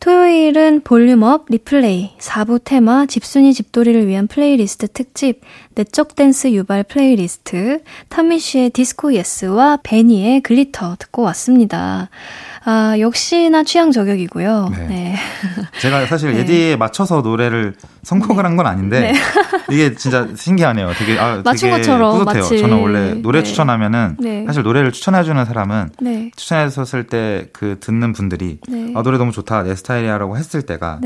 토요일은 0.00 0.82
볼륨업 0.82 1.46
리플레이 1.48 2.12
4부 2.18 2.60
테마 2.62 3.06
집순이 3.06 3.54
집돌이를 3.54 4.06
위한 4.06 4.26
플레이리스트 4.26 4.88
특집 4.88 5.40
내적 5.74 6.14
댄스 6.14 6.52
유발 6.52 6.84
플레이리스트 6.84 7.82
Tom 8.08 8.38
Misch의 8.38 8.70
Disco 8.70 9.14
Yes와 9.14 9.78
BENEE의 9.82 10.42
Glitter 10.42 10.96
듣고 10.98 11.22
왔습니다. 11.22 12.10
아, 12.66 12.98
역시나 12.98 13.62
취향 13.62 13.90
저격이고요. 13.90 14.70
네. 14.76 14.86
네. 14.86 15.16
제가 15.80 16.06
사실 16.06 16.32
네. 16.32 16.40
예디에 16.40 16.76
맞춰서 16.76 17.20
노래를 17.20 17.74
선곡을 18.02 18.42
네. 18.42 18.48
한건 18.48 18.66
아닌데 18.66 19.12
네. 19.12 19.14
이게 19.70 19.94
진짜 19.94 20.28
신기하네요. 20.36 20.92
되게 20.98 21.18
아, 21.18 21.42
맞춘 21.44 21.70
되게 21.70 21.78
것처럼 21.78 22.18
뿌듯해요. 22.18 22.42
마치... 22.42 22.58
저는 22.58 22.80
원래 22.80 23.14
노래 23.14 23.40
네. 23.40 23.44
추천하면 23.44 24.16
네. 24.18 24.44
사실 24.46 24.62
노래를 24.62 24.92
추천해주는 24.92 25.44
사람은 25.44 25.90
추천했었을 26.36 27.04
때 27.04 27.46
그 27.52 27.78
듣는 27.80 28.12
분들이 28.12 28.58
아 28.94 29.02
노래 29.02 29.18
너무 29.18 29.32
좋다 29.32 29.62
내 29.62 29.74
스타일이야라고 29.74 30.36
했을 30.36 30.62
때가 30.62 31.00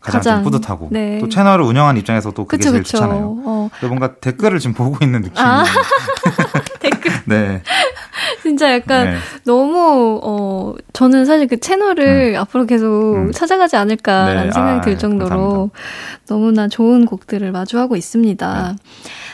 가장, 0.00 0.18
가장, 0.18 0.42
좀 0.42 0.44
뿌듯하고 0.44 0.90
또 1.20 1.28
채널을 1.28 1.64
운영한 1.64 1.96
입장에서도 1.96 2.44
그게 2.44 2.58
그쵸, 2.58 2.70
제일 2.70 2.82
그쵸. 2.82 2.98
좋잖아요. 2.98 3.42
어. 3.44 3.70
뭔가 3.82 4.14
댓글을 4.16 4.58
지금 4.58 4.74
보고 4.74 4.98
있는 5.02 5.22
느낌. 5.22 5.42
아. 5.42 5.64
댓글. 6.80 7.12
네. 7.24 7.62
진짜 8.44 8.74
약간 8.74 9.12
네. 9.12 9.16
너무 9.44 10.20
어 10.22 10.74
저는 10.92 11.24
사실 11.24 11.46
그 11.46 11.58
채널을 11.58 12.34
음. 12.34 12.40
앞으로 12.40 12.66
계속 12.66 13.14
음. 13.14 13.32
찾아가지 13.32 13.76
않을까라는 13.76 14.44
네. 14.44 14.52
생각이 14.52 14.78
아, 14.78 14.80
들 14.82 14.98
정도로 14.98 15.30
감사합니다. 15.30 15.74
너무나 16.26 16.68
좋은 16.68 17.06
곡들을 17.06 17.50
마주하고 17.50 17.96
있습니다. 17.96 18.76
네. 18.76 18.76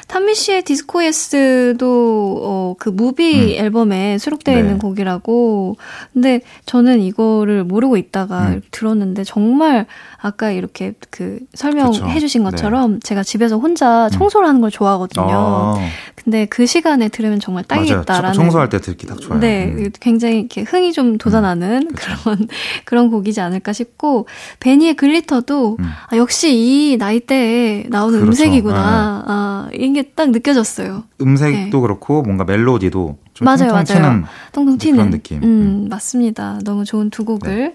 Tom 0.07 0.35
Misch의 0.35 0.63
Disco 0.63 1.05
Yes도 1.05 2.41
어, 2.43 2.75
그 2.79 2.89
Movie 2.89 3.57
음. 3.57 3.65
앨범에 3.65 4.19
수록되어 4.19 4.55
네. 4.55 4.61
있는 4.61 4.79
곡이라고. 4.79 5.77
근데 6.13 6.41
저는 6.67 7.01
이거를 7.01 7.63
모르고 7.63 7.97
있다가 7.97 8.49
음. 8.49 8.63
들었는데 8.73 9.23
정말 9.25 9.87
아까 10.21 10.51
이렇게 10.51 10.95
그 11.11 11.39
설명해 11.55 12.19
주신 12.19 12.43
네. 12.43 12.51
것처럼 12.51 12.95
네. 12.95 13.01
제가 13.05 13.23
집에서 13.23 13.59
혼자 13.59 14.07
음. 14.07 14.11
청소를 14.11 14.49
하는 14.49 14.61
걸 14.61 14.71
좋아하거든요. 14.71 15.27
아. 15.29 15.75
근데 16.25 16.47
그 16.47 16.67
시간에 16.67 17.09
들으면 17.09 17.41
정말 17.41 17.65
딱이겠다라는. 17.65 18.35
청소할 18.35 18.69
때 18.69 18.81
듣기 18.81 19.07
딱 19.07 19.21
좋아요. 19.21 19.41
네, 19.41 19.67
음. 19.67 19.91
굉장히 20.01 20.41
이렇게 20.41 20.63
흥이 20.63 20.93
좀 20.93 21.19
돋아나는 21.19 21.89
음. 21.89 21.95
그런 21.95 22.49
그런 22.85 23.11
곡이지 23.11 23.41
않을까 23.41 23.73
싶고 23.73 24.27
베니의 24.61 24.95
글리터도 24.95 25.77
음. 25.79 25.85
아, 26.09 26.17
역시 26.17 26.55
이 26.55 26.97
나이대에 26.99 27.87
나오는 27.89 28.21
그렇죠. 28.21 28.29
음색이구나. 28.29 28.77
네. 28.77 29.25
아, 29.29 29.69
이게 29.75 30.03
딱 30.15 30.31
느껴졌어요. 30.31 31.05
음색도 31.21 31.77
네. 31.77 31.81
그렇고 31.81 32.23
뭔가 32.23 32.45
멜로디도 32.45 33.17
맞아요, 33.45 33.73
맞아요. 33.73 34.25
통통 34.53 34.79
튀는 34.79 34.97
그런 34.97 35.11
느낌. 35.11 35.39
음, 35.39 35.45
음, 35.45 35.87
맞습니다. 35.89 36.59
너무 36.65 36.85
좋은 36.85 37.11
두 37.11 37.25
곡을 37.25 37.57
네. 37.57 37.75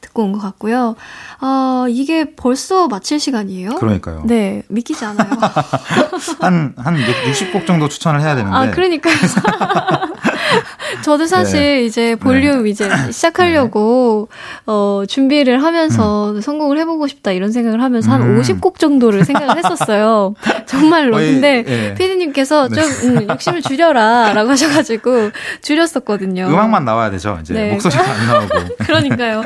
듣고 0.00 0.22
온 0.24 0.32
것 0.32 0.40
같고요. 0.40 0.96
어, 1.40 1.86
이게 1.88 2.34
벌써 2.34 2.88
마칠 2.88 3.18
시간이에요? 3.20 3.76
그러니까요. 3.76 4.22
네, 4.26 4.62
믿기지 4.68 5.04
않아요. 5.04 5.30
한, 6.40 6.74
한 6.76 6.96
60곡 6.96 7.66
정도 7.66 7.88
추천을 7.88 8.20
해야 8.20 8.34
되는데. 8.34 8.56
아, 8.56 8.70
그러니까요. 8.70 9.14
저도 11.02 11.26
사실 11.26 11.60
네. 11.60 11.84
이제 11.84 12.16
볼륨 12.16 12.64
네. 12.64 12.70
이제 12.70 12.88
시작하려고 13.10 14.28
네. 14.30 14.62
어 14.66 15.02
준비를 15.08 15.62
하면서 15.62 16.32
음. 16.32 16.40
성공을 16.40 16.78
해보고 16.78 17.06
싶다 17.08 17.32
이런 17.32 17.52
생각을 17.52 17.82
하면서 17.82 18.10
한 18.10 18.22
음. 18.22 18.40
50곡 18.40 18.78
정도를 18.78 19.24
생각을 19.24 19.56
했었어요. 19.58 20.34
정말로. 20.66 21.12
거의, 21.12 21.32
근데 21.32 21.64
예. 21.66 21.94
피디님께서 21.94 22.68
네. 22.68 22.82
좀 22.82 23.16
음, 23.16 23.28
욕심을 23.28 23.62
줄여라라고 23.62 24.50
하셔가지고 24.50 25.30
줄였었거든요. 25.62 26.46
음악만 26.48 26.84
나와야 26.84 27.10
되죠. 27.10 27.38
이제 27.40 27.54
네. 27.54 27.72
목소리가 27.72 28.02
안 28.02 28.26
나오고. 28.26 28.76
그러니까요. 28.84 29.42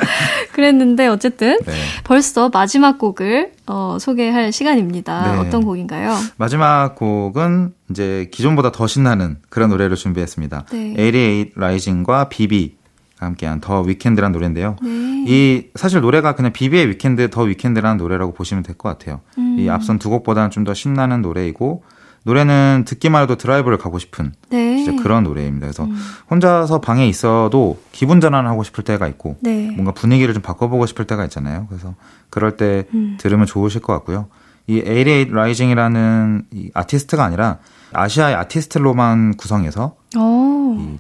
그랬는데 0.53 1.07
어쨌든 1.09 1.59
네. 1.65 1.73
벌써 2.05 2.49
마지막 2.49 2.99
곡을 2.99 3.58
어, 3.69 3.99
소개할 4.01 4.51
시간입니다. 4.53 5.33
네. 5.33 5.39
어떤 5.39 5.64
곡인가요? 5.64 6.16
마지막 6.37 6.95
곡은 6.97 7.73
이제 7.91 8.29
기존보다 8.33 8.73
더 8.73 8.87
신나는 8.87 9.39
그런 9.49 9.71
노래를 9.71 9.97
준비했습니다. 9.97 10.64
네. 10.73 10.95
88 10.97 11.53
라이징과 11.62 12.29
비비 12.29 12.77
함께한 13.19 13.61
더 13.61 13.81
위켄드라는 13.83 14.33
노래인데요. 14.33 14.77
네. 14.83 15.25
이 15.27 15.66
사실 15.75 16.01
노래가 16.01 16.35
그냥 16.35 16.53
비비의 16.53 16.89
위켄드 16.91 17.31
더 17.31 17.43
위켄드라는 17.43 17.97
노래라고 17.99 18.33
보시면 18.33 18.62
될 18.62 18.77
것 18.77 18.89
같아요. 18.89 19.21
음. 19.39 19.57
이 19.59 19.69
앞선 19.69 19.99
두 19.99 20.09
곡보다는 20.11 20.51
좀 20.51 20.64
더 20.64 20.73
신나는 20.75 21.21
노래이고 21.23 21.83
노래는 22.25 22.85
듣기만 22.87 23.23
해도 23.23 23.37
드라이브를 23.37 23.79
가고 23.79 23.99
싶은 23.99 24.33
네. 24.51 24.85
진짜 24.85 25.03
그런 25.03 25.25
노래입니다. 25.25 25.66
그래서 25.66 25.85
음. 25.85 25.97
혼자서 26.31 26.81
방에 26.81 27.07
있어도 27.09 27.79
기분 27.93 28.21
전환을 28.21 28.49
하고 28.51 28.62
싶을 28.64 28.85
때가 28.85 29.09
있고 29.09 29.37
네. 29.41 29.71
뭔가 29.73 29.93
분위기를 29.93 30.35
좀 30.35 30.43
바꿔보고 30.43 30.87
싶을 30.87 31.07
때가 31.07 31.25
있잖아요. 31.25 31.66
그래서 31.69 31.95
그럴 32.31 32.57
때 32.57 32.85
음. 32.95 33.16
들으면 33.21 33.47
좋으실 33.47 33.81
것 33.81 33.93
같고요. 33.95 34.27
이 34.69 35.31
88 35.33 35.47
Rising이라는 35.47 36.45
이 36.53 36.71
아티스트가 36.75 37.25
아니라 37.25 37.59
아시아의 37.95 38.35
아티스트로만 38.37 39.37
구성해서 39.39 39.97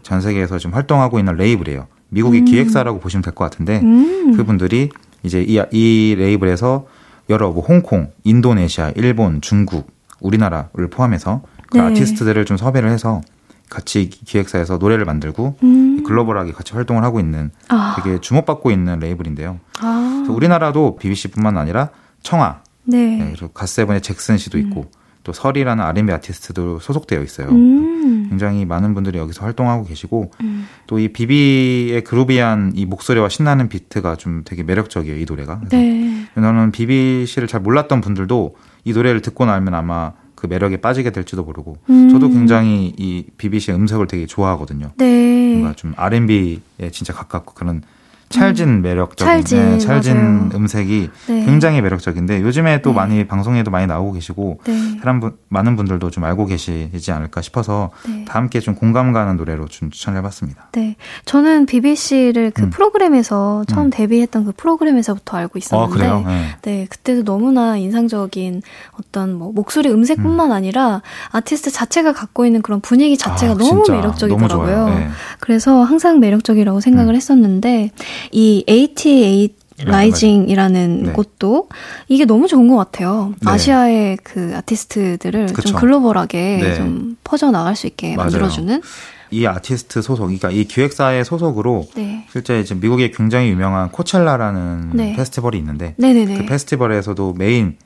전 0.02 0.20
세계에서 0.22 0.58
지금 0.58 0.74
활동하고 0.74 1.18
있는 1.18 1.36
레이블이에요. 1.36 1.86
미국의 2.08 2.40
음. 2.40 2.44
기획사라고 2.46 3.00
보시면 3.00 3.22
될 3.22 3.34
것 3.34 3.44
같은데 3.44 3.80
음. 3.82 4.34
그분들이 4.36 4.88
이제 5.22 5.42
이, 5.46 5.62
이 5.72 6.14
레이블에서 6.16 6.86
여러 7.28 7.50
뭐 7.50 7.62
홍콩, 7.62 8.10
인도네시아, 8.24 8.92
일본, 8.96 9.42
중국 9.42 9.90
우리나라를 10.20 10.88
포함해서 10.90 11.42
그 11.70 11.78
네. 11.78 11.84
아티스트들을 11.84 12.44
좀 12.44 12.56
섭외를 12.56 12.90
해서 12.90 13.20
같이 13.68 14.08
기획사에서 14.08 14.78
노래를 14.78 15.04
만들고 15.04 15.56
음. 15.62 16.02
글로벌하게 16.04 16.52
같이 16.52 16.72
활동을 16.72 17.04
하고 17.04 17.20
있는 17.20 17.50
아. 17.68 17.96
되게 17.96 18.20
주목받고 18.20 18.70
있는 18.70 18.98
레이블인데요. 18.98 19.58
아. 19.80 20.26
우리나라도 20.28 20.96
BBC뿐만 20.96 21.58
아니라 21.58 21.90
청아, 22.22 22.62
네. 22.84 23.16
네, 23.16 23.32
그리고 23.36 23.48
갓세븐의 23.48 24.00
잭슨 24.00 24.38
씨도 24.38 24.58
음. 24.58 24.62
있고 24.62 24.90
또 25.24 25.32
설이라는 25.32 25.84
R&B 25.84 26.10
아티스트도 26.12 26.78
소속되어 26.80 27.22
있어요. 27.22 27.48
음. 27.48 28.28
굉장히 28.30 28.64
많은 28.64 28.94
분들이 28.94 29.18
여기서 29.18 29.44
활동하고 29.44 29.84
계시고 29.84 30.30
음. 30.42 30.66
또이 30.86 31.08
비비의 31.12 32.02
그루비한 32.04 32.72
이 32.74 32.86
목소리와 32.86 33.28
신나는 33.28 33.68
비트가 33.68 34.16
좀 34.16 34.42
되게 34.44 34.62
매력적이에요 34.62 35.18
이 35.18 35.26
노래가. 35.28 35.58
그래서 35.58 35.76
네. 35.76 36.26
저는 36.34 36.72
비비 36.72 37.26
씨를 37.26 37.46
잘 37.46 37.60
몰랐던 37.60 38.00
분들도 38.00 38.56
이 38.84 38.92
노래를 38.92 39.22
듣고 39.22 39.44
나면 39.44 39.74
아마 39.74 40.12
그 40.34 40.46
매력에 40.46 40.76
빠지게 40.76 41.10
될지도 41.10 41.42
모르고 41.42 41.78
음. 41.90 42.10
저도 42.10 42.28
굉장히 42.28 42.94
이 42.96 43.24
비비 43.36 43.58
씨의 43.58 43.76
음색을 43.76 44.06
되게 44.06 44.26
좋아하거든요. 44.26 44.92
네. 44.96 45.54
뭔가 45.54 45.74
좀 45.74 45.94
R&B에 45.96 46.90
진짜 46.92 47.12
가깝고 47.12 47.54
그런 47.54 47.82
찰진 48.28 48.68
음. 48.68 48.82
매력적인 48.82 49.26
찰진, 49.26 49.70
네, 49.70 49.78
찰진 49.78 50.50
음색이 50.54 51.10
네. 51.28 51.44
굉장히 51.46 51.80
매력적인데 51.80 52.42
요즘에 52.42 52.82
또 52.82 52.90
네. 52.90 52.96
많이 52.96 53.26
방송에도 53.26 53.70
많이 53.70 53.86
나오고 53.86 54.12
계시고 54.12 54.60
네. 54.64 54.98
사람 55.00 55.20
분, 55.20 55.36
많은 55.48 55.76
분들도 55.76 56.10
좀 56.10 56.24
알고 56.24 56.46
계시지 56.46 57.10
않을까 57.10 57.40
싶어서 57.40 57.90
네. 58.06 58.24
다 58.26 58.38
함께 58.38 58.60
좀 58.60 58.74
공감 58.74 59.12
가는 59.12 59.36
노래로 59.36 59.68
좀 59.68 59.90
추천해봤습니다. 59.90 60.68
네, 60.72 60.96
저는 61.24 61.66
BBC를 61.66 62.50
그 62.50 62.64
음. 62.64 62.70
프로그램에서 62.70 63.64
처음 63.66 63.86
음. 63.86 63.90
데뷔했던 63.90 64.44
그 64.44 64.52
프로그램에서부터 64.56 65.38
알고 65.38 65.58
있었는데, 65.58 66.06
어, 66.06 66.24
네. 66.26 66.56
네. 66.62 66.86
그때도 66.90 67.24
너무나 67.24 67.76
인상적인 67.76 68.62
어떤 69.00 69.34
뭐 69.34 69.52
목소리 69.52 69.90
음색뿐만 69.90 70.48
음. 70.48 70.52
아니라 70.52 71.00
아티스트 71.30 71.70
자체가 71.70 72.12
갖고 72.12 72.44
있는 72.44 72.60
그런 72.60 72.80
분위기 72.80 73.16
자체가 73.16 73.52
아, 73.52 73.56
너무 73.56 73.84
매력적이더라고요. 73.88 74.76
너무 74.76 75.06
그래서 75.40 75.82
항상 75.82 76.20
매력적이라고 76.20 76.80
생각을 76.80 77.14
음. 77.14 77.16
했었는데. 77.16 77.90
이 78.32 78.64
88 78.66 79.58
Rising이라는 79.84 81.02
네. 81.04 81.12
곳도 81.12 81.68
이게 82.08 82.24
너무 82.24 82.48
좋은 82.48 82.68
것 82.68 82.76
같아요. 82.76 83.34
네. 83.40 83.50
아시아의 83.50 84.18
그 84.24 84.52
아티스트들을 84.56 85.46
그쵸. 85.52 85.68
좀 85.68 85.80
글로벌하게 85.80 86.58
네. 86.60 86.74
좀 86.74 87.16
퍼져 87.22 87.50
나갈 87.50 87.76
수 87.76 87.86
있게 87.86 88.16
맞아요. 88.16 88.30
만들어주는. 88.30 88.82
이 89.30 89.46
아티스트 89.46 90.00
소속, 90.00 90.24
그러니까 90.24 90.50
이 90.50 90.64
기획사의 90.64 91.24
소속으로 91.24 91.86
네. 91.94 92.26
실제 92.32 92.60
이제 92.60 92.74
미국에 92.74 93.10
굉장히 93.10 93.50
유명한 93.50 93.90
코첼라라는 93.92 94.90
네. 94.94 95.14
페스티벌이 95.14 95.58
있는데. 95.58 95.94
그 95.98 96.46
페스티벌에서도 96.46 97.34
메인 97.34 97.76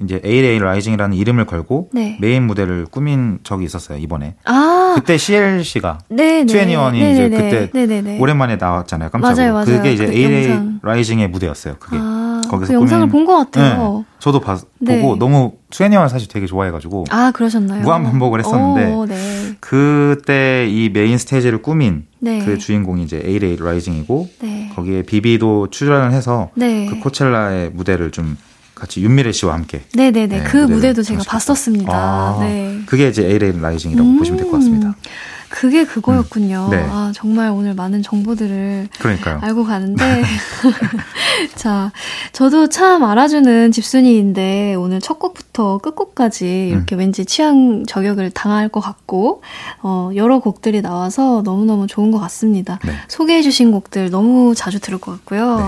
이제 0.00 0.20
88 0.24 0.58
Rising이라는 0.60 1.16
이름을 1.16 1.44
걸고 1.46 1.90
네. 1.92 2.16
메인 2.20 2.44
무대를 2.46 2.86
꾸민 2.90 3.40
적이 3.42 3.64
있었어요 3.64 3.98
이번에. 3.98 4.36
아 4.44 4.92
그때 4.94 5.16
CL 5.16 5.98
씨가 6.16 6.64
2NE1이 6.64 7.12
이제 7.12 7.28
그때 7.28 7.70
네네네. 7.72 8.18
오랜만에 8.20 8.56
나왔잖아요. 8.56 9.10
깜짝으로. 9.10 9.36
맞아요, 9.36 9.52
맞아요. 9.54 9.64
그게 9.66 9.92
이제 9.92 10.06
그 10.06 10.12
88 10.12 10.44
영상. 10.50 10.80
Rising의 10.82 11.28
무대였어요. 11.30 11.76
그게. 11.80 11.96
아, 12.00 12.40
거기서 12.48 12.68
그 12.68 12.74
영상을 12.74 13.08
본 13.08 13.26
것 13.26 13.36
같아요. 13.36 13.98
네, 13.98 14.04
저도 14.20 14.40
봐, 14.40 14.56
네. 14.78 15.00
보고 15.02 15.16
너무 15.18 15.52
트웬티원을 15.70 16.08
사실 16.08 16.28
되게 16.28 16.46
좋아해가지고. 16.46 17.04
아 17.10 17.32
그러셨나요? 17.34 17.82
무한 17.82 18.04
반복을 18.04 18.38
했었는데 18.40 18.92
오, 18.94 19.04
네. 19.06 19.16
그때 19.60 20.66
이 20.68 20.88
메인 20.90 21.18
스테이지를 21.18 21.60
꾸민 21.60 22.06
네. 22.20 22.38
그 22.44 22.56
주인공이 22.58 23.02
이제 23.02 23.20
88 23.24 23.56
Rising이고 23.60 24.28
네. 24.42 24.70
거기에 24.74 25.02
비비도 25.02 25.68
출연을 25.70 26.12
해서 26.12 26.50
네. 26.54 26.86
그 26.86 27.00
코첼라의 27.00 27.70
무대를 27.74 28.10
좀 28.12 28.36
같이 28.78 29.02
윤미래 29.02 29.32
씨와 29.32 29.54
함께. 29.54 29.82
네네네. 29.94 30.26
네, 30.38 30.44
그 30.44 30.56
무대도 30.56 31.02
제가 31.02 31.22
봤었습니다. 31.26 31.92
아, 31.92 32.38
네. 32.40 32.80
그게 32.86 33.08
이제 33.08 33.24
88 33.26 33.60
Rising이라고 33.60 34.08
음, 34.08 34.18
보시면 34.18 34.38
될 34.40 34.50
것 34.50 34.58
같습니다. 34.58 34.94
그게 35.50 35.86
그거였군요. 35.86 36.66
음, 36.66 36.70
네. 36.70 36.86
아, 36.90 37.10
정말 37.14 37.48
오늘 37.50 37.74
많은 37.74 38.02
정보들을 38.02 38.88
그러니까요. 38.98 39.38
알고 39.40 39.64
가는데. 39.64 40.22
자, 41.56 41.90
저도 42.32 42.68
참 42.68 43.02
알아주는 43.02 43.72
집순이인데 43.72 44.74
오늘 44.74 45.00
첫 45.00 45.18
곡부터 45.18 45.78
끝곡까지 45.78 46.68
이렇게 46.70 46.96
음. 46.96 46.98
왠지 46.98 47.24
취향 47.24 47.84
저격을 47.86 48.30
당할 48.32 48.68
것 48.68 48.80
같고, 48.80 49.42
어, 49.82 50.10
여러 50.16 50.38
곡들이 50.40 50.82
나와서 50.82 51.40
너무너무 51.44 51.86
좋은 51.86 52.10
것 52.10 52.18
같습니다. 52.18 52.78
네. 52.84 52.92
소개해주신 53.08 53.72
곡들 53.72 54.10
너무 54.10 54.54
자주 54.54 54.80
들을 54.80 54.98
것 54.98 55.12
같고요. 55.12 55.58
네. 55.58 55.64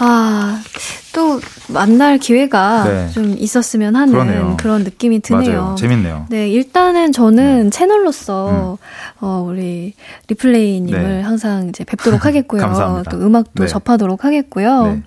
아, 0.00 0.60
또 1.12 1.40
만날 1.68 2.18
기회가 2.18 2.84
네. 2.84 3.08
좀 3.10 3.34
있었으면 3.38 3.96
하는 3.96 4.12
그러네요. 4.12 4.56
그런 4.58 4.84
느낌이 4.84 5.20
드네요. 5.20 5.62
맞아요. 5.62 5.74
재밌네요. 5.76 6.26
네, 6.28 6.48
일단은 6.48 7.12
저는 7.12 7.64
네. 7.64 7.70
채널로서 7.70 8.78
음. 8.80 8.86
어, 9.20 9.44
우리 9.48 9.94
리플레이님을 10.28 11.02
네. 11.02 11.22
항상 11.22 11.68
이제 11.68 11.84
뵙도록 11.84 12.24
하겠고요. 12.26 13.02
또 13.10 13.16
음악도 13.18 13.64
네. 13.64 13.66
접하도록 13.68 14.24
하겠고요. 14.24 14.86
네. 14.86 15.02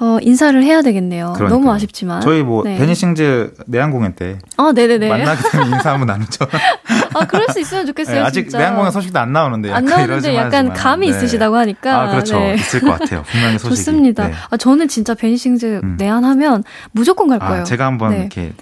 어, 0.00 0.18
인사를 0.22 0.62
해야 0.62 0.80
되겠네요. 0.82 1.32
그러니까요. 1.34 1.48
너무 1.48 1.72
아쉽지만. 1.72 2.20
저희 2.20 2.42
뭐, 2.44 2.62
네. 2.62 2.78
베니싱즈 2.78 3.54
내한 3.66 3.90
공연 3.90 4.14
때. 4.14 4.38
아, 4.56 4.70
네네네. 4.72 5.08
만나게 5.08 5.48
되면 5.50 5.66
인사 5.72 5.90
한번 5.92 6.06
나누죠. 6.06 6.46
아, 7.20 7.26
그럴 7.26 7.46
수 7.50 7.60
있으면 7.60 7.86
좋겠어요. 7.86 8.16
네, 8.16 8.22
아직 8.22 8.48
내한 8.50 8.76
공연 8.76 8.90
소식도 8.90 9.18
안 9.18 9.32
나오는데. 9.32 9.72
안 9.72 9.84
나오는데 9.84 10.34
약간 10.34 10.72
감이 10.72 11.10
네. 11.10 11.16
있으시다고 11.16 11.56
하니까. 11.56 12.02
아, 12.02 12.10
그렇죠. 12.10 12.38
네. 12.38 12.54
있을 12.54 12.80
것 12.80 12.98
같아요. 12.98 13.22
분명히 13.30 13.58
소식이. 13.58 13.76
좋습니다. 13.76 14.28
네. 14.28 14.34
아, 14.50 14.56
저는 14.56 14.88
진짜 14.88 15.14
BENEE 15.14 15.41
씨는 15.41 15.80
음. 15.82 15.96
내한하면 15.98 16.64
무조건 16.92 17.28
갈 17.28 17.42
아, 17.42 17.48
거예요. 17.48 17.60
아, 17.62 17.64
제가 17.64 17.86
한번 17.86 18.10
네. 18.10 18.20
이렇게 18.20 18.52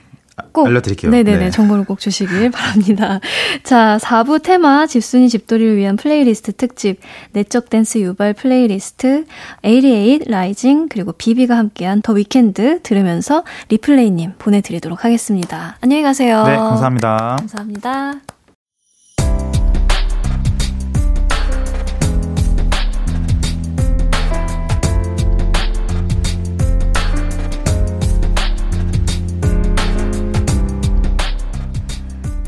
꼭 0.53 0.67
알려드릴게요. 0.67 1.11
네네네 1.11 1.39
네. 1.39 1.51
정보를 1.51 1.85
꼭 1.85 1.99
주시길 1.99 2.51
바랍니다. 2.51 3.21
자 3.65 3.99
4부 4.01 4.43
테마 4.43 4.87
집순이 4.87 5.29
집돌이를 5.29 5.77
위한 5.77 5.97
플레이리스트 5.97 6.53
특집 6.53 7.01
내적 7.33 7.71
댄스 7.71 7.99
유발 7.99 8.35
플레이리스트 8.35 9.25
88 9.63 10.21
Rising 10.27 10.89
그리고 10.89 11.13
비비가 11.13 11.57
함께한 11.57 12.03
The 12.03 12.13
Weekend 12.13 12.83
들으면서 12.83 13.45
리플레이님 13.71 14.35
보내드리도록 14.39 15.05
하겠습니다. 15.05 15.77
안녕히 15.81 16.03
가세요. 16.03 16.45
네 16.45 16.57
감사합니다. 16.57 17.37
감사합니다. 17.39 18.36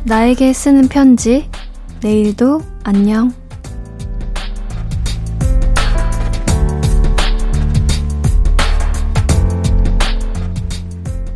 나에게 0.09 0.55
쓰는 0.55 0.89
편지. 0.89 1.51
내일도 2.01 2.63
안녕. 2.83 3.31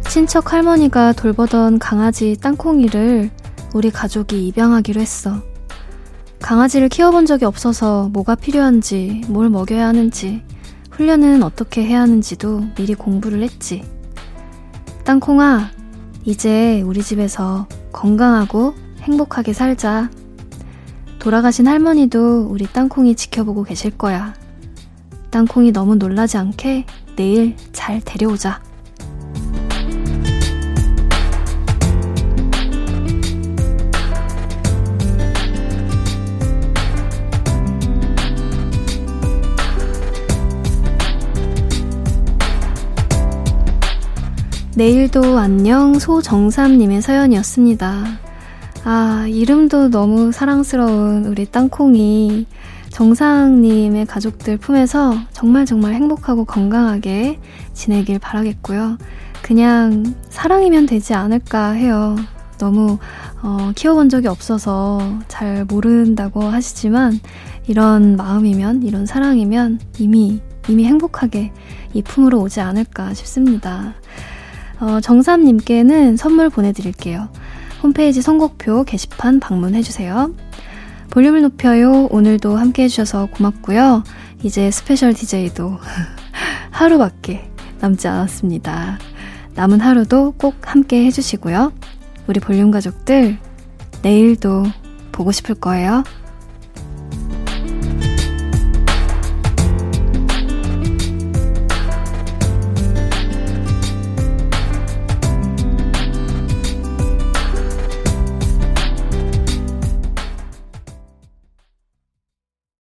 친척 0.08 0.54
할머니가 0.54 1.12
돌보던 1.12 1.80
강아지 1.80 2.34
땅콩이를 2.40 3.30
우리 3.74 3.90
가족이 3.90 4.48
입양하기로 4.48 5.02
했어. 5.02 5.42
강아지를 6.40 6.88
키워본 6.88 7.26
적이 7.26 7.44
없어서 7.44 8.08
뭐가 8.14 8.36
필요한지, 8.36 9.20
뭘 9.28 9.50
먹여야 9.50 9.86
하는지, 9.86 10.42
훈련은 10.92 11.42
어떻게 11.42 11.84
해야 11.84 12.00
하는지도 12.00 12.64
미리 12.74 12.94
공부를 12.94 13.42
했지. 13.42 13.84
땅콩아, 15.04 15.70
이제 16.24 16.80
우리 16.86 17.02
집에서 17.02 17.66
건강하고 17.92 18.74
행복하게 19.00 19.52
살자. 19.52 20.10
돌아가신 21.18 21.68
할머니도 21.68 22.48
우리 22.50 22.66
땅콩이 22.66 23.14
지켜보고 23.14 23.64
계실 23.64 23.90
거야. 23.96 24.34
땅콩이 25.30 25.72
너무 25.72 25.94
놀라지 25.94 26.36
않게 26.36 26.84
내일 27.16 27.56
잘 27.72 28.00
데려오자. 28.04 28.60
내일도 44.74 45.38
안녕 45.38 45.98
소정삼님의 45.98 47.02
사연이었습니다. 47.02 48.04
아, 48.84 49.26
이름도 49.28 49.90
너무 49.90 50.32
사랑스러운 50.32 51.26
우리 51.26 51.44
땅콩이 51.44 52.46
정상님의 52.88 54.06
가족들 54.06 54.56
품에서 54.56 55.14
정말 55.32 55.66
정말 55.66 55.92
행복하고 55.92 56.46
건강하게 56.46 57.38
지내길 57.74 58.18
바라겠고요. 58.18 58.96
그냥 59.42 60.14
사랑이면 60.30 60.86
되지 60.86 61.12
않을까 61.12 61.72
해요. 61.72 62.16
너무 62.56 62.96
어, 63.42 63.72
키워본 63.74 64.08
적이 64.08 64.28
없어서 64.28 65.00
잘 65.28 65.66
모른다고 65.66 66.44
하시지만 66.44 67.20
이런 67.66 68.16
마음이면 68.16 68.84
이런 68.84 69.04
사랑이면 69.04 69.80
이미 69.98 70.40
이미 70.68 70.84
행복하게 70.86 71.52
이 71.92 72.00
품으로 72.00 72.40
오지 72.40 72.60
않을까 72.60 73.12
싶습니다. 73.12 73.94
어, 74.82 75.00
정삼님께는 75.00 76.16
선물 76.16 76.50
보내드릴게요. 76.50 77.28
홈페이지 77.84 78.20
선곡표 78.20 78.82
게시판 78.82 79.38
방문해주세요. 79.38 80.34
볼륨을 81.10 81.42
높여요. 81.42 82.08
오늘도 82.10 82.56
함께 82.56 82.82
해주셔서 82.82 83.26
고맙고요. 83.26 84.02
이제 84.42 84.72
스페셜 84.72 85.14
DJ도 85.14 85.78
하루밖에 86.72 87.48
남지 87.80 88.08
않았습니다. 88.08 88.98
남은 89.54 89.78
하루도 89.78 90.32
꼭 90.36 90.56
함께 90.62 91.04
해주시고요. 91.04 91.72
우리 92.26 92.40
볼륨 92.40 92.72
가족들, 92.72 93.38
내일도 94.02 94.64
보고 95.12 95.30
싶을 95.30 95.54
거예요. 95.54 96.02